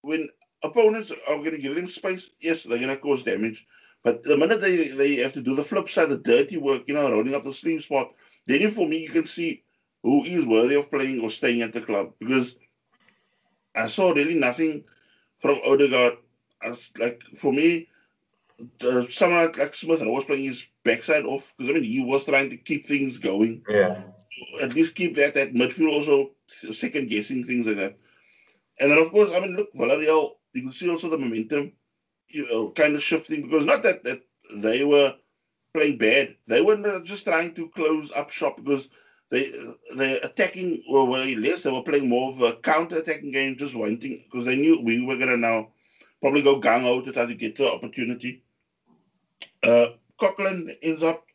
when 0.01 0.30
opponents 0.63 1.11
are 1.28 1.38
going 1.38 1.51
to 1.51 1.57
give 1.57 1.76
them 1.76 1.88
space, 1.88 2.30
yes, 2.39 2.63
they're 2.63 2.78
going 2.78 2.89
to 2.89 2.97
cause 2.97 3.24
damage. 3.24 3.66
But 4.06 4.22
the 4.22 4.38
minute 4.38 4.62
they, 4.62 4.88
they 4.89 5.16
have 5.16 5.34
to 5.34 5.41
do 5.41 5.56
the 5.56 5.64
flip 5.64 5.89
side, 5.89 6.10
the 6.10 6.18
dirty 6.20 6.58
work, 6.58 6.84
you 6.88 6.93
know, 6.93 7.12
rolling 7.12 7.34
up 7.34 7.41
the 7.41 7.51
sleeves 7.51 7.88
part, 7.88 8.10
then 8.45 8.70
for 8.70 8.88
me, 8.88 8.99
you 9.01 9.10
can 9.10 9.26
see 9.26 9.64
who 10.03 10.24
is 10.24 10.45
worthy 10.45 10.76
of 10.76 10.91
playing 10.91 11.22
or 11.22 11.32
staying 11.32 11.64
at 11.64 11.74
the 11.74 11.82
club 11.82 12.14
because 12.20 12.56
I 13.76 13.88
saw 13.88 14.12
really 14.12 14.36
nothing 14.36 14.84
from 15.39 15.58
Odegaard. 15.68 16.18
As 16.64 16.91
like 16.99 17.24
for 17.36 17.51
me, 17.51 17.88
uh, 18.86 19.08
someone 19.10 19.39
like, 19.39 19.58
like 19.58 19.74
Smith 19.74 20.01
and 20.01 20.10
I 20.10 20.14
was 20.14 20.26
playing 20.26 20.43
his 20.43 20.68
backside 20.84 21.26
off 21.26 21.56
because 21.58 21.72
I 21.72 21.74
mean 21.74 21.84
he 21.84 22.03
was 22.03 22.26
trying 22.26 22.51
to 22.51 22.58
keep 22.58 22.86
things 22.86 23.18
going. 23.18 23.64
Yeah. 23.68 24.03
At 24.62 24.76
least 24.76 24.93
keep 24.93 25.16
that 25.16 25.34
that 25.34 25.53
midfield 25.53 25.91
also 25.91 26.30
second 26.47 27.10
guessing 27.10 27.43
things 27.43 27.66
like 27.66 27.78
that. 27.78 27.97
And 28.80 28.91
then 28.91 28.99
of 28.99 29.10
course, 29.10 29.32
I 29.36 29.39
mean 29.39 29.56
look, 29.56 29.74
Villarreal, 29.74 30.36
you 30.53 30.62
can 30.62 30.72
see 30.72 30.91
also 30.91 31.10
the 31.10 31.18
momentum 31.18 31.74
you 32.36 32.48
know, 32.50 32.70
kind 32.72 32.96
of 32.96 33.02
shifting 33.02 33.42
because 33.42 33.66
not 33.66 33.84
that 33.84 34.04
that 34.04 34.22
they 34.56 34.84
were 34.84 35.16
playing 35.74 35.98
bad. 35.98 36.36
They 36.48 36.62
were 36.62 37.02
just 37.02 37.26
trying 37.26 37.54
to 37.56 37.70
close 37.70 38.12
up 38.12 38.30
shop 38.30 38.58
because 38.58 38.90
they 39.30 39.52
they 39.98 40.20
attacking 40.22 40.84
were 40.90 41.06
way 41.06 41.36
less. 41.36 41.64
They 41.64 41.72
were 41.72 41.84
playing 41.84 42.10
more 42.10 42.32
of 42.32 42.42
a 42.42 42.54
counter 42.58 42.98
attacking 42.98 43.32
game, 43.32 43.58
just 43.58 43.76
wanting 43.76 44.22
because 44.24 44.46
they 44.46 44.56
knew 44.56 44.82
we 44.82 45.06
were 45.06 45.18
gonna 45.18 45.38
now 45.38 45.70
probably 46.22 46.42
go 46.42 46.60
gang 46.60 46.88
out 46.88 47.06
to 47.06 47.12
try 47.12 47.26
to 47.26 47.36
get 47.36 47.56
the 47.56 47.72
opportunity. 47.72 48.44
Uh, 49.64 49.88
ends 50.82 51.04
up 51.04 51.26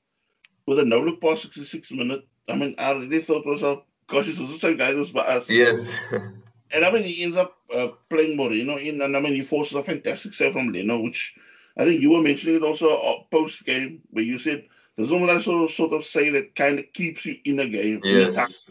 with 0.66 0.78
a 0.78 0.84
no 0.84 1.00
look 1.00 1.20
pass 1.20 1.42
66 1.42 1.92
minute. 1.92 2.26
I 2.48 2.56
mean, 2.56 2.74
I 2.78 2.92
really 2.92 3.18
thought 3.18 3.46
was 3.46 3.62
a 3.62 3.82
gosh, 4.06 4.26
this 4.26 4.38
was 4.38 4.48
the 4.48 4.54
same 4.54 4.76
guy 4.76 4.94
was 4.94 5.12
by 5.12 5.22
us. 5.22 5.48
Yes. 5.48 5.90
and 6.74 6.84
I 6.84 6.92
mean, 6.92 7.04
he 7.04 7.24
ends 7.24 7.36
up 7.36 7.56
uh, 7.74 7.88
playing 8.08 8.36
Moreno 8.36 8.76
in, 8.76 9.00
and 9.02 9.16
I 9.16 9.20
mean, 9.20 9.34
he 9.34 9.42
forces 9.42 9.76
a 9.76 9.82
fantastic 9.82 10.34
save 10.34 10.52
from 10.52 10.72
Leno, 10.72 11.00
which 11.00 11.34
I 11.76 11.84
think 11.84 12.02
you 12.02 12.10
were 12.10 12.22
mentioning 12.22 12.56
it 12.56 12.62
also 12.62 12.96
uh, 12.96 13.22
post 13.30 13.64
game, 13.64 14.00
where 14.10 14.24
you 14.24 14.38
said 14.38 14.64
there's 14.96 15.12
only 15.12 15.40
sort 15.40 15.64
of, 15.64 15.70
sort 15.70 15.92
of 15.92 16.04
say 16.04 16.30
that 16.30 16.54
kind 16.54 16.78
of 16.78 16.92
keeps 16.92 17.24
you 17.26 17.36
in 17.44 17.60
a 17.60 17.68
game. 17.68 18.00
Yes. 18.04 18.66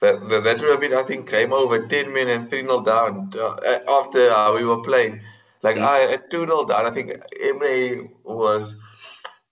But, 0.00 0.28
but 0.28 0.44
that's 0.44 0.62
where 0.62 0.74
a 0.74 0.78
bit, 0.78 0.92
I 0.92 1.02
think, 1.02 1.28
came 1.28 1.52
over 1.52 1.86
10 1.86 2.12
men 2.12 2.28
and 2.28 2.48
3 2.48 2.64
0 2.64 2.82
down 2.82 3.32
uh, 3.36 3.78
after 3.88 4.30
uh, 4.30 4.54
we 4.54 4.64
were 4.64 4.82
playing. 4.82 5.20
Like, 5.62 5.76
yeah. 5.76 5.88
I 5.88 6.12
at 6.12 6.30
2 6.30 6.46
0 6.46 6.66
down, 6.66 6.86
I 6.86 6.90
think 6.90 7.12
Emery 7.42 8.08
was. 8.22 8.76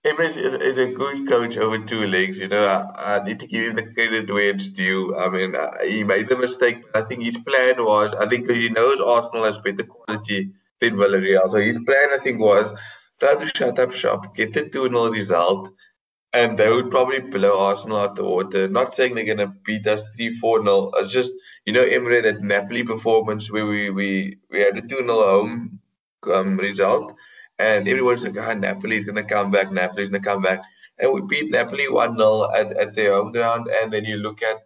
Emery 0.07 0.27
is, 0.27 0.53
is, 0.53 0.77
a 0.77 0.85
good 0.85 1.27
coach 1.27 1.57
over 1.57 1.77
two 1.79 2.07
legs. 2.07 2.39
You 2.39 2.47
know, 2.47 2.65
I, 2.65 3.15
I, 3.15 3.23
need 3.25 3.39
to 3.39 3.47
give 3.47 3.65
him 3.69 3.75
the 3.75 3.93
credit 3.93 4.29
where 4.31 4.49
it's 4.49 4.69
due. 4.69 5.15
I 5.17 5.27
mean, 5.27 5.53
uh, 5.55 5.71
he 5.83 6.03
made 6.03 6.29
the 6.29 6.37
mistake, 6.37 6.83
I 6.95 7.01
think 7.01 7.23
his 7.23 7.37
plan 7.37 7.83
was, 7.83 8.13
I 8.15 8.25
think 8.27 8.47
because 8.47 8.63
he 8.63 8.69
knows 8.69 9.01
Arsenal 9.01 9.43
has 9.43 9.59
better 9.59 9.83
quality 9.83 10.51
than 10.79 10.95
Villarreal. 10.95 11.51
So 11.51 11.59
his 11.59 11.77
plan, 11.85 12.09
I 12.13 12.19
think, 12.23 12.39
was 12.39 12.77
try 13.19 13.35
to 13.35 13.51
shut 13.55 13.79
up 13.79 13.91
shop, 13.91 14.35
get 14.35 14.53
the 14.53 14.69
2 14.69 14.89
0 14.89 15.09
result, 15.11 15.69
and 16.33 16.57
they 16.57 16.69
would 16.69 16.89
probably 16.89 17.19
blow 17.19 17.59
Arsenal 17.59 17.97
out 17.97 18.11
of 18.11 18.15
the 18.15 18.23
water. 18.23 18.67
Not 18.69 18.93
saying 18.93 19.15
they're 19.15 19.25
going 19.25 19.39
to 19.39 19.53
beat 19.65 19.87
us 19.87 20.03
3 20.15 20.37
4 20.39 20.63
0. 20.63 20.91
It's 20.97 21.11
just, 21.11 21.33
you 21.65 21.73
know, 21.73 21.83
Emery, 21.83 22.21
that 22.21 22.41
Napoli 22.41 22.83
performance 22.83 23.51
where 23.51 23.65
we, 23.65 23.89
we, 23.89 24.37
we 24.49 24.59
had 24.59 24.77
a 24.77 24.81
2 24.81 24.87
0 24.87 25.07
home 25.07 25.79
um, 26.31 26.57
result, 26.57 27.13
and 27.59 27.87
everyone's 27.87 28.23
like, 28.23 28.37
ah, 28.37 28.53
Napoli 28.53 28.97
is 28.97 29.05
going 29.05 29.15
to 29.15 29.23
come 29.23 29.51
back, 29.51 29.71
Napoli 29.71 30.03
is 30.03 30.09
going 30.09 30.21
to 30.21 30.29
come 30.29 30.41
back. 30.41 30.61
And 30.99 31.11
we 31.13 31.21
beat 31.21 31.51
Napoli 31.51 31.89
1 31.89 32.17
0 32.17 32.51
at, 32.55 32.71
at 32.77 32.95
their 32.95 33.13
home 33.13 33.31
ground. 33.31 33.67
And 33.67 33.91
then 33.93 34.05
you 34.05 34.17
look 34.17 34.41
at 34.41 34.57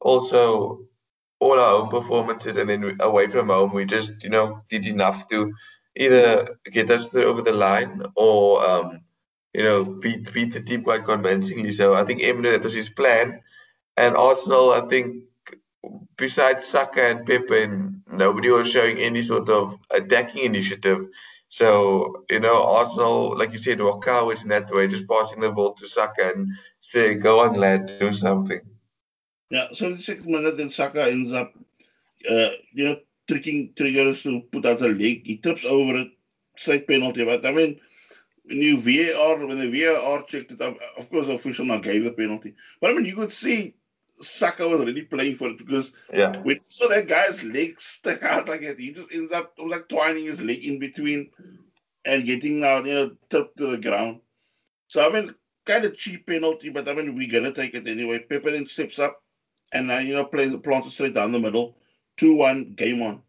also 0.00 0.86
all 1.40 1.58
our 1.58 1.80
home 1.80 1.88
performances, 1.88 2.56
and 2.56 2.70
then 2.70 2.96
away 3.00 3.26
from 3.26 3.48
home, 3.48 3.74
we 3.74 3.84
just, 3.84 4.22
you 4.22 4.30
know, 4.30 4.62
did 4.68 4.86
enough 4.86 5.28
to 5.28 5.52
either 5.96 6.56
get 6.70 6.90
us 6.90 7.12
over 7.14 7.42
the 7.42 7.52
line 7.52 8.02
or, 8.14 8.64
um, 8.68 9.00
you 9.52 9.62
know, 9.64 9.84
beat 9.84 10.32
beat 10.32 10.52
the 10.52 10.60
team 10.60 10.82
quite 10.84 11.04
convincingly. 11.04 11.72
So 11.72 11.94
I 11.94 12.04
think 12.04 12.22
Emery 12.22 12.50
that 12.52 12.62
was 12.62 12.74
his 12.74 12.88
plan, 12.88 13.40
and 13.96 14.16
Arsenal, 14.16 14.70
I 14.70 14.82
think, 14.82 15.24
besides 16.16 16.64
Saka 16.64 17.02
and 17.02 17.26
Pepe, 17.26 17.66
nobody 18.10 18.48
was 18.50 18.70
showing 18.70 18.98
any 18.98 19.22
sort 19.22 19.48
of 19.48 19.78
attacking 19.90 20.44
initiative. 20.44 21.06
So 21.52 22.24
you 22.30 22.40
know, 22.40 22.64
Arsenal, 22.64 23.36
like 23.36 23.52
you 23.52 23.58
said, 23.58 23.78
were 23.78 23.98
cowards 23.98 24.42
in 24.42 24.48
that 24.48 24.70
way, 24.70 24.88
just 24.88 25.06
passing 25.06 25.42
the 25.42 25.50
ball 25.52 25.74
to 25.74 25.86
Saka 25.86 26.32
and 26.34 26.48
say, 26.80 27.12
"Go 27.12 27.40
on, 27.40 27.60
lad, 27.60 27.92
do 28.00 28.10
something." 28.10 28.62
Yeah. 29.50 29.66
So 29.72 29.90
the 29.90 29.98
second 29.98 30.32
minute, 30.32 30.56
then 30.56 30.70
Saka 30.70 31.10
ends 31.10 31.30
up, 31.30 31.52
uh, 32.30 32.52
you 32.72 32.84
know, 32.88 32.96
tricking 33.28 33.74
triggers 33.76 34.22
to 34.22 34.40
put 34.50 34.64
out 34.64 34.80
a 34.80 34.88
leg. 34.88 35.26
He 35.26 35.36
trips 35.36 35.66
over 35.66 35.98
it, 35.98 36.08
slight 36.56 36.88
penalty. 36.88 37.22
But 37.22 37.44
I 37.44 37.52
mean 37.52 37.78
when 38.44 38.56
you 38.56 38.78
VAR, 38.78 39.46
when 39.46 39.58
the 39.58 39.70
VAR 39.70 40.22
checked 40.22 40.52
it 40.52 40.62
up, 40.62 40.78
of 40.96 41.10
course, 41.10 41.26
the 41.26 41.34
official 41.34 41.66
now 41.66 41.80
gave 41.80 42.04
the 42.04 42.12
penalty. 42.12 42.54
But 42.80 42.92
I 42.92 42.94
mean, 42.94 43.04
you 43.04 43.14
could 43.14 43.30
see 43.30 43.74
Saka 44.22 44.68
was 44.68 44.80
already 44.80 45.02
playing 45.02 45.34
for 45.34 45.48
it 45.48 45.58
because 45.58 45.92
yeah, 46.12 46.36
when 46.42 46.60
saw 46.60 46.88
that 46.88 47.08
guy's 47.08 47.42
leg 47.44 47.80
stuck 47.80 48.22
out 48.22 48.48
like 48.48 48.62
that, 48.62 48.78
he 48.78 48.92
just 48.92 49.14
ends 49.14 49.32
up 49.32 49.54
like 49.58 49.88
twining 49.88 50.24
his 50.24 50.42
leg 50.42 50.64
in 50.64 50.78
between 50.78 51.30
and 52.04 52.24
getting 52.24 52.64
out, 52.64 52.86
you 52.86 52.94
know, 52.94 53.16
tipped 53.30 53.56
to 53.58 53.66
the 53.66 53.78
ground. 53.78 54.20
So 54.88 55.06
I 55.06 55.12
mean, 55.12 55.34
kind 55.64 55.84
of 55.84 55.96
cheap 55.96 56.26
penalty, 56.26 56.70
but 56.70 56.88
I 56.88 56.94
mean, 56.94 57.14
we're 57.14 57.30
gonna 57.30 57.52
take 57.52 57.74
it 57.74 57.86
anyway. 57.86 58.20
Pepe 58.20 58.50
then 58.50 58.66
steps 58.66 58.98
up 58.98 59.22
and 59.72 59.90
uh, 59.90 59.98
you 59.98 60.14
know, 60.14 60.24
plays 60.24 60.56
plants 60.58 60.88
it 60.88 60.90
straight 60.90 61.14
down 61.14 61.32
the 61.32 61.38
middle, 61.38 61.76
two 62.16 62.36
one, 62.36 62.72
game 62.74 63.02
on. 63.02 63.22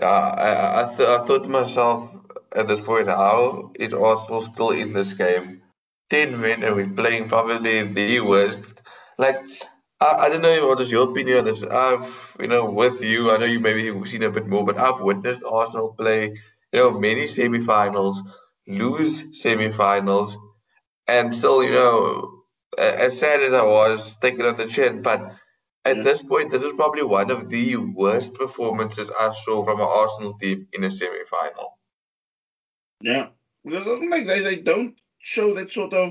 Yeah, 0.00 0.08
I 0.08 0.82
I, 0.82 0.96
th- 0.96 1.08
I 1.08 1.26
thought 1.26 1.44
to 1.44 1.48
myself 1.48 2.10
at 2.54 2.68
this 2.68 2.84
point, 2.84 3.08
how 3.08 3.72
is 3.74 3.92
Arsenal 3.92 4.42
still 4.42 4.70
in 4.70 4.92
this 4.92 5.12
game? 5.12 5.62
10 6.10 6.38
men 6.38 6.62
and 6.62 6.76
we're 6.76 6.88
playing 6.88 7.28
probably 7.28 7.84
the 7.84 8.20
worst. 8.20 8.71
Like, 9.22 9.38
I, 10.00 10.08
I 10.22 10.28
don't 10.28 10.42
know 10.42 10.66
what 10.66 10.80
is 10.80 10.90
your 10.90 11.08
opinion 11.08 11.38
on 11.38 11.44
this. 11.44 11.62
I've, 11.62 12.06
you 12.40 12.48
know, 12.48 12.64
with 12.64 13.00
you, 13.00 13.30
I 13.30 13.36
know 13.36 13.46
you 13.46 13.60
maybe 13.60 13.86
have 13.86 14.08
seen 14.08 14.24
a 14.24 14.30
bit 14.30 14.48
more, 14.48 14.64
but 14.64 14.78
I've 14.78 15.00
witnessed 15.00 15.44
Arsenal 15.44 15.94
play, 15.96 16.22
you 16.72 16.78
know, 16.80 16.90
many 16.90 17.28
semi-finals, 17.28 18.20
lose 18.66 19.40
semi-finals, 19.40 20.36
and 21.06 21.32
still, 21.32 21.62
you 21.62 21.70
know, 21.70 22.42
as 22.76 23.18
sad 23.18 23.42
as 23.42 23.52
I 23.52 23.62
was, 23.62 24.16
taking 24.20 24.44
on 24.44 24.56
the 24.56 24.66
chin, 24.66 25.02
but 25.02 25.20
at 25.84 26.02
this 26.04 26.22
point, 26.22 26.50
this 26.50 26.62
is 26.62 26.72
probably 26.74 27.02
one 27.02 27.30
of 27.30 27.48
the 27.48 27.76
worst 27.76 28.34
performances 28.34 29.10
I 29.20 29.32
saw 29.44 29.64
from 29.64 29.80
an 29.80 29.86
Arsenal 29.88 30.34
team 30.38 30.66
in 30.72 30.84
a 30.84 30.90
semi-final. 30.90 31.78
Yeah, 33.00 33.28
because 33.64 33.86
like 33.86 34.26
they, 34.26 34.40
they 34.40 34.56
don't 34.56 34.96
show 35.18 35.54
that 35.54 35.70
sort 35.70 35.92
of, 35.92 36.08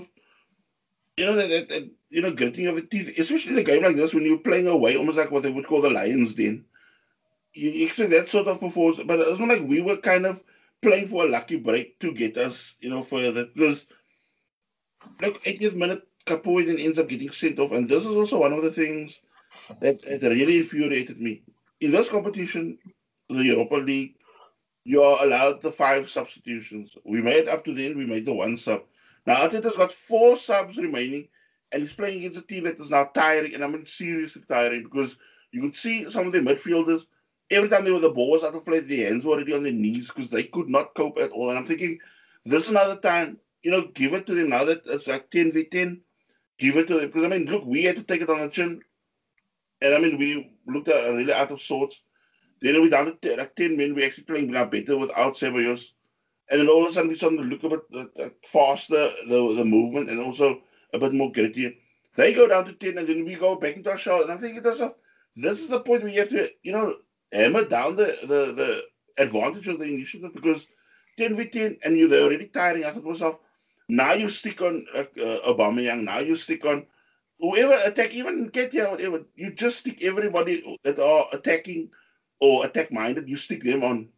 you 1.17 1.25
know, 1.25 1.35
that, 1.35 1.49
that, 1.49 1.69
that 1.69 1.89
you 2.11 2.21
know, 2.21 2.31
gritting 2.31 2.67
of 2.67 2.89
teeth, 2.89 3.17
especially 3.17 3.53
in 3.53 3.59
a 3.59 3.63
game 3.63 3.83
like 3.83 3.95
this 3.95 4.13
when 4.13 4.25
you're 4.25 4.37
playing 4.37 4.67
away, 4.67 4.95
almost 4.95 5.17
like 5.17 5.31
what 5.31 5.43
they 5.43 5.51
would 5.51 5.65
call 5.65 5.81
the 5.81 5.89
Lions. 5.89 6.35
Then 6.35 6.63
you, 7.53 7.85
expect 7.85 8.11
that 8.11 8.29
sort 8.29 8.47
of 8.47 8.59
performance, 8.59 9.01
but 9.05 9.19
it's 9.19 9.39
not 9.39 9.49
like 9.49 9.67
we 9.67 9.81
were 9.81 9.97
kind 9.97 10.25
of 10.25 10.41
playing 10.81 11.07
for 11.07 11.25
a 11.25 11.29
lucky 11.29 11.57
break 11.57 11.99
to 11.99 12.13
get 12.13 12.37
us, 12.37 12.75
you 12.79 12.89
know, 12.89 13.01
further 13.01 13.45
because 13.45 13.85
look, 15.21 15.41
80th 15.43 15.75
minute, 15.75 16.07
Capoue 16.25 16.65
then 16.65 16.77
ends 16.77 16.99
up 16.99 17.07
getting 17.07 17.31
sent 17.31 17.59
off, 17.59 17.71
and 17.71 17.87
this 17.87 18.05
is 18.05 18.15
also 18.15 18.39
one 18.39 18.53
of 18.53 18.61
the 18.61 18.71
things 18.71 19.19
that, 19.79 20.01
that 20.01 20.29
really 20.29 20.59
infuriated 20.59 21.19
me 21.19 21.41
in 21.81 21.91
this 21.91 22.09
competition, 22.09 22.77
the 23.29 23.43
Europa 23.43 23.75
League 23.75 24.15
you 24.83 25.03
are 25.03 25.23
allowed 25.23 25.61
the 25.61 25.71
five 25.71 26.09
substitutions. 26.09 26.97
We 27.03 27.21
made 27.21 27.47
up 27.47 27.63
to 27.65 27.73
then, 27.73 27.97
we 27.97 28.05
made 28.05 28.25
the 28.25 28.33
one 28.33 28.57
sub. 28.57 28.83
Now 29.25 29.35
Arteta's 29.35 29.77
got 29.77 29.91
four 29.91 30.35
subs 30.35 30.77
remaining, 30.77 31.27
and 31.71 31.81
he's 31.81 31.93
playing 31.93 32.19
against 32.19 32.39
a 32.39 32.41
team 32.41 32.63
that 32.65 32.79
is 32.79 32.91
now 32.91 33.05
tiring, 33.13 33.53
and 33.53 33.63
I 33.63 33.67
mean 33.67 33.85
seriously 33.85 34.43
tiring 34.47 34.83
because 34.83 35.17
you 35.51 35.61
could 35.61 35.75
see 35.75 36.09
some 36.09 36.27
of 36.27 36.33
the 36.33 36.39
midfielders 36.39 37.05
every 37.51 37.69
time 37.69 37.83
they 37.83 37.91
were 37.91 37.99
the 37.99 38.09
ball 38.09 38.31
was 38.31 38.43
out 38.43 38.55
of 38.55 38.65
play, 38.65 38.79
their 38.79 39.09
hands 39.09 39.25
were 39.25 39.33
already 39.33 39.53
on 39.53 39.63
their 39.63 39.73
knees 39.73 40.07
because 40.07 40.29
they 40.29 40.43
could 40.43 40.69
not 40.69 40.95
cope 40.95 41.17
at 41.17 41.31
all. 41.31 41.49
And 41.49 41.59
I'm 41.59 41.65
thinking, 41.65 41.99
this 42.45 42.69
another 42.69 42.99
time, 42.99 43.37
you 43.61 43.71
know, 43.71 43.87
give 43.93 44.13
it 44.13 44.25
to 44.27 44.33
them 44.33 44.49
now 44.49 44.63
that 44.63 44.81
it's 44.87 45.07
like 45.07 45.29
10 45.29 45.51
v 45.51 45.65
10. 45.65 46.01
Give 46.57 46.77
it 46.77 46.87
to 46.87 46.95
them 46.95 47.07
because 47.07 47.23
I 47.23 47.27
mean, 47.27 47.45
look, 47.45 47.65
we 47.65 47.83
had 47.83 47.97
to 47.97 48.03
take 48.03 48.21
it 48.21 48.29
on 48.29 48.39
the 48.39 48.49
chin, 48.49 48.81
and 49.81 49.95
I 49.95 49.99
mean, 49.99 50.17
we 50.17 50.51
looked 50.67 50.87
at 50.87 51.11
really 51.11 51.33
out 51.33 51.51
of 51.51 51.59
sorts. 51.59 52.01
Then 52.61 52.79
we 52.81 52.89
down 52.89 53.17
to 53.19 53.35
like 53.35 53.55
10 53.55 53.75
men. 53.75 53.95
We 53.95 54.05
actually 54.05 54.25
playing 54.25 54.51
now 54.51 54.65
better 54.65 54.97
without 54.97 55.33
Ceballos. 55.33 55.91
And 56.51 56.59
then 56.59 56.69
all 56.69 56.83
of 56.83 56.89
a 56.89 56.93
sudden 56.93 57.09
we 57.09 57.15
started 57.15 57.37
to 57.37 57.43
look 57.43 57.63
a 57.63 57.69
bit 57.69 57.81
uh, 57.95 58.23
uh, 58.23 58.29
faster, 58.43 59.09
the, 59.27 59.55
the 59.57 59.65
movement, 59.65 60.09
and 60.09 60.21
also 60.21 60.61
a 60.93 60.99
bit 60.99 61.13
more 61.13 61.31
gritty. 61.31 61.77
They 62.15 62.33
go 62.33 62.47
down 62.47 62.65
to 62.65 62.73
10, 62.73 62.97
and 62.97 63.07
then 63.07 63.25
we 63.25 63.35
go 63.35 63.55
back 63.55 63.77
into 63.77 63.89
our 63.89 63.97
shell. 63.97 64.21
And 64.21 64.31
I'm 64.31 64.39
thinking 64.39 64.61
to 64.63 64.71
myself, 64.71 64.93
this 65.35 65.61
is 65.61 65.69
the 65.69 65.79
point 65.79 66.03
where 66.03 66.11
you 66.11 66.19
have 66.19 66.29
to, 66.29 66.49
you 66.63 66.73
know, 66.73 66.95
hammer 67.31 67.63
down 67.63 67.95
the, 67.95 68.15
the, 68.23 68.53
the 68.53 68.83
advantage 69.21 69.67
of 69.67 69.79
the 69.79 69.85
initiative 69.85 70.33
because 70.33 70.67
10 71.17 71.35
v 71.35 71.45
10, 71.45 71.77
and 71.85 71.97
you're 71.97 72.13
already 72.21 72.47
tiring. 72.47 72.83
I 72.83 72.91
thought 72.91 73.03
to 73.03 73.09
myself, 73.09 73.39
now 73.87 74.13
you 74.13 74.29
stick 74.29 74.61
on 74.61 74.85
uh, 74.95 74.99
uh, 74.99 75.53
Aubameyang, 75.53 76.03
now 76.03 76.19
you 76.19 76.35
stick 76.35 76.65
on 76.65 76.85
whoever 77.39 77.75
attack, 77.85 78.13
even 78.13 78.51
here, 78.53 78.89
whatever. 78.89 79.23
You 79.35 79.53
just 79.53 79.79
stick 79.79 80.03
everybody 80.03 80.77
that 80.83 80.99
are 80.99 81.25
attacking 81.33 81.89
or 82.39 82.65
attack 82.65 82.91
minded, 82.91 83.29
you 83.29 83.37
stick 83.37 83.63
them 83.63 83.83
on. 83.83 84.09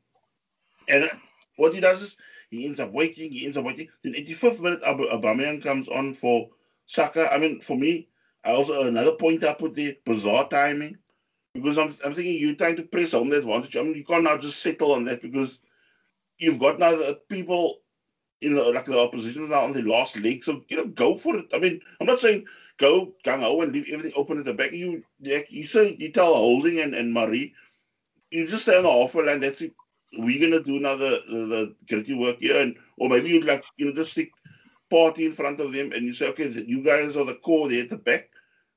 And 0.89 1.09
what 1.57 1.73
he 1.73 1.79
does 1.79 2.01
is 2.01 2.17
he 2.49 2.65
ends 2.65 2.79
up 2.79 2.91
waiting, 2.91 3.31
he 3.31 3.45
ends 3.45 3.57
up 3.57 3.65
waiting. 3.65 3.87
Then 4.03 4.13
85th 4.13 4.61
minute, 4.61 4.83
Aubameyang 4.83 5.63
comes 5.63 5.87
on 5.89 6.13
for 6.13 6.49
Saka. 6.85 7.31
I 7.31 7.37
mean, 7.37 7.61
for 7.61 7.77
me, 7.77 8.09
I 8.43 8.51
also 8.51 8.83
another 8.83 9.15
point 9.15 9.43
I 9.43 9.53
put 9.53 9.75
there, 9.75 9.95
bizarre 10.05 10.47
timing. 10.49 10.97
Because 11.53 11.77
I'm, 11.77 11.89
I'm 12.03 12.13
thinking 12.13 12.39
you're 12.39 12.55
trying 12.55 12.77
to 12.77 12.83
press 12.83 13.11
home 13.11 13.29
the 13.29 13.37
advantage. 13.37 13.77
I 13.77 13.83
mean, 13.83 13.93
you 13.95 14.03
can't 14.03 14.23
now 14.23 14.37
just 14.37 14.61
settle 14.61 14.93
on 14.93 15.05
that 15.05 15.21
because 15.21 15.59
you've 16.39 16.59
got 16.59 16.79
now 16.79 16.91
the 16.91 17.21
people 17.29 17.83
you 18.43 18.49
know, 18.49 18.69
like 18.69 18.85
the 18.85 18.99
opposition 18.99 19.49
now 19.49 19.61
on 19.61 19.71
the 19.71 19.81
last 19.81 20.17
leg. 20.19 20.43
So, 20.43 20.61
you 20.67 20.77
know, 20.77 20.87
go 20.87 21.15
for 21.15 21.37
it. 21.37 21.45
I 21.53 21.59
mean, 21.59 21.79
I'm 21.99 22.07
not 22.07 22.19
saying 22.19 22.45
go 22.77 23.13
gung 23.25 23.41
ho 23.41 23.61
and 23.61 23.71
leave 23.71 23.87
everything 23.91 24.11
open 24.15 24.37
at 24.37 24.45
the 24.45 24.53
back. 24.53 24.73
You 24.73 25.03
like 25.25 25.47
you 25.49 25.63
say 25.63 25.95
you 25.97 26.11
tell 26.11 26.35
Holding 26.35 26.79
and, 26.79 26.93
and 26.93 27.13
Mari, 27.13 27.53
you 28.31 28.45
just 28.45 28.63
stay 28.63 28.77
on 28.77 28.83
the 28.83 28.89
offer 28.89 29.23
line. 29.23 29.39
That's 29.39 29.61
it. 29.61 29.71
We're 30.17 30.41
gonna 30.41 30.61
do 30.61 30.77
another 30.77 31.21
the, 31.27 31.45
the 31.47 31.75
gritty 31.87 32.13
work 32.13 32.39
here, 32.39 32.61
and 32.61 32.75
or 32.97 33.09
maybe 33.09 33.29
you 33.29 33.41
like 33.41 33.63
you 33.77 33.85
know 33.85 33.93
just 33.93 34.11
stick 34.11 34.31
Partey 34.93 35.25
in 35.25 35.31
front 35.31 35.59
of 35.59 35.71
them, 35.71 35.91
and 35.91 36.05
you 36.05 36.13
say, 36.13 36.27
okay, 36.29 36.47
you 36.67 36.83
guys 36.83 37.17
are 37.17 37.25
the 37.25 37.33
core 37.35 37.67
there 37.67 37.81
at 37.81 37.89
the 37.89 37.97
back. 37.97 38.29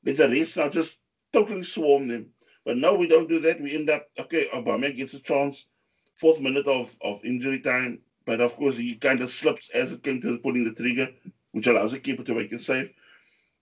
Let 0.02 0.16
the 0.16 0.28
rest 0.30 0.56
now 0.56 0.70
just 0.70 0.96
totally 1.30 1.62
swarm 1.62 2.08
them. 2.08 2.28
But 2.64 2.78
no, 2.78 2.94
we 2.94 3.06
don't 3.06 3.28
do 3.28 3.38
that. 3.40 3.60
We 3.60 3.74
end 3.74 3.90
up 3.90 4.08
okay. 4.18 4.46
Obama 4.54 4.96
gets 4.96 5.12
a 5.12 5.20
chance, 5.20 5.66
fourth 6.14 6.40
minute 6.40 6.66
of 6.66 6.96
of 7.02 7.22
injury 7.22 7.60
time, 7.60 8.00
but 8.24 8.40
of 8.40 8.56
course 8.56 8.78
he 8.78 8.94
kind 8.94 9.20
of 9.20 9.28
slips 9.28 9.68
as 9.74 9.92
it 9.92 10.02
came 10.02 10.22
to 10.22 10.38
pulling 10.38 10.64
the 10.64 10.72
trigger, 10.72 11.08
which 11.52 11.66
allows 11.66 11.92
the 11.92 11.98
keeper 11.98 12.24
to 12.24 12.34
make 12.34 12.50
it 12.50 12.60
safe. 12.60 12.90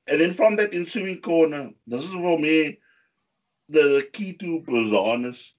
And 0.07 0.21
then 0.21 0.31
from 0.31 0.55
that 0.57 0.75
ensuing 0.75 1.21
corner, 1.23 1.71
this 1.89 2.05
is 2.05 2.13
for 2.13 2.39
me 2.39 2.79
the, 3.69 3.81
the 3.81 4.09
key 4.13 4.33
to 4.35 4.61
bizarreness. 4.61 5.53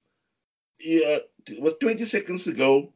Yeah, 0.80 1.18
with 1.58 1.78
20 1.78 2.04
seconds 2.06 2.44
to 2.44 2.52
go, 2.52 2.92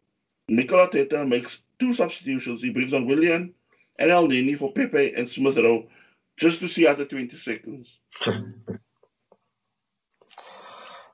Mikel 0.49 0.79
Arteta 0.79 1.29
makes 1.29 1.63
two 1.79 1.93
substitutions. 1.93 2.63
He 2.63 2.71
brings 2.71 2.95
on 2.95 3.07
Willian 3.07 3.55
and 4.01 4.11
Elneny 4.11 4.57
for 4.57 4.73
Pepe 4.73 5.15
and 5.15 5.29
Smith 5.29 5.59
Rowe 5.59 5.87
just 6.39 6.61
to 6.61 6.69
see 6.69 6.89
out 6.89 6.99
the 6.99 7.05
20 7.05 7.37
seconds. 7.37 7.99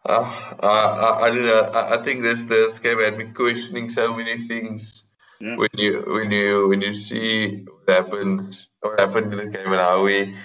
Ah, 0.09 0.55
ah, 0.63 0.63
ah, 0.63 1.19
uh, 1.19 1.19
I, 1.19 1.27
I, 1.27 1.31
don't 1.31 1.47
know. 1.47 1.61
I, 1.63 1.99
I 1.99 2.05
think 2.05 2.23
this 2.23 2.45
this 2.45 2.79
game 2.79 3.01
had 3.01 3.19
me 3.19 3.25
questioning 3.35 3.89
so 3.89 4.15
many 4.15 4.47
things 4.47 5.05
yeah. 5.41 5.57
when 5.57 5.69
you 5.77 6.05
when 6.07 6.31
you 6.31 6.69
when 6.69 6.81
you 6.81 6.95
see 6.95 7.65
what 7.67 7.91
happened 7.91 8.67
what 8.83 9.01
happened 9.01 9.33
in 9.33 9.39
the 9.39 9.47
game 9.47 9.67
and 9.67 9.83
how 9.83 10.05
we 10.05 10.37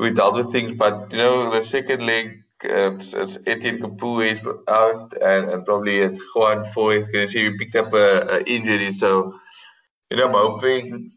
we 0.00 0.10
dealt 0.10 0.34
with 0.34 0.50
things. 0.50 0.72
But 0.72 1.12
you 1.12 1.18
know, 1.18 1.50
the 1.50 1.62
second 1.62 2.04
leg, 2.04 2.42
it's, 2.62 3.14
it's 3.14 3.38
Etienne 3.46 3.78
Capoue 3.78 4.26
is 4.26 4.40
out, 4.66 5.12
and, 5.22 5.50
and 5.50 5.64
probably 5.64 5.98
it's 5.98 6.20
Juan 6.34 6.64
Foyth 6.74 7.06
because 7.06 7.30
he 7.30 7.56
picked 7.56 7.76
up 7.76 7.94
a, 7.94 8.38
a, 8.38 8.42
injury. 8.44 8.92
So 8.92 9.38
you 10.10 10.16
know, 10.16 10.26
I'm 10.26 10.34
hoping 10.34 11.12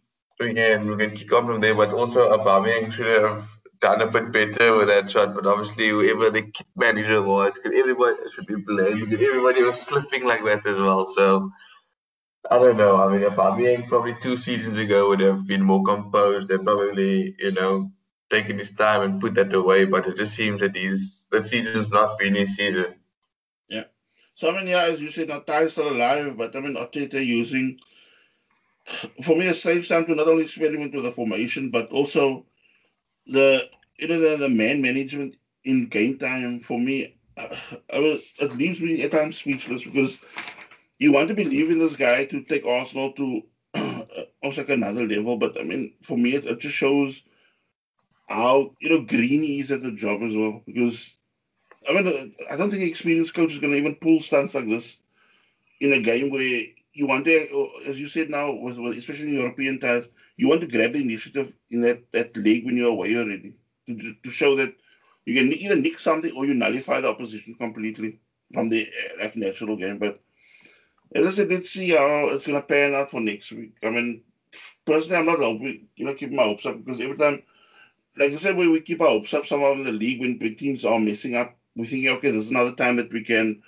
can 0.48 0.88
we 0.88 0.98
can 0.98 1.16
kick 1.16 1.30
from 1.30 1.60
there. 1.62 1.76
But 1.76 1.94
also, 1.94 2.36
Aubameyang 2.38 2.92
should 2.92 3.22
have 3.22 3.48
done 3.80 4.02
a 4.02 4.08
bit 4.08 4.32
better 4.32 4.78
with 4.78 4.88
that 4.88 5.12
shot. 5.12 5.36
But 5.36 5.46
obviously, 5.46 5.90
whoever 5.90 6.30
the 6.30 6.44
kit 6.44 6.68
manager 6.76 7.22
was, 7.22 7.54
because 7.56 7.78
everybody 7.78 8.18
should 8.34 8.48
be 8.48 8.56
blamed. 8.56 9.14
Everybody 9.14 9.64
was 9.64 9.82
slipping 9.82 10.26
like 10.26 10.44
that 10.46 10.66
as 10.66 10.78
well. 10.78 11.06
So. 11.06 11.52
I 12.50 12.58
don't 12.58 12.78
know. 12.78 12.96
I 12.96 13.12
mean, 13.12 13.30
Aubameyang 13.30 13.90
probably 13.90 14.16
two 14.22 14.38
seasons 14.38 14.78
ago 14.78 15.10
would 15.10 15.20
have 15.20 15.46
been 15.46 15.62
more 15.62 15.84
composed 15.84 16.50
and 16.50 16.64
probably, 16.64 17.36
you 17.38 17.52
know, 17.52 17.92
taken 18.30 18.58
his 18.58 18.72
time 18.72 19.02
and 19.02 19.22
put 19.22 19.36
that 19.36 19.54
away. 19.54 19.86
But 19.86 20.08
it 20.08 20.16
just 20.16 20.36
seems 20.36 20.62
that 20.62 20.76
he's 20.76 21.28
the 21.32 21.42
season's 21.42 21.92
not 21.92 22.18
been 22.18 22.36
his 22.36 22.56
season. 22.56 22.96
Yeah. 23.68 23.84
So 24.34 24.50
I 24.50 24.58
mean, 24.58 24.68
yeah, 24.68 24.84
as 24.84 25.02
you 25.02 25.10
said, 25.10 25.30
tie's 25.46 25.74
still 25.74 25.92
alive, 25.92 26.38
but 26.38 26.56
I 26.56 26.62
mean, 26.62 26.76
Arteta 26.76 27.24
using 27.24 27.78
for 29.24 29.36
me 29.36 29.48
a 29.48 29.54
safe 29.54 29.88
time 29.88 30.06
to 30.06 30.16
not 30.16 30.28
only 30.28 30.44
experiment 30.44 30.94
with 30.94 31.04
the 31.04 31.12
formation, 31.12 31.70
but 31.70 31.90
also 31.92 32.46
the 33.28 33.70
you 33.98 34.08
know 34.08 34.20
the, 34.20 34.38
the 34.38 34.50
man 34.50 34.82
management 34.82 35.38
in 35.64 35.88
game 35.88 36.18
time. 36.18 36.60
For 36.60 36.80
me, 36.80 37.16
I 37.38 38.00
mean, 38.00 38.20
it 38.40 38.56
leaves 38.56 38.82
me 38.82 39.02
at 39.04 39.12
times 39.12 39.38
speechless 39.38 39.84
because 39.84 40.18
you 41.00 41.14
want 41.14 41.28
to 41.30 41.36
believe 41.36 41.70
in 41.70 41.80
this 41.80 41.96
guy 41.96 42.26
to 42.26 42.44
take 42.44 42.66
Arsenal 42.66 43.14
to 43.14 43.42
almost 44.44 44.58
like 44.58 44.70
another 44.70 45.06
level. 45.06 45.38
But 45.38 45.60
I 45.60 45.64
mean, 45.64 45.94
for 46.02 46.18
me, 46.18 46.32
it, 46.36 46.46
it 46.46 46.60
just 46.60 46.76
shows 46.76 47.24
how 48.28 48.76
you 48.82 48.90
know 48.90 49.02
green 49.06 49.42
he 49.42 49.60
is 49.60 49.72
at 49.72 49.82
the 49.82 49.92
job 49.92 50.22
as 50.24 50.36
well. 50.36 50.62
Because 50.66 51.18
I 51.90 51.94
mean, 51.94 52.36
I 52.52 52.56
don't 52.56 52.70
think 52.70 52.84
an 52.84 52.90
experienced 52.90 53.34
coach 53.34 53.54
is 53.54 53.60
going 53.60 53.72
to 53.74 53.80
even 53.80 53.96
pull 53.96 54.20
stunts 54.20 54.56
like 54.56 54.68
this 54.68 55.00
in 55.80 55.94
a 55.94 56.02
game 56.02 56.32
where 56.32 56.64
you 57.00 57.08
want 57.08 57.24
to, 57.24 57.32
uh, 57.32 57.90
as 57.90 57.98
you 57.98 58.08
said 58.08 58.30
now, 58.30 58.52
especially 58.90 59.30
in 59.30 59.40
European 59.40 59.80
times, 59.80 60.10
you 60.36 60.50
want 60.50 60.60
to 60.60 60.68
grab 60.68 60.92
the 60.92 61.02
initiative 61.02 61.56
in 61.72 61.80
that 61.82 62.12
that 62.12 62.36
leg 62.36 62.66
when 62.66 62.76
you're 62.76 62.92
away 62.92 63.16
already 63.16 63.56
to 63.88 64.14
to 64.24 64.30
show 64.30 64.54
that 64.58 64.76
you 65.26 65.34
can 65.40 65.54
either 65.54 65.78
nick 65.78 65.98
something 65.98 66.34
or 66.36 66.46
you 66.46 66.54
nullify 66.54 67.00
the 67.00 67.10
opposition 67.10 67.56
completely 67.56 68.20
from 68.54 68.68
the 68.68 68.86
uh, 68.86 69.24
like 69.24 69.38
natural 69.38 69.78
game. 69.78 69.98
But 69.98 70.20
as 71.16 71.26
I 71.26 71.32
said, 71.32 71.50
let's 71.50 71.70
see 71.70 71.92
how 71.92 72.28
it's 72.32 72.46
going 72.46 72.60
to 72.60 72.68
pan 72.68 72.94
out 72.94 73.12
for 73.12 73.22
next 73.22 73.54
week. 73.54 73.78
I 73.82 73.90
mean, 73.90 74.24
personally, 74.86 75.20
I'm 75.20 75.26
not 75.26 75.40
hoping, 75.40 75.88
you 75.96 76.06
know, 76.06 76.16
keep 76.16 76.32
my 76.32 76.44
hopes 76.44 76.66
up 76.66 76.84
because 76.84 77.00
every 77.00 77.18
time, 77.18 77.44
like 78.18 78.32
I 78.32 78.32
said, 78.32 78.58
we, 78.58 78.68
we 78.68 78.82
keep 78.82 79.02
our 79.02 79.08
hopes 79.08 79.34
up 79.34 79.46
somehow 79.46 79.72
in 79.72 79.86
the 79.86 79.94
league 79.94 80.20
when, 80.20 80.38
when 80.42 80.56
teams 80.56 80.84
are 80.84 81.00
messing 81.00 81.36
up, 81.36 81.56
we're 81.78 81.86
thinking, 81.86 82.10
okay, 82.10 82.32
there's 82.32 82.52
another 82.52 82.74
time 82.74 82.98
that 82.98 83.14
we 83.14 83.24
can, 83.24 83.62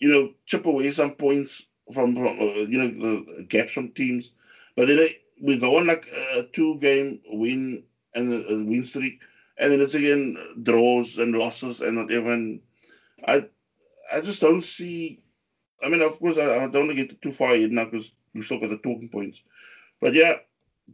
you 0.00 0.08
know, 0.12 0.32
chip 0.46 0.66
away 0.66 0.90
some 0.90 1.14
points 1.14 1.66
from, 1.92 2.14
from 2.14 2.26
uh, 2.26 2.66
you 2.68 2.78
know, 2.78 2.88
the 2.88 3.44
gaps 3.48 3.72
from 3.72 3.90
teams. 3.90 4.32
But 4.76 4.86
then 4.86 5.06
we 5.42 5.58
go 5.58 5.78
on 5.78 5.86
like 5.86 6.06
a 6.36 6.44
two 6.52 6.78
game 6.78 7.20
win 7.28 7.84
and 8.14 8.32
a, 8.32 8.64
win 8.64 8.84
streak, 8.84 9.22
and 9.58 9.72
then 9.72 9.80
it's 9.80 9.94
again 9.94 10.36
draws 10.62 11.18
and 11.18 11.34
losses 11.34 11.80
and 11.80 11.98
whatever. 11.98 12.32
And 12.32 12.60
I, 13.26 13.46
I 14.14 14.20
just 14.20 14.40
don't 14.40 14.62
see 14.62 15.22
I 15.82 15.88
mean, 15.88 16.02
of 16.02 16.18
course, 16.18 16.38
I, 16.38 16.64
I 16.64 16.68
don't 16.68 16.86
want 16.86 16.90
to 16.90 17.06
get 17.06 17.20
too 17.20 17.32
far 17.32 17.54
in 17.56 17.74
now 17.74 17.84
because 17.84 18.12
we 18.34 18.42
still 18.42 18.60
got 18.60 18.70
the 18.70 18.76
talking 18.78 19.08
points. 19.08 19.42
But 20.00 20.14
yeah, 20.14 20.34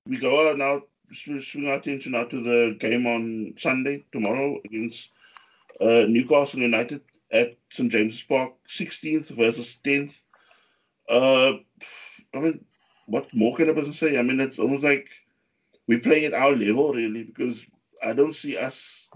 we 0.07 0.19
go 0.19 0.49
out 0.49 0.59
now, 0.59 0.83
swing 1.13 1.69
our 1.69 1.77
attention 1.77 2.13
now 2.13 2.25
to 2.25 2.43
the 2.43 2.77
game 2.79 3.07
on 3.07 3.55
Sunday, 3.57 4.05
tomorrow, 4.13 4.59
against 4.65 5.13
uh, 5.81 6.05
Newcastle 6.09 6.61
United 6.61 7.03
at 7.31 7.57
St. 7.71 7.93
James's 7.93 8.23
Park, 8.23 8.53
16th 8.67 9.37
versus 9.37 9.79
10th. 9.85 10.23
Uh, 11.09 11.53
I 12.35 12.39
mean, 12.39 12.65
what 13.07 13.29
more 13.35 13.57
can 13.57 13.69
a 13.69 13.75
person 13.75 13.93
say? 13.93 14.19
I 14.19 14.23
mean, 14.23 14.41
it's 14.41 14.59
almost 14.59 14.85
like 14.85 15.09
we 15.87 15.99
play 15.99 16.27
at 16.27 16.35
our 16.35 16.53
level, 16.53 16.93
really, 16.93 17.25
because 17.25 17.67
I 18.05 18.13
don't 18.13 18.35
see 18.35 18.57
us, 18.57 19.09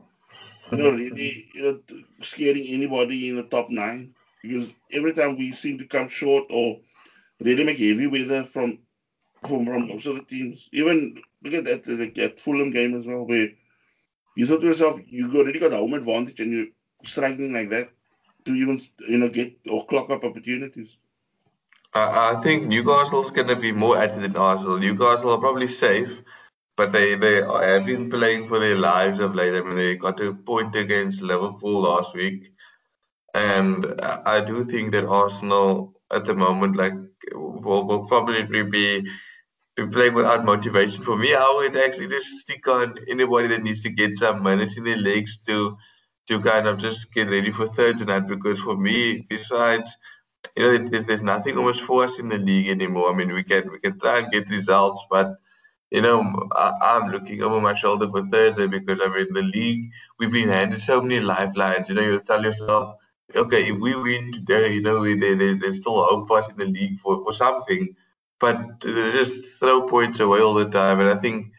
you 0.71 0.79
know, 0.79 0.91
really, 0.91 1.47
you 1.55 1.63
know, 1.63 1.81
scaring 2.21 2.65
anybody 2.69 3.29
in 3.29 3.37
the 3.37 3.45
top 3.45 3.71
nine 3.71 4.15
because 4.43 4.75
every 4.93 5.13
time 5.13 5.37
we 5.37 5.53
seem 5.53 5.79
to 5.79 5.87
come 5.87 6.09
short 6.09 6.45
or 6.51 6.81
really 7.41 7.65
make 7.65 7.79
heavy 7.79 8.07
weather 8.07 8.45
from 8.45 8.79
from, 9.47 9.67
from 9.67 9.89
most 9.89 10.07
of 10.07 10.17
the 10.17 10.25
teams. 10.25 10.69
Even 10.73 11.21
look 11.43 11.55
at 11.55 11.65
that 11.65 11.85
the, 11.85 12.11
that 12.17 12.41
Fulham 12.41 12.71
game 12.71 12.95
as 12.97 13.07
well, 13.07 13.25
where 13.25 13.49
you 14.37 14.47
thought 14.47 14.61
to 14.61 14.67
yourself, 14.67 15.01
you 15.07 15.31
already 15.37 15.59
got 15.59 15.73
a 15.73 15.77
home 15.77 15.95
advantage 15.95 16.41
and 16.41 16.53
you're 16.53 16.67
striking 17.05 17.53
like 17.53 17.71
that 17.71 17.91
to 18.45 18.55
even 18.55 18.81
you 19.09 19.19
know 19.19 19.29
get 19.29 19.57
or 19.71 19.85
clock 19.87 20.11
up 20.11 20.25
opportunities. 20.25 20.97
I 21.95 22.41
think 22.43 22.67
Newcastle's 22.69 23.31
going 23.31 23.49
to 23.49 23.57
be 23.57 23.73
more 23.73 23.99
at 23.99 24.17
it 24.17 24.21
than 24.21 24.37
Arsenal. 24.37 24.79
Newcastle 24.79 25.31
are 25.33 25.39
probably 25.39 25.69
safe, 25.69 26.11
but 26.77 26.93
they 26.93 27.15
they 27.17 27.43
have 27.43 27.87
been 27.87 28.11
playing 28.11 28.49
for 28.49 28.59
their 28.59 28.77
lives 28.77 29.19
of 29.21 29.35
late. 29.35 29.55
I 29.55 29.61
mean, 29.63 29.77
they 29.77 29.97
got 29.97 30.21
a 30.21 30.33
point 30.35 30.75
against 30.77 31.23
Liverpool 31.23 31.83
last 31.83 32.15
week. 32.15 32.53
And 33.35 33.87
I 34.01 34.41
do 34.41 34.65
think 34.65 34.93
that 34.93 35.07
Arsenal 35.07 35.95
at 36.11 36.25
the 36.27 36.35
moment, 36.35 36.77
like, 36.77 36.95
will, 37.35 37.87
will 37.87 38.07
probably 38.07 38.43
be 38.45 38.63
be 39.77 39.87
playing 39.87 40.15
without 40.15 40.45
motivation. 40.45 41.05
For 41.05 41.17
me, 41.17 41.35
I 41.35 41.51
would 41.57 41.77
actually 41.77 42.09
just 42.09 42.29
stick 42.41 42.67
on 42.69 42.95
anybody 43.09 43.49
that 43.49 43.63
needs 43.63 43.83
to 43.83 43.91
get 43.91 44.17
some 44.17 44.43
minutes 44.43 44.77
in 44.77 44.85
their 44.85 44.99
legs 44.99 45.39
to 45.47 45.77
to 46.29 46.41
kind 46.41 46.67
of 46.69 46.79
just 46.79 47.13
get 47.13 47.31
ready 47.31 47.51
for 47.51 47.69
third 47.69 47.99
tonight. 47.99 48.27
Because 48.29 48.61
for 48.61 48.77
me, 48.77 49.27
besides, 49.29 49.97
you 50.57 50.63
know, 50.63 50.89
there's 50.89 51.05
there's 51.05 51.23
nothing 51.23 51.57
almost 51.57 51.83
for 51.83 52.05
us 52.05 52.19
in 52.19 52.29
the 52.29 52.39
league 52.39 52.69
anymore. 52.69 53.13
I 53.13 53.17
mean, 53.17 53.33
we 53.33 53.43
can 53.45 53.71
we 53.71 53.79
can 53.79 53.99
try 53.99 54.19
and 54.19 54.33
get 54.33 54.49
results, 54.51 55.05
but 55.11 55.35
you 55.91 56.01
know, 56.01 56.49
I, 56.53 56.97
am 56.97 57.11
looking 57.11 57.43
over 57.43 57.61
my 57.61 57.75
shoulder 57.75 58.09
for 58.11 58.27
Thursday 58.27 58.67
because 58.67 59.01
I 59.03 59.09
mean, 59.09 59.33
the 59.33 59.43
league 59.43 59.91
we've 60.19 60.33
been 60.33 60.49
handed 60.49 60.81
so 60.81 61.01
many 61.03 61.21
lifelines. 61.21 61.89
You 61.89 61.95
know, 61.97 62.03
you 62.03 62.21
tell 62.21 62.43
yourself 62.43 62.97
okay, 63.37 63.69
if 63.69 63.79
we 63.79 63.95
win 63.95 64.33
today, 64.33 64.73
you 64.75 64.83
know, 64.83 65.01
we, 65.01 65.19
they, 65.19 65.35
there's 65.35 65.81
still 65.81 66.05
hope 66.05 66.29
for 66.29 66.39
us 66.39 66.49
in 66.51 66.57
the 66.57 66.67
league 66.67 66.99
for, 67.01 67.23
for 67.25 67.33
something. 67.33 67.95
But 68.41 68.81
they 68.81 69.13
just 69.13 69.59
throw 69.59 69.87
points 69.87 70.21
away 70.21 70.41
all 70.41 70.55
the 70.55 70.69
time. 70.69 71.01
And 71.01 71.09
I 71.09 71.17
think, 71.17 71.53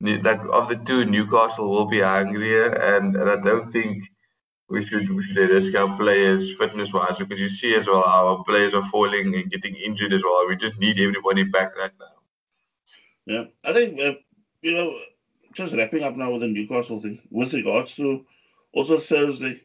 like, 0.00 0.40
of 0.52 0.68
the 0.68 0.76
two, 0.76 1.04
Newcastle 1.04 1.68
will 1.68 1.86
be 1.86 2.02
angrier, 2.02 2.70
And, 2.70 3.16
and 3.16 3.28
I 3.28 3.36
don't 3.36 3.72
think 3.72 4.04
we 4.70 4.84
should 4.84 5.10
we 5.10 5.22
should 5.22 5.36
risk 5.36 5.74
our 5.76 5.96
players 5.96 6.54
fitness 6.56 6.92
wise 6.92 7.16
because 7.18 7.40
you 7.40 7.48
see 7.48 7.74
as 7.74 7.86
well 7.88 8.04
our 8.04 8.42
players 8.44 8.72
are 8.72 8.84
falling 8.88 9.34
and 9.34 9.50
getting 9.50 9.74
injured 9.74 10.12
as 10.12 10.22
well. 10.22 10.46
We 10.48 10.56
just 10.56 10.78
need 10.78 11.00
everybody 11.00 11.42
back 11.42 11.76
right 11.76 11.90
now. 11.98 12.16
Yeah, 13.26 13.44
I 13.64 13.72
think 13.72 14.00
uh, 14.00 14.14
you 14.62 14.72
know 14.76 14.94
just 15.52 15.74
wrapping 15.74 16.04
up 16.04 16.16
now 16.16 16.30
with 16.32 16.42
the 16.42 16.48
Newcastle 16.48 17.00
thing 17.00 17.18
with 17.30 17.52
regards 17.52 17.96
to 17.96 18.24
also 18.72 18.96
Thursday. 18.96 19.56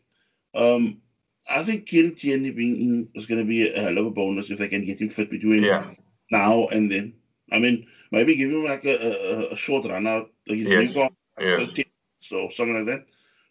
Um, 0.55 1.01
I 1.49 1.61
think 1.61 1.85
Kieran 1.85 2.15
Tierney 2.15 2.51
being 2.51 2.75
in 2.81 3.09
is 3.13 3.27
going 3.27 3.39
to 3.39 3.47
be 3.47 3.71
a 3.71 3.79
hell 3.79 3.97
of 3.99 4.05
a 4.07 4.11
bonus 4.11 4.49
if 4.49 4.57
they 4.57 4.67
can 4.67 4.83
get 4.85 4.99
him 4.99 5.09
fit 5.09 5.29
between 5.29 5.63
Yeah. 5.63 5.91
now 6.31 6.65
and 6.67 6.91
then. 6.91 7.13
I 7.51 7.59
mean, 7.59 7.85
maybe 8.11 8.35
give 8.35 8.49
him 8.49 8.63
like 8.63 8.83
a, 8.85 8.95
a, 8.95 9.53
a 9.53 9.55
short 9.55 9.85
run 9.85 10.07
out, 10.07 10.31
like 10.47 10.57
his 10.57 10.67
Yes. 10.67 10.87
Newcastle 10.95 11.15
Yeah. 11.39 11.83
so 12.19 12.49
something 12.49 12.75
like 12.75 12.87
that, 12.87 13.05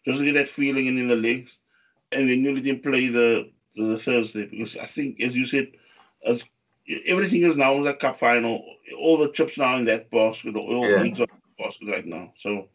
just 0.05 0.19
to 0.19 0.25
get 0.25 0.33
that 0.33 0.49
feeling 0.49 0.87
in, 0.87 0.97
in 0.97 1.07
the 1.07 1.15
legs, 1.15 1.59
and 2.11 2.29
then 2.29 2.43
you 2.43 2.53
let 2.53 2.65
him 2.65 2.79
play 2.79 3.07
the 3.07 3.51
the 3.75 3.97
Thursday 3.97 4.45
because 4.45 4.77
I 4.77 4.85
think, 4.85 5.21
as 5.21 5.35
you 5.35 5.45
said, 5.45 5.71
as 6.27 6.45
everything 7.07 7.41
is 7.43 7.57
now 7.57 7.73
in 7.73 7.83
the 7.83 7.93
cup 7.93 8.15
final, 8.15 8.63
all 8.99 9.17
the 9.17 9.31
chips 9.31 9.57
now 9.57 9.75
in 9.77 9.85
that 9.85 10.09
basket, 10.11 10.55
all 10.55 10.87
Yeah. 10.87 10.97
the 10.97 11.03
leagues 11.03 11.19
are 11.19 11.23
in 11.23 11.41
the 11.57 11.63
basket 11.63 11.89
right 11.89 12.05
now. 12.05 12.33
So, 12.37 12.69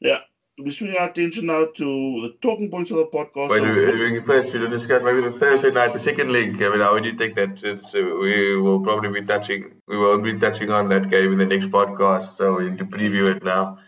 yeah, 0.00 0.20
we 0.58 0.70
swing 0.70 0.96
our 0.98 1.08
attention 1.08 1.46
now 1.46 1.66
to 1.66 1.84
the 2.22 2.34
talking 2.40 2.70
points 2.70 2.90
of 2.90 2.98
the 2.98 3.06
podcast. 3.06 3.48
But 3.48 3.58
So, 3.62 3.72
we, 3.74 4.12
we 4.12 4.20
first 4.20 4.50
should 4.50 4.68
discuss 4.70 5.02
maybe 5.02 5.20
the 5.20 5.32
Thursday 5.38 5.70
night, 5.70 5.92
the 5.92 5.98
second 5.98 6.32
league. 6.32 6.62
I 6.62 6.68
mean, 6.70 6.80
how 6.80 6.92
would 6.94 7.04
you 7.04 7.14
take 7.14 7.34
that? 7.36 7.58
Since 7.58 7.92
we 7.94 8.56
will 8.56 8.80
probably 8.80 9.20
be 9.20 9.26
touching, 9.26 9.80
we 9.86 9.96
won't 9.98 10.24
be 10.24 10.38
touching 10.38 10.70
on 10.70 10.88
that 10.88 11.08
game 11.10 11.32
in 11.32 11.38
the 11.38 11.46
next 11.46 11.66
podcast. 11.66 12.36
So 12.38 12.56
we 12.56 12.70
need 12.70 12.78
to 12.78 12.84
preview 12.84 13.34
it 13.34 13.44
now. 13.44 13.78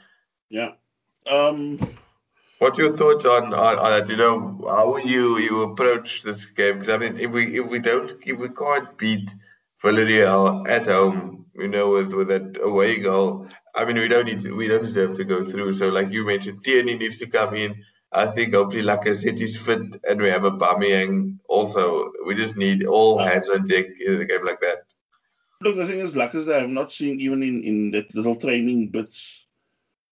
yeah, 0.50 0.70
um, 1.30 1.78
What's 2.62 2.78
your 2.78 2.96
thoughts 2.96 3.24
on, 3.24 3.52
on, 3.52 3.78
on? 3.80 4.08
You 4.08 4.16
know, 4.16 4.64
how 4.68 4.96
you 4.96 5.38
you 5.38 5.62
approach 5.62 6.22
this 6.22 6.44
game? 6.44 6.78
Because 6.78 6.94
I 6.94 6.96
mean, 6.96 7.18
if 7.18 7.32
we 7.32 7.58
if 7.58 7.66
we 7.66 7.80
don't 7.80 8.12
if 8.24 8.38
we 8.38 8.48
can't 8.50 8.96
beat 8.96 9.28
Villarreal 9.82 10.68
at 10.68 10.86
home, 10.86 11.46
you 11.56 11.66
know, 11.66 11.90
with 11.90 12.12
with 12.12 12.28
that 12.28 12.60
away 12.62 13.00
goal, 13.00 13.48
I 13.74 13.84
mean, 13.84 13.96
we 13.96 14.06
don't 14.06 14.26
need 14.26 14.42
to, 14.44 14.52
we 14.54 14.68
don't 14.68 14.84
deserve 14.84 15.16
to 15.16 15.24
go 15.24 15.44
through. 15.44 15.72
So, 15.72 15.88
like 15.88 16.12
you 16.12 16.24
mentioned, 16.24 16.62
Tierney 16.62 16.96
needs 16.96 17.18
to 17.18 17.26
come 17.26 17.56
in. 17.56 17.74
I 18.12 18.26
think 18.26 18.54
hopefully 18.54 18.84
Lacazette 18.84 19.40
is 19.40 19.56
fit, 19.56 19.96
and 20.08 20.22
we 20.22 20.28
have 20.30 20.42
Aubameyang 20.42 21.38
also. 21.48 22.12
We 22.24 22.36
just 22.36 22.56
need 22.56 22.86
all 22.86 23.18
hands 23.18 23.48
on 23.48 23.66
deck 23.66 23.86
in 23.98 24.20
a 24.20 24.24
game 24.24 24.46
like 24.46 24.60
that. 24.60 24.84
Look, 25.62 25.74
the 25.74 25.84
thing 25.84 25.98
is, 25.98 26.12
Lacazette, 26.12 26.54
I 26.54 26.60
have 26.60 26.70
not 26.70 26.92
seen 26.92 27.18
even 27.18 27.42
in, 27.42 27.64
in 27.64 27.90
that 27.90 28.14
little 28.14 28.36
training 28.36 28.90
bits. 28.90 29.48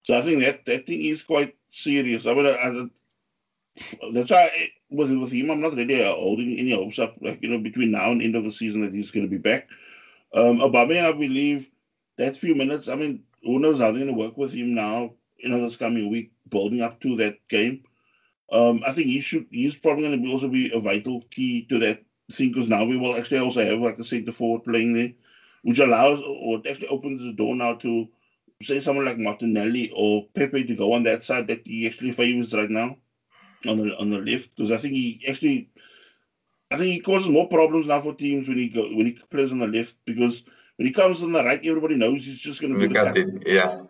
So 0.03 0.19
I 0.19 0.21
think 0.23 0.43
that 0.43 0.65
that 0.65 0.87
thing 0.89 1.05
is 1.05 1.23
quite 1.23 1.55
serious. 1.71 2.27
I 2.27 2.35
mean, 2.35 2.91
that's 4.13 4.31
why 4.31 4.49
I, 4.53 4.69
with 4.91 5.17
with 5.17 5.33
him, 5.33 5.51
I'm 5.51 5.61
not 5.61 5.75
really 5.75 6.03
holding 6.05 6.59
any 6.59 6.73
hopes 6.73 6.99
up. 6.99 7.17
Like 7.21 7.43
you 7.43 7.49
know, 7.49 7.59
between 7.59 7.93
now 7.93 8.11
and 8.11 8.23
end 8.23 8.37
of 8.37 8.45
the 8.45 8.51
season, 8.51 8.83
that 8.83 8.93
he's 8.93 9.11
going 9.11 9.27
to 9.27 9.31
be 9.31 9.39
back. 9.39 9.69
Um, 10.35 10.59
Aubameyang, 10.59 11.09
I 11.09 11.13
believe 11.13 11.69
that 12.17 12.37
few 12.37 12.55
minutes. 12.55 12.89
I 12.89 12.95
mean, 12.97 13.23
who 13.43 13.59
knows 13.59 13.79
how 13.79 13.87
they're 13.87 14.05
going 14.05 14.15
to 14.15 14.21
work 14.21 14.37
with 14.37 14.53
him 14.53 14.75
now? 14.75 15.15
You 15.39 15.49
know, 15.49 15.61
this 15.61 15.77
coming 15.77 16.11
week, 16.11 16.33
building 16.49 16.83
up 16.83 17.01
to 17.01 17.17
that 17.17 17.37
game. 17.49 17.83
Um, 18.53 18.83
I 18.87 18.93
think 18.93 19.07
he 19.07 19.21
should. 19.21 19.47
He's 19.51 19.77
probably 19.77 20.05
going 20.05 20.19
to 20.19 20.23
be 20.23 20.33
also 20.33 20.49
be 20.49 20.71
a 20.75 20.81
vital 20.81 21.23
key 21.31 21.67
to 21.67 21.79
that 21.79 22.03
thing 22.33 22.49
because 22.49 22.69
now 22.69 22.85
we 22.85 22.97
will 22.97 23.17
actually 23.17 23.39
also 23.39 23.65
have 23.65 23.79
like 23.79 23.99
a 23.99 24.05
centre 24.05 24.33
forward 24.33 24.65
playing 24.65 24.93
there 24.93 25.13
which 25.63 25.79
allows 25.79 26.23
or 26.23 26.61
actually 26.69 26.89
opens 26.89 27.21
the 27.21 27.33
door 27.33 27.55
now 27.55 27.75
to 27.75 28.09
say 28.63 28.81
someone 28.81 29.07
like 29.07 29.19
Martinelli 29.19 29.91
or 29.95 30.27
Pepe 30.35 30.65
to 30.65 30.77
go 30.77 30.93
on 30.93 31.03
that 31.05 31.23
side 31.23 31.47
that 31.49 31.63
he 31.65 31.87
actually 31.87 32.13
favors 32.13 32.55
right 32.55 32.71
now 32.71 32.97
on 33.67 33.77
the 33.77 33.97
on 33.99 34.11
the 34.11 34.19
left 34.19 34.55
because 34.55 34.71
I 34.71 34.77
think 34.77 34.95
he 34.95 35.23
actually 35.29 35.71
I 36.71 36.77
think 36.77 36.93
he 36.93 37.01
causes 37.01 37.29
more 37.29 37.49
problems 37.49 37.87
now 37.87 38.01
for 38.01 38.15
teams 38.15 38.49
when 38.49 38.59
he 38.59 38.69
go 38.69 38.83
when 38.83 39.07
he 39.07 39.19
plays 39.31 39.53
on 39.53 39.59
the 39.59 39.67
left 39.67 39.97
because 40.05 40.43
when 40.77 40.87
he 40.87 40.93
comes 40.93 41.23
on 41.23 41.33
the 41.33 41.45
right 41.45 41.65
everybody 41.65 41.97
knows 41.97 42.25
he's 42.25 42.41
just 42.41 42.61
going 42.61 42.73
to 42.73 42.79
do 42.79 42.95
the 42.95 43.43
Yeah. 43.47 43.83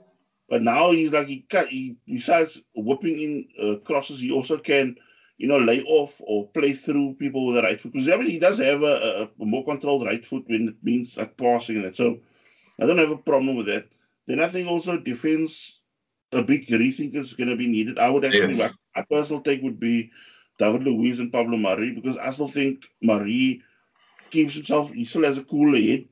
But 0.48 0.62
now 0.62 0.90
he's 0.90 1.12
like 1.12 1.28
he 1.28 1.46
cut. 1.48 1.68
He 1.68 1.96
besides 2.06 2.60
whipping 2.74 3.20
in 3.20 3.48
uh, 3.62 3.76
crosses, 3.84 4.18
he 4.18 4.32
also 4.32 4.58
can, 4.58 4.96
you 5.38 5.46
know, 5.46 5.58
lay 5.58 5.80
off 5.82 6.20
or 6.26 6.48
play 6.48 6.72
through 6.72 7.14
people 7.14 7.46
with 7.46 7.54
the 7.54 7.62
right 7.62 7.80
foot. 7.80 7.92
Because 7.92 8.08
I 8.08 8.16
mean, 8.16 8.28
he 8.28 8.40
does 8.40 8.58
have 8.58 8.82
a, 8.82 9.30
a, 9.38 9.42
a 9.42 9.46
more 9.46 9.64
controlled 9.64 10.04
right 10.04 10.26
foot 10.26 10.42
when 10.48 10.68
it 10.68 10.74
means 10.82 11.16
like 11.16 11.36
passing 11.36 11.76
and 11.76 11.84
that. 11.84 11.94
So 11.94 12.18
I 12.80 12.86
don't 12.86 12.98
have 12.98 13.12
a 13.12 13.16
problem 13.16 13.54
with 13.54 13.66
that. 13.66 13.86
Then 14.30 14.40
I 14.40 14.46
think 14.48 14.68
also 14.68 14.98
defense, 14.98 15.82
a 16.32 16.42
big 16.42 16.66
rethink 16.68 17.16
is 17.16 17.34
going 17.34 17.50
to 17.50 17.56
be 17.56 17.66
needed. 17.66 17.98
I 17.98 18.10
would 18.10 18.24
actually, 18.24 18.56
like, 18.56 18.72
my 18.96 19.04
personal 19.10 19.42
take 19.42 19.62
would 19.62 19.80
be 19.80 20.10
David 20.58 20.84
Luiz 20.84 21.20
and 21.20 21.32
Pablo 21.32 21.56
Mari 21.56 21.92
because 21.92 22.16
I 22.16 22.30
still 22.30 22.48
think 22.48 22.86
Mari 23.02 23.62
keeps 24.30 24.54
himself. 24.54 24.92
He 24.92 25.04
still 25.04 25.24
has 25.24 25.38
a 25.38 25.44
cooler 25.44 25.78
head 25.80 26.06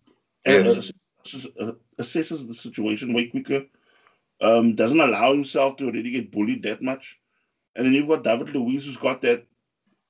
and 0.45 0.65
Yes. 0.67 0.93
assesses, 1.25 1.47
uh, 1.61 1.73
assesses 1.99 2.47
the 2.49 2.55
situation 2.55 3.15
way 3.15 3.27
quicker 3.27 3.67
um, 4.41 4.75
doesn't 4.75 5.01
allow 5.01 5.33
himself 5.33 5.77
to 5.77 5.91
really 5.91 6.11
get 6.11 6.31
bullied 6.33 6.63
that 6.65 6.83
much. 6.83 7.21
And 7.77 7.87
then 7.87 7.95
you've 7.95 8.09
got 8.09 8.25
David 8.25 8.55
Luiz 8.55 8.87
who's 8.87 8.97
got 8.97 9.23
that 9.23 9.47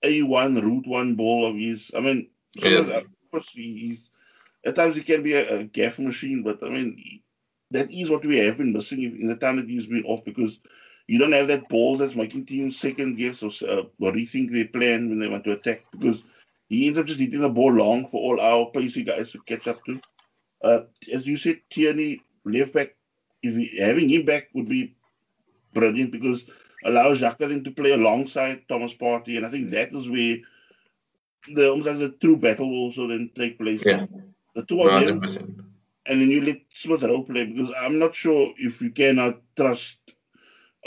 A1 0.04 0.62
root 0.62 0.86
one 0.86 1.14
ball 1.16 1.46
of 1.46 1.56
his. 1.56 1.90
I 1.96 2.00
mean, 2.00 2.30
sometimes, 2.58 2.88
Yeah. 2.88 2.96
of 2.98 3.04
course, 3.30 3.50
he's 3.50 4.10
at 4.66 4.76
times 4.76 4.96
he 4.96 5.02
can 5.02 5.22
be 5.22 5.34
a, 5.34 5.60
a 5.60 5.64
gaffe 5.64 5.98
machine, 6.04 6.42
but 6.42 6.62
I 6.62 6.68
mean, 6.70 6.96
he- 6.96 7.22
that 7.70 7.90
is 7.92 8.10
what 8.10 8.24
we 8.24 8.38
have 8.38 8.58
been 8.58 8.72
missing 8.72 9.02
in 9.02 9.28
the 9.28 9.36
time 9.36 9.56
that 9.56 9.68
he's 9.68 9.86
been 9.86 10.04
off 10.04 10.24
because 10.24 10.60
you 11.06 11.18
don't 11.18 11.32
have 11.32 11.48
that 11.48 11.68
ball 11.68 11.96
that's 11.96 12.14
making 12.14 12.46
teams 12.46 12.78
second 12.78 13.16
guess 13.16 13.42
or, 13.42 13.50
uh, 13.68 13.82
or 14.00 14.12
rethink 14.12 14.50
their 14.50 14.66
plan 14.66 15.08
when 15.08 15.18
they 15.18 15.28
want 15.28 15.44
to 15.44 15.52
attack 15.52 15.84
because 15.92 16.22
he 16.68 16.86
ends 16.86 16.98
up 16.98 17.06
just 17.06 17.20
hitting 17.20 17.40
the 17.40 17.48
ball 17.48 17.72
long 17.72 18.06
for 18.06 18.20
all 18.20 18.40
our 18.40 18.70
pacey 18.70 19.02
guys 19.02 19.32
to 19.32 19.38
catch 19.40 19.66
up 19.66 19.82
to. 19.84 20.00
Uh, 20.62 20.80
as 21.14 21.26
you 21.26 21.36
said, 21.36 21.60
Tierney, 21.70 22.20
left 22.44 22.74
back, 22.74 22.94
if 23.42 23.54
he, 23.54 23.78
having 23.78 24.08
him 24.08 24.24
back 24.24 24.48
would 24.54 24.68
be 24.68 24.94
brilliant 25.72 26.12
because 26.12 26.44
allows 26.84 27.22
Xhaka 27.22 27.48
then 27.48 27.64
to 27.64 27.70
play 27.70 27.92
alongside 27.92 28.62
Thomas 28.68 28.94
Partey, 28.94 29.36
and 29.36 29.46
I 29.46 29.50
think 29.50 29.70
that 29.70 29.92
is 29.92 30.08
where 30.08 30.36
the 31.54 31.70
almost 31.70 31.88
like 31.88 31.98
the 31.98 32.16
true 32.20 32.36
battle 32.36 32.70
will 32.70 32.78
also 32.78 33.06
then 33.06 33.30
take 33.34 33.58
place. 33.58 33.84
Yeah. 33.84 34.06
The 34.54 34.64
two 34.64 34.82
of 34.82 35.06
them, 35.06 35.20
100%. 35.20 35.67
And 36.08 36.20
then 36.20 36.30
you 36.30 36.42
let 36.42 36.60
Smith 36.74 37.02
Rowe 37.02 37.22
play 37.22 37.46
because 37.46 37.72
I'm 37.80 37.98
not 37.98 38.14
sure 38.14 38.48
if 38.58 38.80
you 38.82 38.90
cannot 38.90 39.40
trust 39.56 40.14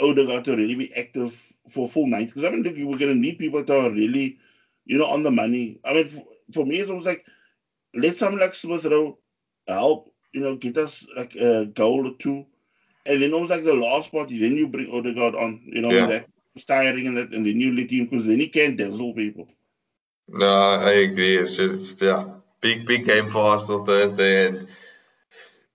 Odegaard 0.00 0.44
to 0.46 0.56
really 0.56 0.74
be 0.76 0.92
active 0.96 1.32
for 1.68 1.86
full 1.88 2.06
night. 2.06 2.28
Because 2.28 2.44
I 2.44 2.50
mean, 2.50 2.62
look, 2.62 2.74
were 2.76 2.98
going 2.98 3.14
to 3.14 3.20
need 3.20 3.38
people 3.38 3.64
that 3.64 3.76
are 3.76 3.90
really, 3.90 4.38
you 4.84 4.98
know, 4.98 5.06
on 5.06 5.22
the 5.22 5.30
money. 5.30 5.80
I 5.84 5.94
mean, 5.94 6.04
for, 6.06 6.24
for 6.52 6.66
me, 6.66 6.76
it's 6.76 6.90
almost 6.90 7.06
like 7.06 7.26
let 7.94 8.16
someone 8.16 8.40
like 8.40 8.54
Smith 8.54 8.84
Rowe 8.84 9.18
help, 9.68 10.12
you 10.32 10.40
know, 10.40 10.56
get 10.56 10.76
us 10.78 11.06
like 11.16 11.34
a 11.36 11.66
goal 11.66 12.08
or 12.08 12.14
two. 12.18 12.46
And 13.06 13.22
then 13.22 13.32
almost 13.32 13.50
like 13.50 13.64
the 13.64 13.74
last 13.74 14.12
part, 14.12 14.28
then 14.28 14.56
you 14.56 14.68
bring 14.68 14.90
Odegaard 14.92 15.34
on, 15.34 15.62
you 15.66 15.80
know, 15.82 15.90
Yeah. 15.90 16.06
that's 16.06 16.64
tiring 16.66 17.06
and 17.06 17.16
that, 17.16 17.32
and 17.32 17.44
then 17.46 17.58
you 17.60 17.74
let 17.74 17.90
him 17.90 18.04
because 18.04 18.26
then 18.26 18.38
he 18.40 18.48
can 18.48 18.76
dazzle 18.76 19.14
people. 19.14 19.48
No, 20.28 20.46
I 20.46 20.92
agree. 21.08 21.36
It's 21.38 21.56
just 21.56 22.00
yeah, 22.00 22.24
big 22.60 22.86
big 22.86 23.04
game 23.04 23.30
for 23.30 23.38
Arsenal 23.38 23.84
Thursday, 23.84 24.46
and 24.48 24.68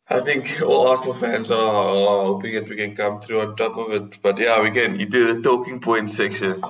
I 0.09 0.21
think 0.21 0.61
all 0.61 0.87
Arsenal 0.87 1.15
fans 1.15 1.51
are, 1.51 2.25
hoping 2.25 2.55
that 2.55 2.69
we 2.69 2.77
can 2.77 2.95
come 2.95 3.19
through 3.19 3.41
on 3.41 3.55
top 3.57 3.75
of 3.77 3.91
it. 3.91 4.21
But 4.21 4.39
yeah, 4.39 4.61
we 4.61 4.71
can. 4.71 4.99
You 4.99 5.05
do 5.05 5.33
the 5.33 5.41
talking 5.41 5.81
point 5.81 6.09
section. 6.09 6.63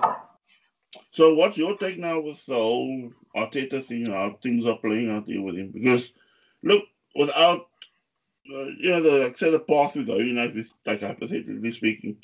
So, 1.12 1.36
what's 1.36 1.58
your 1.58 1.78
take 1.78 2.00
now 2.00 2.20
with 2.20 2.44
the 2.48 2.56
whole 2.56 3.12
Arteta 3.36 3.84
thing? 3.84 4.08
How 4.08 4.38
things 4.42 4.66
are 4.66 4.78
playing 4.78 5.12
out 5.12 5.28
here 5.28 5.42
with 5.42 5.56
him? 5.56 5.70
Because, 5.72 6.14
look, 6.64 6.84
without 7.16 7.68
uh, 8.52 8.66
you 8.80 8.90
know 8.90 9.02
the 9.02 9.26
like, 9.26 9.38
say 9.38 9.52
the 9.52 9.60
path 9.60 9.96
we're 9.96 10.04
going, 10.04 10.34
now, 10.34 10.46
if 10.46 10.56
it's, 10.56 10.74
like 10.86 11.02
hypothetically 11.02 11.72
speaking, 11.72 12.18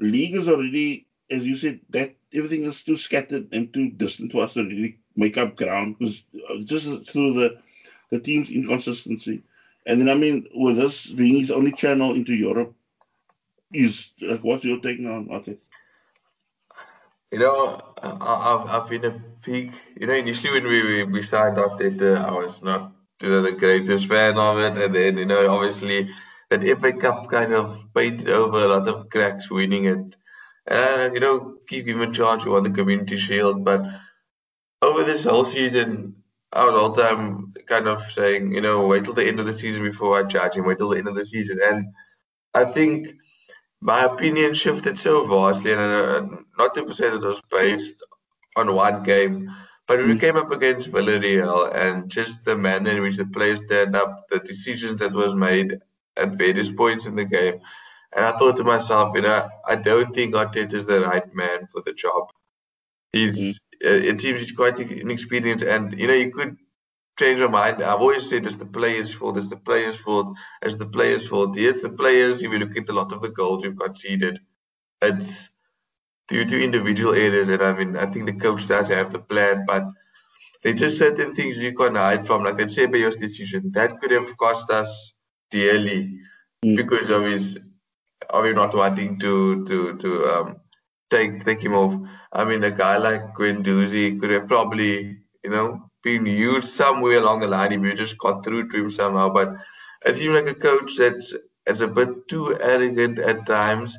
league 0.00 0.34
is 0.34 0.48
already, 0.48 1.06
as 1.30 1.46
you 1.46 1.56
said, 1.56 1.80
that 1.90 2.14
everything 2.34 2.64
is 2.64 2.84
too 2.84 2.96
scattered 2.96 3.48
and 3.52 3.72
too 3.72 3.88
distant 3.90 4.32
for 4.32 4.42
us 4.42 4.52
to 4.54 4.64
really 4.64 4.98
make 5.16 5.38
up 5.38 5.56
ground 5.56 5.96
because 5.98 6.22
uh, 6.50 6.60
just 6.64 7.10
through 7.10 7.32
the 7.32 7.58
the 8.10 8.20
team's 8.20 8.50
inconsistency. 8.50 9.42
And 9.86 10.00
then, 10.00 10.08
I 10.08 10.14
mean, 10.14 10.46
with 10.54 10.76
this 10.76 11.12
being 11.12 11.40
his 11.40 11.50
only 11.50 11.72
channel 11.72 12.14
into 12.14 12.34
Europe, 12.34 12.74
is 13.72 14.10
like, 14.20 14.44
what's 14.44 14.64
your 14.64 14.80
take 14.80 15.00
now 15.00 15.14
on 15.14 15.28
Arteta? 15.28 15.58
You 17.32 17.38
know, 17.38 17.80
I, 18.02 18.08
I- 18.10 18.76
I've 18.82 18.88
been 18.90 19.04
a 19.04 19.10
big. 19.44 19.72
You 19.96 20.06
know, 20.06 20.14
initially 20.14 20.52
when 20.52 20.64
we 20.66 21.04
we, 21.04 21.22
signed 21.22 21.56
Arteta, 21.56 22.16
I 22.16 22.32
was 22.32 22.62
not 22.62 22.92
you 23.22 23.28
know 23.28 23.42
the 23.42 23.52
greatest 23.52 24.06
fan 24.08 24.36
of 24.38 24.58
it, 24.58 24.76
and 24.82 24.94
then 24.94 25.18
you 25.18 25.26
know 25.26 25.48
obviously 25.50 26.08
that 26.50 26.64
FA 26.64 26.92
Cup 26.92 27.28
kind 27.30 27.52
of 27.52 27.84
painted 27.94 28.28
over 28.28 28.58
a 28.64 28.68
lot 28.68 28.88
of 28.88 29.08
cracks 29.10 29.50
winning 29.50 29.84
it. 29.86 30.16
And 30.66 31.14
you 31.14 31.20
know, 31.20 31.58
give 31.68 31.86
him 31.86 32.00
a 32.00 32.12
charge, 32.12 32.44
We 32.44 32.52
won 32.52 32.64
the 32.64 32.70
Community 32.70 33.16
Shield, 33.18 33.64
but 33.64 33.80
over 34.82 35.04
this 35.04 35.24
whole 35.24 35.44
season, 35.44 36.19
I 36.52 36.64
was 36.64 36.74
all 36.74 36.90
the 36.90 37.02
time 37.02 37.54
kind 37.66 37.88
of 37.88 38.02
saying, 38.12 38.52
you 38.54 38.60
know, 38.60 38.86
wait 38.86 39.04
till 39.04 39.14
the 39.14 39.26
end 39.26 39.40
of 39.40 39.46
the 39.46 39.52
season 39.52 39.82
before 39.84 40.18
I 40.18 40.24
judge 40.28 40.54
him. 40.56 40.66
Wait 40.66 40.78
till 40.78 40.90
the 40.90 40.98
end 40.98 41.08
of 41.08 41.14
the 41.14 41.24
season, 41.24 41.58
and 41.64 41.86
I 42.54 42.64
think 42.66 43.08
my 43.80 44.04
opinion 44.04 44.54
shifted 44.54 44.98
so 44.98 45.26
vastly, 45.26 45.72
and 45.72 45.80
uh, 45.80 46.26
not 46.58 46.74
to 46.74 46.94
say 46.94 47.10
that 47.10 47.22
it 47.22 47.26
was 47.26 47.42
based 47.50 48.02
on 48.56 48.74
one 48.74 49.02
game, 49.02 49.50
but 49.86 49.98
when 49.98 50.08
we 50.08 50.16
Mm. 50.16 50.20
came 50.20 50.36
up 50.36 50.50
against 50.52 50.90
Villarreal 50.92 51.74
and 51.74 52.10
just 52.10 52.44
the 52.44 52.56
manner 52.56 52.90
in 52.92 53.02
which 53.02 53.16
the 53.16 53.26
players 53.26 53.62
turned 53.66 53.96
up, 53.96 54.28
the 54.30 54.40
decisions 54.40 55.00
that 55.00 55.12
was 55.12 55.34
made 55.34 55.78
at 56.16 56.30
various 56.38 56.70
points 56.70 57.06
in 57.06 57.16
the 57.16 57.24
game, 57.24 57.60
And 58.16 58.24
I 58.26 58.32
thought 58.38 58.56
to 58.58 58.64
myself, 58.64 59.14
you 59.16 59.22
know, 59.22 59.48
I 59.68 59.76
don't 59.76 60.14
think 60.14 60.34
Arteta 60.34 60.74
is 60.74 60.86
the 60.86 61.02
right 61.02 61.32
man 61.34 61.68
for 61.72 61.82
the 61.82 61.92
job. 61.94 62.28
He's, 63.12 63.38
mm. 63.38 63.69
It 63.80 64.20
seems 64.20 64.40
he's 64.40 64.52
quite 64.52 64.78
inexperienced, 64.78 65.64
and 65.64 65.98
you 65.98 66.06
know, 66.06 66.14
you 66.14 66.32
could 66.32 66.56
change 67.18 67.40
my 67.40 67.48
mind. 67.48 67.82
I've 67.82 68.00
always 68.00 68.28
said 68.28 68.46
it's 68.46 68.56
the 68.56 68.66
players' 68.66 69.12
fault, 69.12 69.36
it's 69.36 69.48
the 69.48 69.56
players' 69.56 69.98
fault, 69.98 70.36
it's 70.62 70.76
the 70.76 70.86
players' 70.86 71.26
fault. 71.26 71.56
Yes, 71.56 71.82
the 71.82 71.90
players, 71.90 72.42
if 72.42 72.52
you 72.52 72.58
look 72.58 72.76
at 72.76 72.88
a 72.88 72.92
lot 72.92 73.12
of 73.12 73.22
the 73.22 73.28
goals 73.28 73.62
we've 73.62 73.78
conceded, 73.78 74.40
it's 75.02 75.50
due 76.28 76.44
to 76.44 76.62
individual 76.62 77.14
errors. 77.14 77.48
And 77.48 77.62
I 77.62 77.72
mean, 77.72 77.96
I 77.96 78.06
think 78.06 78.26
the 78.26 78.32
coach 78.32 78.68
does 78.68 78.88
have 78.88 79.12
the 79.12 79.18
plan, 79.18 79.64
but 79.66 79.84
there's 80.62 80.80
just 80.80 80.98
certain 80.98 81.34
things 81.34 81.56
you 81.56 81.74
can't 81.74 81.96
hide 81.96 82.26
from, 82.26 82.44
like 82.44 82.56
the 82.56 82.64
Ceballos 82.64 83.18
decision. 83.18 83.70
That 83.74 84.00
could 84.00 84.10
have 84.10 84.36
cost 84.36 84.70
us 84.70 85.16
dearly 85.50 86.18
mm. 86.64 86.76
because 86.76 87.10
of 87.10 87.24
his 87.24 87.58
of 88.28 88.44
him 88.44 88.54
not 88.54 88.74
wanting 88.74 89.18
to 89.18 89.64
to 89.66 89.96
to 89.96 90.26
um 90.26 90.56
take 91.10 91.44
take 91.44 91.62
him 91.62 91.74
off. 91.74 91.94
I 92.32 92.44
mean, 92.44 92.64
a 92.64 92.70
guy 92.70 92.96
like 92.98 93.34
Guendouzi 93.34 94.18
could 94.20 94.30
have 94.30 94.48
probably, 94.48 95.18
you 95.44 95.50
know, 95.50 95.90
been 96.02 96.26
used 96.26 96.70
somewhere 96.70 97.18
along 97.18 97.40
the 97.40 97.48
line 97.48 97.72
if 97.72 97.82
you 97.82 97.94
just 97.94 98.18
got 98.18 98.44
through 98.44 98.70
to 98.70 98.78
him 98.84 98.90
somehow. 98.90 99.28
But 99.30 99.54
it 100.06 100.16
seems 100.16 100.34
like 100.34 100.48
a 100.48 100.54
coach 100.54 100.96
that's 100.96 101.34
that's 101.66 101.80
a 101.80 101.88
bit 101.88 102.28
too 102.28 102.58
arrogant 102.60 103.18
at 103.18 103.46
times 103.46 103.96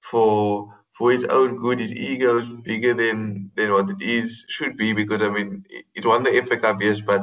for 0.00 0.72
for 0.96 1.12
his 1.12 1.24
own 1.24 1.56
good. 1.58 1.80
His 1.80 1.94
ego 1.94 2.38
is 2.38 2.48
bigger 2.64 2.94
than 2.94 3.50
than 3.56 3.72
what 3.72 3.90
it 3.90 4.00
is 4.02 4.44
should 4.48 4.76
be 4.76 4.92
because 4.92 5.22
I 5.22 5.28
mean 5.30 5.64
it 5.94 6.06
won 6.06 6.22
the 6.22 6.38
FA 6.38 6.56
Cup 6.56 6.80
yes, 6.82 7.00
but 7.00 7.22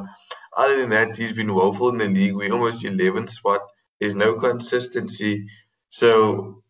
other 0.58 0.80
than 0.80 0.90
that 0.90 1.16
he's 1.16 1.34
been 1.34 1.54
woeful 1.54 1.90
in 1.90 1.98
the 1.98 2.08
league. 2.08 2.36
We're 2.36 2.54
almost 2.54 2.84
eleventh 2.86 3.32
spot. 3.32 3.62
There's 4.00 4.16
no 4.16 4.36
consistency. 4.36 5.48
So 5.90 6.62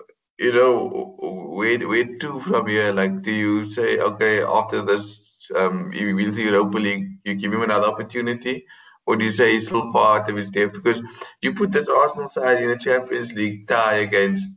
you 0.43 0.51
know, 0.51 1.15
wait, 1.57 1.87
wait 1.87 2.19
to 2.19 2.39
from 2.41 2.67
here? 2.67 2.91
Like, 2.91 3.21
do 3.21 3.31
you 3.31 3.65
say 3.65 3.97
okay 3.99 4.43
after 4.43 4.81
this 4.81 5.49
um, 5.55 5.89
wins 5.91 6.35
the 6.35 6.43
Europa 6.43 6.77
League, 6.77 7.07
you 7.23 7.35
give 7.35 7.53
him 7.53 7.61
another 7.61 7.87
opportunity, 7.87 8.65
or 9.05 9.15
do 9.15 9.23
you 9.23 9.31
say 9.31 9.53
he's 9.53 9.67
still 9.67 9.91
far 9.93 10.19
out 10.19 10.29
of 10.29 10.35
his 10.35 10.51
depth? 10.51 10.73
Because 10.73 11.01
you 11.41 11.53
put 11.53 11.71
this 11.71 11.87
Arsenal 11.87 12.27
side 12.27 12.61
in 12.61 12.71
a 12.71 12.77
Champions 12.77 13.31
League 13.33 13.67
tie 13.69 13.95
against 14.07 14.49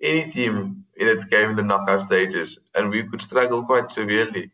any 0.00 0.30
team 0.30 0.84
in 0.96 1.08
its 1.08 1.24
game 1.26 1.50
in 1.50 1.56
the 1.56 1.62
knockout 1.62 2.02
stages, 2.02 2.58
and 2.74 2.90
we 2.90 3.04
could 3.04 3.22
struggle 3.22 3.64
quite 3.64 3.92
severely. 3.92 4.50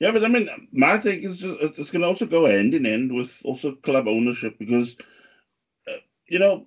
Yeah, 0.00 0.10
but 0.10 0.24
I 0.24 0.28
mean, 0.28 0.68
my 0.70 0.98
take 0.98 1.22
is 1.22 1.38
just 1.38 1.62
it's 1.62 1.90
going 1.90 2.02
to 2.02 2.08
also 2.08 2.26
go 2.26 2.44
hand 2.44 2.74
in 2.74 2.84
hand 2.84 3.14
with 3.14 3.40
also 3.44 3.72
club 3.72 4.06
ownership 4.06 4.58
because, 4.58 4.96
uh, 5.88 5.96
you 6.28 6.38
know, 6.38 6.66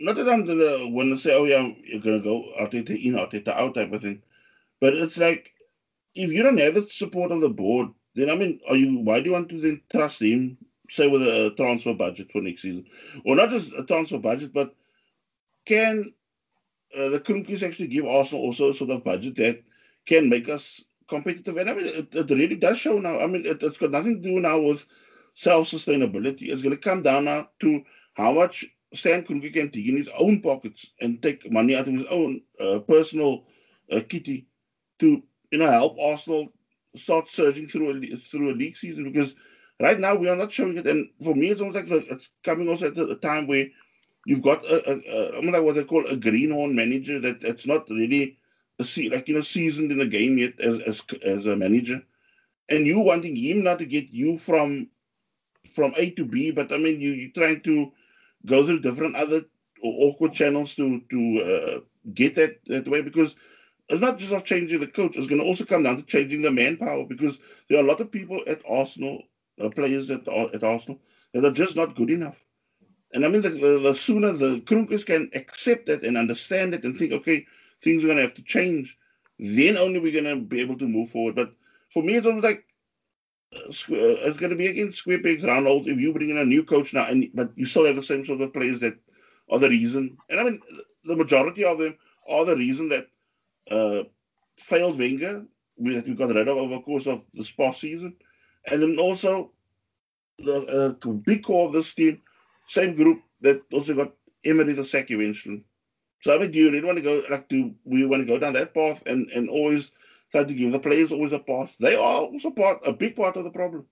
not 0.00 0.16
that 0.16 0.28
I'm 0.28 0.44
gonna 0.44 0.88
want 0.88 1.10
to 1.10 1.18
say, 1.18 1.34
oh 1.34 1.44
yeah, 1.44 1.70
you're 1.84 2.00
gonna 2.00 2.20
go 2.20 2.42
Arteta 2.60 2.90
in, 2.90 3.14
Arteta 3.14 3.48
out 3.48 3.74
type 3.74 3.92
of 3.92 4.02
thing, 4.02 4.22
but 4.80 4.94
it's 4.94 5.18
like 5.18 5.54
if 6.14 6.30
you 6.30 6.42
don't 6.42 6.58
have 6.58 6.74
the 6.74 6.86
support 6.88 7.32
of 7.32 7.40
the 7.40 7.50
board, 7.50 7.88
then 8.14 8.30
I 8.30 8.36
mean, 8.36 8.60
are 8.68 8.76
you? 8.76 8.98
Why 9.00 9.20
do 9.20 9.26
you 9.26 9.32
want 9.32 9.48
to 9.50 9.60
then 9.60 9.82
trust 9.90 10.22
him? 10.22 10.58
Say 10.90 11.08
with 11.08 11.22
a 11.22 11.52
transfer 11.56 11.94
budget 11.94 12.30
for 12.30 12.42
next 12.42 12.62
season, 12.62 12.84
or 13.24 13.36
not 13.36 13.50
just 13.50 13.72
a 13.72 13.84
transfer 13.84 14.18
budget, 14.18 14.52
but 14.52 14.74
can 15.64 16.12
uh, 16.96 17.08
the 17.08 17.20
Kroenkes 17.20 17.62
actually 17.62 17.88
give 17.88 18.04
Arsenal 18.04 18.44
also 18.44 18.68
a 18.68 18.74
sort 18.74 18.90
of 18.90 19.02
budget 19.02 19.36
that 19.36 19.62
can 20.06 20.28
make 20.28 20.48
us 20.48 20.84
competitive? 21.08 21.56
And 21.56 21.70
I 21.70 21.74
mean, 21.74 21.86
it, 21.86 22.14
it 22.14 22.30
really 22.30 22.56
does 22.56 22.78
show 22.78 22.98
now. 22.98 23.18
I 23.18 23.26
mean, 23.26 23.46
it, 23.46 23.62
has 23.62 23.78
got 23.78 23.92
nothing 23.92 24.22
to 24.22 24.28
do 24.28 24.40
now 24.40 24.60
with 24.60 24.86
self 25.32 25.68
sustainability. 25.70 26.42
It's 26.42 26.62
going 26.62 26.76
to 26.76 26.80
come 26.80 27.02
down 27.02 27.24
now 27.24 27.48
to 27.60 27.82
how 28.14 28.32
much 28.32 28.66
Stan 28.94 29.22
Kroenke 29.22 29.74
in 29.76 29.96
his 29.96 30.08
own 30.18 30.40
pockets 30.40 30.92
and 31.00 31.22
take 31.22 31.50
money 31.50 31.74
out 31.74 31.88
of 31.88 31.94
his 31.94 32.06
own 32.06 32.40
uh, 32.60 32.78
personal 32.80 33.44
uh, 33.90 34.00
kitty 34.08 34.46
to 34.98 35.22
you 35.54 35.58
know, 35.58 35.70
help 35.70 35.96
Arsenal 36.00 36.48
start 36.96 37.30
surging 37.30 37.68
through 37.68 37.90
a 37.90 38.00
through 38.16 38.50
a 38.50 38.58
league 38.58 38.76
season 38.76 39.04
because 39.04 39.34
right 39.80 40.00
now 40.00 40.16
we 40.16 40.28
are 40.28 40.34
not 40.34 40.50
showing 40.50 40.76
it. 40.76 40.86
And 40.86 41.08
for 41.22 41.34
me, 41.34 41.48
it's 41.48 41.60
almost 41.60 41.90
like 41.90 42.02
it's 42.10 42.30
coming 42.42 42.68
also 42.68 42.90
at 42.90 42.98
a 42.98 43.14
time 43.14 43.46
where 43.46 43.68
you've 44.26 44.42
got 44.42 44.64
a, 44.64 44.82
a, 44.90 44.94
a 44.94 45.38
I 45.38 45.40
mean, 45.40 45.52
like 45.52 45.62
what 45.62 45.76
they 45.76 45.84
call 45.84 46.04
a 46.06 46.16
greenhorn 46.16 46.74
manager 46.74 47.20
that 47.20 47.44
it's 47.44 47.68
not 47.68 47.88
really 47.88 48.36
a 48.80 48.84
see 48.84 49.08
like 49.08 49.28
you 49.28 49.34
know 49.34 49.42
seasoned 49.42 49.92
in 49.92 49.98
the 49.98 50.06
game 50.06 50.38
yet 50.38 50.58
as 50.58 50.80
as 50.80 51.02
as 51.24 51.46
a 51.46 51.54
manager, 51.54 52.02
and 52.68 52.84
you 52.84 52.98
wanting 52.98 53.36
him 53.36 53.62
not 53.62 53.78
to 53.78 53.86
get 53.86 54.12
you 54.12 54.36
from 54.36 54.88
from 55.72 55.92
A 55.96 56.10
to 56.10 56.24
B, 56.24 56.50
but 56.50 56.72
I 56.72 56.78
mean 56.78 57.00
you 57.00 57.10
you're 57.10 57.30
trying 57.30 57.60
to 57.60 57.92
go 58.46 58.62
through 58.62 58.80
different 58.80 59.16
other 59.16 59.42
awkward 59.82 60.32
channels 60.32 60.74
to 60.74 61.00
to 61.10 61.20
uh, 61.42 61.80
get 62.14 62.34
that 62.34 62.58
that 62.66 62.88
way 62.88 63.02
because 63.02 63.36
it's 63.88 64.00
not 64.00 64.18
just 64.18 64.32
of 64.32 64.44
changing 64.44 64.80
the 64.80 64.86
coach. 64.86 65.16
It's 65.16 65.26
going 65.26 65.40
to 65.40 65.46
also 65.46 65.64
come 65.64 65.82
down 65.82 65.96
to 65.96 66.02
changing 66.02 66.42
the 66.42 66.50
manpower 66.50 67.04
because 67.04 67.38
there 67.68 67.78
are 67.78 67.84
a 67.84 67.88
lot 67.88 68.00
of 68.00 68.10
people 68.10 68.40
at 68.46 68.62
Arsenal, 68.68 69.22
uh, 69.60 69.68
players 69.68 70.10
at 70.10 70.26
at 70.28 70.64
Arsenal, 70.64 71.00
that 71.32 71.44
are 71.44 71.52
just 71.52 71.76
not 71.76 71.96
good 71.96 72.10
enough. 72.10 72.44
And 73.12 73.24
I 73.24 73.28
mean, 73.28 73.42
the, 73.42 73.50
the, 73.50 73.80
the 73.82 73.94
sooner 73.94 74.32
the 74.32 74.60
Kroenkes 74.60 75.06
can 75.06 75.30
accept 75.34 75.86
that 75.86 76.02
and 76.02 76.16
understand 76.16 76.74
it 76.74 76.84
and 76.84 76.96
think, 76.96 77.12
okay, 77.12 77.46
things 77.80 78.02
are 78.02 78.08
going 78.08 78.16
to 78.16 78.24
have 78.24 78.34
to 78.34 78.42
change, 78.42 78.98
then 79.38 79.76
only 79.76 80.00
we're 80.00 80.20
going 80.20 80.36
to 80.36 80.44
be 80.44 80.60
able 80.60 80.76
to 80.78 80.88
move 80.88 81.10
forward. 81.10 81.36
But 81.36 81.52
for 81.90 82.02
me, 82.02 82.14
it's 82.14 82.26
almost 82.26 82.44
like 82.44 82.64
it's 83.54 84.36
going 84.36 84.50
to 84.50 84.56
be 84.56 84.66
against 84.66 84.98
square 84.98 85.22
pegs, 85.22 85.44
round 85.44 85.66
holes. 85.66 85.86
If 85.86 85.98
you 85.98 86.12
bring 86.12 86.30
in 86.30 86.38
a 86.38 86.44
new 86.44 86.64
coach 86.64 86.94
now, 86.94 87.06
and 87.06 87.28
but 87.34 87.50
you 87.56 87.66
still 87.66 87.86
have 87.86 87.96
the 87.96 88.02
same 88.02 88.24
sort 88.24 88.40
of 88.40 88.52
players 88.52 88.80
that 88.80 88.96
are 89.50 89.58
the 89.58 89.68
reason. 89.68 90.16
And 90.30 90.40
I 90.40 90.44
mean, 90.44 90.60
the 91.04 91.16
majority 91.16 91.64
of 91.64 91.78
them 91.78 91.96
are 92.28 92.44
the 92.44 92.56
reason 92.56 92.88
that 92.88 93.08
uh, 93.70 94.04
failed 94.56 94.98
Wenger 94.98 95.44
that 95.78 96.06
we 96.06 96.14
got 96.14 96.34
rid 96.34 96.48
of 96.48 96.56
over 96.56 96.76
the 96.76 96.82
course 96.82 97.06
of 97.06 97.24
this 97.32 97.50
past 97.50 97.80
season. 97.80 98.16
And 98.70 98.82
then 98.82 98.96
also 98.98 99.50
the 100.38 100.96
uh, 101.04 101.10
big 101.26 101.42
core 101.42 101.66
of 101.66 101.72
this 101.72 101.92
team, 101.94 102.20
same 102.66 102.94
group 102.94 103.20
that 103.40 103.62
also 103.72 103.94
got 103.94 104.12
Emery 104.44 104.72
the 104.72 104.84
sack 104.84 105.10
eventually. 105.10 105.64
So 106.20 106.34
I 106.34 106.38
mean, 106.38 106.50
do 106.50 106.58
you 106.58 106.70
really 106.70 106.86
want 106.86 106.98
to 106.98 107.04
go 107.04 107.22
like 107.28 107.48
do 107.48 107.74
we 107.84 108.06
want 108.06 108.22
to 108.22 108.26
go 108.26 108.38
down 108.38 108.54
that 108.54 108.72
path 108.72 109.02
and 109.06 109.28
and 109.30 109.48
always 109.48 109.90
try 110.34 110.44
to 110.44 110.54
give 110.54 110.72
the 110.72 110.80
players 110.80 111.12
always 111.12 111.32
a 111.32 111.38
pass? 111.38 111.76
They 111.76 111.94
are 111.94 112.22
also 112.22 112.50
part 112.50 112.86
a 112.86 112.92
big 112.92 113.14
part 113.16 113.36
of 113.36 113.44
the 113.44 113.50
problem. 113.50 113.86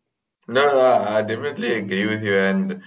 No, 0.48 0.66
no, 0.66 0.80
I 1.16 1.22
definitely 1.22 1.74
agree 1.74 2.06
with 2.06 2.22
you, 2.24 2.36
and 2.36 2.82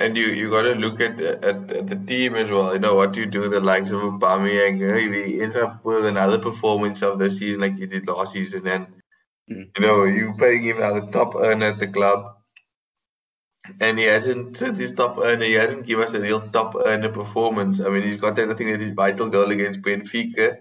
and 0.00 0.16
you 0.16 0.26
you 0.26 0.50
got 0.50 0.62
to 0.62 0.74
look 0.74 1.00
at, 1.00 1.20
at, 1.20 1.70
at 1.70 1.86
the 1.88 1.96
team 2.10 2.34
as 2.34 2.50
well. 2.50 2.72
You 2.72 2.80
know 2.80 2.94
what 2.96 3.16
you 3.16 3.26
do, 3.26 3.48
the 3.48 3.60
likes 3.60 3.90
of 3.90 4.00
Aubameyang. 4.00 4.78
You 4.78 4.88
know, 4.88 4.98
he 4.98 5.40
ends 5.42 5.56
up 5.56 5.84
with 5.84 6.06
another 6.06 6.38
performance 6.38 7.02
of 7.02 7.18
the 7.18 7.30
season 7.30 7.60
like 7.60 7.76
he 7.76 7.86
did 7.86 8.08
last 8.08 8.32
season, 8.32 8.66
and 8.66 8.86
mm. 9.50 9.70
you 9.76 9.86
know 9.86 10.04
you 10.04 10.34
paying 10.38 10.64
him 10.64 10.80
now 10.80 10.92
the 10.98 11.06
top 11.12 11.36
earner 11.36 11.66
at 11.66 11.78
the 11.78 11.86
club, 11.86 12.34
and 13.80 13.98
he 13.98 14.04
hasn't 14.04 14.56
since 14.56 14.76
he's 14.78 14.92
top 14.92 15.18
earner. 15.18 15.44
He 15.44 15.52
hasn't 15.52 15.86
given 15.86 16.08
us 16.08 16.14
a 16.14 16.20
real 16.20 16.40
top 16.48 16.74
earner 16.84 17.10
performance. 17.10 17.80
I 17.80 17.90
mean, 17.90 18.02
he's 18.02 18.18
got 18.18 18.34
that. 18.36 18.50
I 18.50 18.54
think 18.54 18.72
that 18.72 18.80
his 18.80 18.94
vital 18.94 19.28
goal 19.28 19.50
against 19.52 19.82
Benfica. 19.82 20.58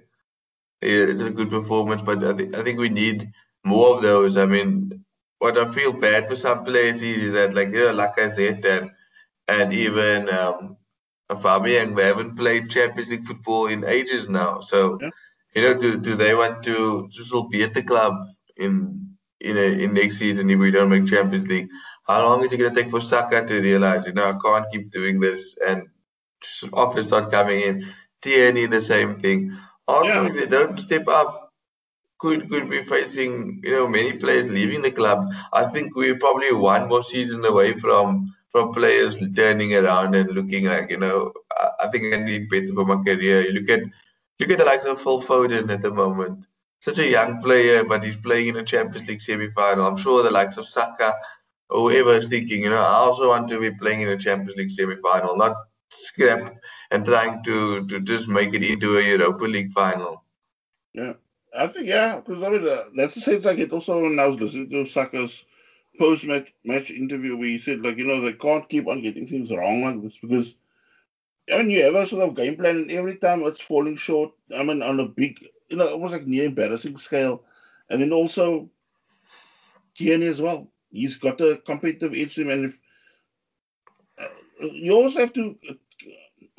It's 0.82 1.22
a 1.22 1.30
good 1.32 1.50
performance, 1.50 2.02
but 2.02 2.24
I, 2.24 2.34
th- 2.34 2.54
I 2.54 2.64
think 2.64 2.80
we 2.80 2.90
need 2.90 3.32
more 3.66 3.96
of 3.96 4.02
those. 4.04 4.38
I 4.38 4.46
mean, 4.46 5.04
what 5.40 5.58
I 5.58 5.72
feel 5.74 5.92
bad 5.92 6.28
for 6.28 6.36
some 6.36 6.64
players 6.64 7.02
is, 7.02 7.24
is 7.24 7.34
that 7.34 7.54
like 7.54 7.70
you 7.70 7.88
know, 7.88 7.94
like 7.94 8.18
I 8.20 8.30
said, 8.30 8.64
and 8.66 8.92
and 9.48 9.74
even 9.74 10.30
um, 10.30 10.78
Fabian, 11.42 11.96
they 11.96 12.06
haven't 12.06 12.36
played 12.36 12.70
Champions 12.70 13.10
League 13.10 13.26
football 13.26 13.68
in 13.68 13.86
ages 13.86 14.30
now. 14.30 14.60
So, 14.62 14.98
yeah. 15.02 15.10
you 15.56 15.62
know, 15.62 15.74
do, 15.74 15.98
do 15.98 16.16
they 16.16 16.34
want 16.36 16.64
to, 16.66 17.08
just 17.12 17.34
be 17.50 17.64
at 17.64 17.74
the 17.74 17.84
club 17.84 18.14
in 18.58 19.16
in 19.40 19.56
a, 19.58 19.84
in 19.84 19.94
next 19.94 20.18
season 20.18 20.50
if 20.50 20.60
we 20.60 20.72
don't 20.72 20.90
make 20.90 21.06
Champions 21.08 21.48
League? 21.48 21.70
How 22.08 22.22
long 22.28 22.44
is 22.46 22.54
it 22.54 22.58
going 22.58 22.74
to 22.74 22.82
take 22.82 22.90
for 22.90 23.02
Saka 23.02 23.46
to 23.46 23.60
realize, 23.60 24.06
you 24.06 24.14
know, 24.14 24.26
I 24.26 24.38
can't 24.44 24.72
keep 24.72 24.92
doing 24.92 25.20
this 25.20 25.44
and 25.68 25.84
offers 26.74 27.08
start 27.08 27.32
coming 27.32 27.62
in? 27.62 27.94
Tierney, 28.22 28.66
the 28.66 28.82
same 28.82 29.20
thing. 29.20 29.56
Also, 29.88 30.08
yeah. 30.10 30.28
if 30.28 30.36
they 30.36 30.46
don't 30.46 30.80
step 30.80 31.08
up, 31.08 31.52
could 32.20 32.50
could 32.50 32.70
be 32.70 32.82
facing, 32.84 33.62
you 33.64 33.72
know, 33.72 33.88
many 33.88 34.14
players 34.14 34.50
leaving 34.50 34.82
the 34.82 34.92
club. 34.92 35.30
I 35.54 35.66
think 35.68 35.96
we're 35.96 36.18
probably 36.18 36.52
one 36.54 36.88
more 36.90 37.04
season 37.04 37.46
away 37.46 37.74
from 37.78 38.34
from 38.52 38.74
players 38.74 39.22
turning 39.36 39.76
around 39.76 40.16
and 40.16 40.32
looking 40.32 40.66
like, 40.66 40.90
you 40.90 40.98
know, 40.98 41.32
I, 41.58 41.70
I 41.86 41.88
think 41.90 42.14
I 42.14 42.18
need 42.18 42.50
better 42.50 42.74
for 42.74 42.86
my 42.86 43.04
career. 43.04 43.42
You 43.42 43.52
look 43.60 43.70
at 43.70 43.82
look 44.40 44.50
at 44.52 44.58
the 44.58 44.66
likes 44.66 44.86
of 44.86 45.02
Phil 45.02 45.22
Foden 45.22 45.70
at 45.72 45.82
the 45.82 45.92
moment. 45.92 46.46
Such 46.80 47.00
a 47.00 47.08
young 47.10 47.42
player, 47.42 47.84
but 47.84 48.04
he's 48.04 48.18
playing 48.18 48.50
in 48.50 48.58
a 48.58 48.64
Champions 48.64 49.08
League 49.08 49.22
semi-final. 49.22 49.86
I'm 49.86 49.98
sure 49.98 50.22
the 50.24 50.32
likes 50.32 50.58
of 50.58 50.68
Saka 50.68 51.14
or 51.70 51.90
whoever 51.90 52.14
is 52.14 52.28
thinking, 52.30 52.62
you 52.62 52.70
know, 52.70 52.78
I 52.78 52.94
also 53.08 53.30
want 53.30 53.48
to 53.50 53.60
be 53.60 53.72
playing 53.72 54.02
in 54.02 54.10
a 54.10 54.18
Champions 54.18 54.58
League 54.58 54.72
semi-final, 54.72 55.36
not 55.38 55.56
scrap 55.90 56.56
and 56.92 57.06
trying 57.06 57.44
to 57.44 57.86
to 57.88 58.00
just 58.02 58.28
make 58.28 58.54
it 58.54 58.64
into 58.64 58.98
a 58.98 59.02
Europa 59.02 59.46
League 59.46 59.72
final. 59.72 60.24
Yeah, 60.94 61.14
I 61.56 61.68
think 61.68 61.88
yeah, 61.88 62.18
because 62.18 62.44
I 62.44 62.50
mean 62.50 62.68
uh, 62.68 62.84
that's 62.96 63.16
the 63.16 63.22
sense 63.22 63.46
I 63.46 63.54
get 63.56 63.72
also 63.72 64.02
when 64.02 64.20
I 64.20 64.28
was 64.28 64.40
listening 64.40 64.70
to 64.72 64.86
Saka's 64.86 65.46
post 66.00 66.26
match 66.26 66.54
match 66.64 66.92
interview 66.92 67.36
where 67.36 67.48
he 67.48 67.58
said 67.58 67.82
like 67.82 67.98
you 67.98 68.06
know 68.06 68.22
they 68.22 68.34
can't 68.34 68.70
keep 68.70 68.88
on 68.88 69.02
getting 69.02 69.28
things 69.28 69.52
wrong 69.52 69.84
like 69.84 70.02
this 70.02 70.18
because 70.18 70.56
I 71.52 71.58
mean, 71.58 71.72
you 71.72 71.84
have 71.84 71.96
a 71.96 72.06
sort 72.06 72.28
of 72.28 72.36
game 72.36 72.58
plan, 72.58 72.76
and 72.76 72.92
every 72.92 73.16
time 73.18 73.44
it's 73.44 73.62
falling 73.62 73.96
short. 73.96 74.32
I 74.56 74.64
mean, 74.64 74.82
on 74.82 75.00
a 75.00 75.06
big, 75.06 75.40
you 75.70 75.78
know, 75.78 75.88
almost 75.88 76.14
like 76.14 76.28
near 76.28 76.46
embarrassing 76.46 76.98
scale, 76.98 77.44
and 77.90 78.02
then 78.02 78.12
also 78.12 78.70
Tierney 79.96 80.28
as 80.28 80.42
well. 80.42 80.70
He's 80.92 81.18
got 81.18 81.40
a 81.40 81.62
competitive 81.66 82.14
edge 82.14 82.36
to 82.36 82.42
him, 82.42 82.50
and 82.50 82.66
if 82.66 82.82
uh, 84.20 84.68
you 84.74 84.94
also 84.94 85.20
have 85.20 85.34
to, 85.34 85.56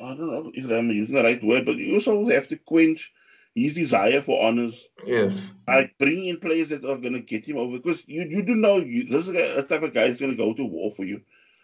I 0.01 0.15
don't 0.15 0.27
know 0.27 0.51
if 0.53 0.69
I'm 0.71 0.89
using 0.91 1.15
the 1.15 1.23
right 1.23 1.43
word, 1.43 1.65
but 1.65 1.75
you 1.75 1.95
also 1.95 2.27
have 2.29 2.47
to 2.49 2.57
quench 2.57 3.11
his 3.55 3.75
desire 3.75 4.21
for 4.21 4.45
honors. 4.45 4.87
Yes. 5.05 5.51
Like 5.67 5.97
bringing 5.97 6.27
in 6.27 6.39
players 6.39 6.69
that 6.69 6.85
are 6.85 6.97
going 6.97 7.13
to 7.13 7.19
get 7.19 7.45
him 7.45 7.57
over 7.57 7.77
because 7.77 8.03
you, 8.07 8.25
you 8.29 8.43
do 8.43 8.55
know 8.55 8.77
you, 8.77 9.05
this 9.05 9.27
is 9.27 9.57
a, 9.57 9.63
type 9.63 9.83
of 9.83 9.93
guy 9.93 10.07
who's 10.07 10.19
going 10.19 10.31
to 10.31 10.37
go 10.37 10.53
to 10.53 10.65
war 10.65 10.91
for 10.91 11.03
you. 11.03 11.21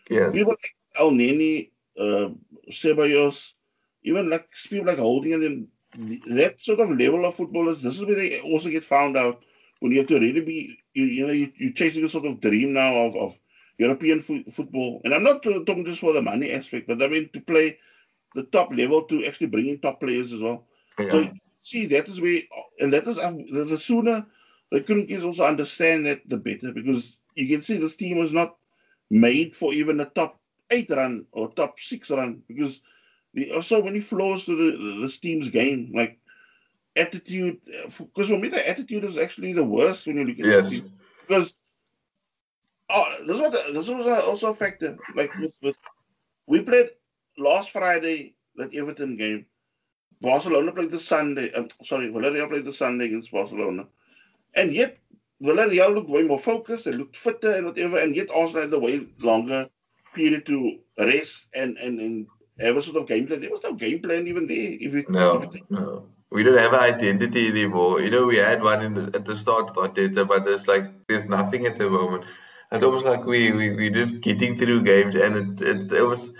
Yes. 0.09 0.33
People 0.33 0.51
like 0.53 0.75
Elneny, 0.99 1.71
uh, 1.97 2.29
Ceballos, 2.69 3.53
even 4.03 4.29
like 4.29 4.49
people 4.69 4.87
like 4.87 4.97
Holding 4.97 5.33
and 5.33 5.43
them, 5.43 5.67
that 6.35 6.61
sort 6.61 6.81
of 6.81 6.89
level 6.89 7.25
of 7.25 7.35
footballers, 7.35 7.81
this 7.81 7.95
is 7.95 8.05
where 8.05 8.15
they 8.15 8.41
also 8.41 8.69
get 8.69 8.83
found 8.83 9.15
out 9.15 9.41
when 9.79 9.91
you 9.91 9.99
have 9.99 10.07
to 10.07 10.19
really 10.19 10.41
be, 10.41 10.77
you, 10.93 11.05
you 11.05 11.25
know, 11.25 11.33
you, 11.33 11.51
you're 11.55 11.73
chasing 11.73 12.03
a 12.03 12.09
sort 12.09 12.25
of 12.25 12.41
dream 12.41 12.73
now 12.73 13.05
of, 13.05 13.15
of 13.15 13.37
European 13.77 14.19
fo- 14.19 14.43
football. 14.51 15.01
And 15.05 15.13
I'm 15.13 15.23
not 15.23 15.43
talking 15.43 15.85
just 15.85 16.01
for 16.01 16.11
the 16.11 16.21
money 16.21 16.51
aspect, 16.51 16.87
but 16.87 17.01
I 17.01 17.07
mean 17.07 17.29
to 17.33 17.39
play 17.39 17.77
the 18.35 18.43
top 18.43 18.71
level 18.71 19.01
to 19.03 19.25
actually 19.25 19.47
bring 19.47 19.67
in 19.67 19.79
top 19.79 19.99
players 19.99 20.31
as 20.31 20.41
well. 20.41 20.63
Yeah. 20.99 21.09
So 21.09 21.23
see, 21.57 21.87
that 21.87 22.07
is 22.07 22.21
where, 22.21 22.41
and 22.79 22.93
that 22.93 23.07
is 23.07 23.17
um, 23.17 23.43
the 23.47 23.77
sooner 23.77 24.25
the 24.71 24.81
Kroenke's 24.81 25.23
also 25.23 25.43
understand 25.43 26.05
that, 26.05 26.21
the 26.29 26.37
better, 26.37 26.71
because 26.71 27.19
you 27.35 27.47
can 27.47 27.61
see 27.61 27.77
this 27.77 27.95
team 27.95 28.19
was 28.19 28.31
not 28.31 28.57
made 29.09 29.55
for 29.55 29.73
even 29.73 29.99
a 29.99 30.05
top 30.05 30.39
eight 30.69 30.89
run 30.91 31.25
or 31.31 31.49
top 31.51 31.79
six 31.79 32.11
run, 32.11 32.43
because 32.47 32.81
there 33.33 33.57
are 33.57 33.63
so 33.63 33.81
many 33.81 33.99
flaws 33.99 34.45
to 34.45 34.55
the 34.55 35.01
this 35.01 35.17
team's 35.17 35.49
game, 35.49 35.91
like 35.95 36.19
attitude. 36.95 37.57
Because 37.97 38.29
for 38.29 38.37
me, 38.37 38.49
the 38.49 38.69
attitude 38.69 39.03
is 39.03 39.17
actually 39.17 39.53
the 39.53 39.63
worst 39.63 40.05
when 40.05 40.17
you 40.17 40.25
look 40.25 40.39
at 40.39 40.45
Yes. 40.45 40.63
this 40.63 40.71
team, 40.71 40.93
because. 41.27 41.53
Oh, 42.87 43.03
this 43.25 43.41
was 43.41 43.73
this 43.73 43.89
was 43.89 44.05
also 44.27 44.51
a 44.51 44.53
factor. 44.53 44.95
Like 45.15 45.35
with 45.39 45.57
with, 45.63 45.79
we 46.45 46.61
played 46.61 46.91
last 47.37 47.71
Friday 47.71 48.35
that 48.55 48.73
Everton 48.75 49.15
game. 49.15 49.45
Barcelona 50.21 50.71
played 50.71 50.91
the 50.91 50.99
Sunday. 50.99 51.51
Um, 51.53 51.67
sorry, 51.83 52.09
Villarreal 52.09 52.49
played 52.49 52.65
the 52.65 52.73
Sunday 52.73 53.05
against 53.05 53.31
Barcelona, 53.31 53.85
and 54.55 54.73
yet 54.73 54.97
Villarreal 55.43 55.93
looked 55.93 56.09
way 56.09 56.23
more 56.23 56.39
focused. 56.39 56.85
They 56.85 56.93
looked 56.93 57.15
fitter 57.15 57.51
and 57.51 57.65
whatever, 57.65 57.99
and 57.99 58.15
yet 58.15 58.29
Arsenal 58.33 58.63
had 58.63 58.73
a 58.73 58.79
way 58.79 59.07
longer 59.19 59.69
period 60.13 60.45
to 60.45 60.79
rest 60.97 61.47
and 61.55 61.77
and, 61.77 61.99
and 61.99 62.27
have 62.59 62.77
a 62.77 62.81
sort 62.81 62.97
of 62.97 63.07
game 63.07 63.27
plan. 63.27 63.41
There 63.41 63.51
was 63.51 63.63
no 63.63 63.73
game 63.73 64.01
plan 64.01 64.27
even 64.27 64.47
there. 64.47 64.77
If 64.79 64.93
you, 64.93 65.03
No, 65.09 65.35
if 65.35 65.53
you 65.53 65.61
no. 65.69 66.07
We 66.31 66.43
don't 66.43 66.57
have 66.57 66.73
an 66.73 66.79
identity 66.79 67.47
anymore. 67.47 68.01
You 68.01 68.09
know, 68.09 68.27
we 68.27 68.37
had 68.37 68.61
one 68.61 68.81
in 68.81 68.93
the, 68.93 69.03
at 69.15 69.25
the 69.25 69.37
start 69.37 69.69
of 69.69 69.75
Arteta, 69.75 70.27
but 70.27 70.43
there's 70.43 70.67
like 70.67 70.85
there's 71.07 71.25
nothing 71.25 71.65
at 71.65 71.77
the 71.77 71.89
moment. 71.89 72.25
It's 72.71 72.83
almost 72.83 73.05
like 73.05 73.25
we 73.25 73.51
we 73.51 73.75
we 73.75 73.89
just 73.89 74.21
getting 74.21 74.57
through 74.57 74.83
games, 74.83 75.15
and 75.15 75.35
it 75.35 75.61
it, 75.61 75.91
it 75.91 76.01
was. 76.01 76.33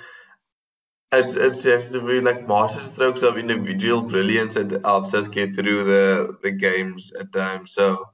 It's, 1.20 1.36
it's 1.36 1.91
be 1.91 2.22
like 2.22 2.47
master 2.47 2.82
strokes 2.82 3.22
of 3.24 3.38
individual 3.38 4.01
brilliance 4.01 4.55
that 4.55 4.82
helps 4.84 5.13
us 5.13 5.28
get 5.28 5.55
through 5.55 5.84
the, 5.84 6.38
the 6.43 6.51
games 6.51 7.11
at 7.20 7.32
times. 7.34 7.74
So, 7.74 8.05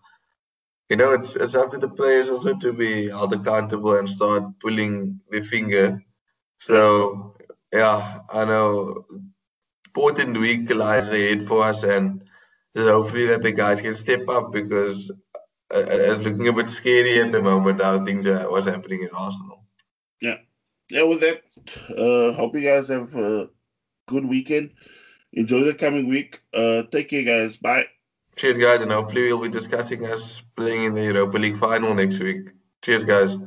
you 0.89 0.97
know, 0.97 1.14
it's, 1.14 1.36
it's 1.36 1.56
up 1.56 1.72
to 1.72 1.78
the 1.78 1.89
players 1.89 2.30
also 2.30 2.56
to 2.56 2.74
be 2.74 3.10
held 3.10 3.34
accountable 3.34 3.97
and 3.97 4.10
start 4.10 4.43
pulling 4.60 5.20
the 5.30 5.41
finger. 5.41 6.02
So, 6.60 7.36
yeah, 7.72 8.20
I 8.32 8.45
know 8.45 9.06
important 9.86 10.39
week 10.39 10.74
lies 10.74 11.08
ahead 11.08 11.45
for 11.47 11.64
us, 11.64 11.84
and 11.84 12.24
just 12.76 12.88
hopefully 12.88 13.28
that 13.28 13.41
the 13.41 13.52
guys 13.52 13.82
can 13.82 13.95
step 13.95 14.28
up 14.30 14.52
because 14.52 15.12
uh, 15.74 15.84
it's 15.88 16.24
looking 16.24 16.47
a 16.47 16.54
bit 16.54 16.70
scary 16.70 17.22
at 17.22 17.32
the 17.32 17.41
moment 17.41 17.82
how 17.82 18.04
things 18.06 18.26
are 18.26 18.49
what's 18.49 18.68
happening 18.68 19.04
in 19.04 19.10
Arsenal. 19.14 19.61
Yeah, 20.92 21.04
with 21.04 21.22
that, 21.22 21.42
uh, 21.98 22.34
hope 22.34 22.56
you 22.56 22.62
guys 22.62 22.89
have 22.89 23.16
a 23.16 23.50
good 24.08 24.26
weekend. 24.26 24.72
Enjoy 25.34 25.64
the 25.64 25.74
coming 25.74 26.08
week. 26.08 26.42
Uh, 26.54 26.84
take 26.92 27.10
care, 27.10 27.24
guys. 27.24 27.58
Bye. 27.58 27.86
Cheers, 28.36 28.58
guys, 28.58 28.82
and 28.82 28.92
hopefully 28.92 29.24
we'll 29.32 29.42
be 29.42 29.50
discussing 29.50 30.06
us 30.06 30.42
playing 30.56 30.84
in 30.84 30.96
the 30.96 31.04
Europa 31.04 31.38
League 31.38 31.58
final 31.58 31.94
next 31.94 32.20
week. 32.20 32.50
Cheers, 32.82 33.04
guys. 33.04 33.38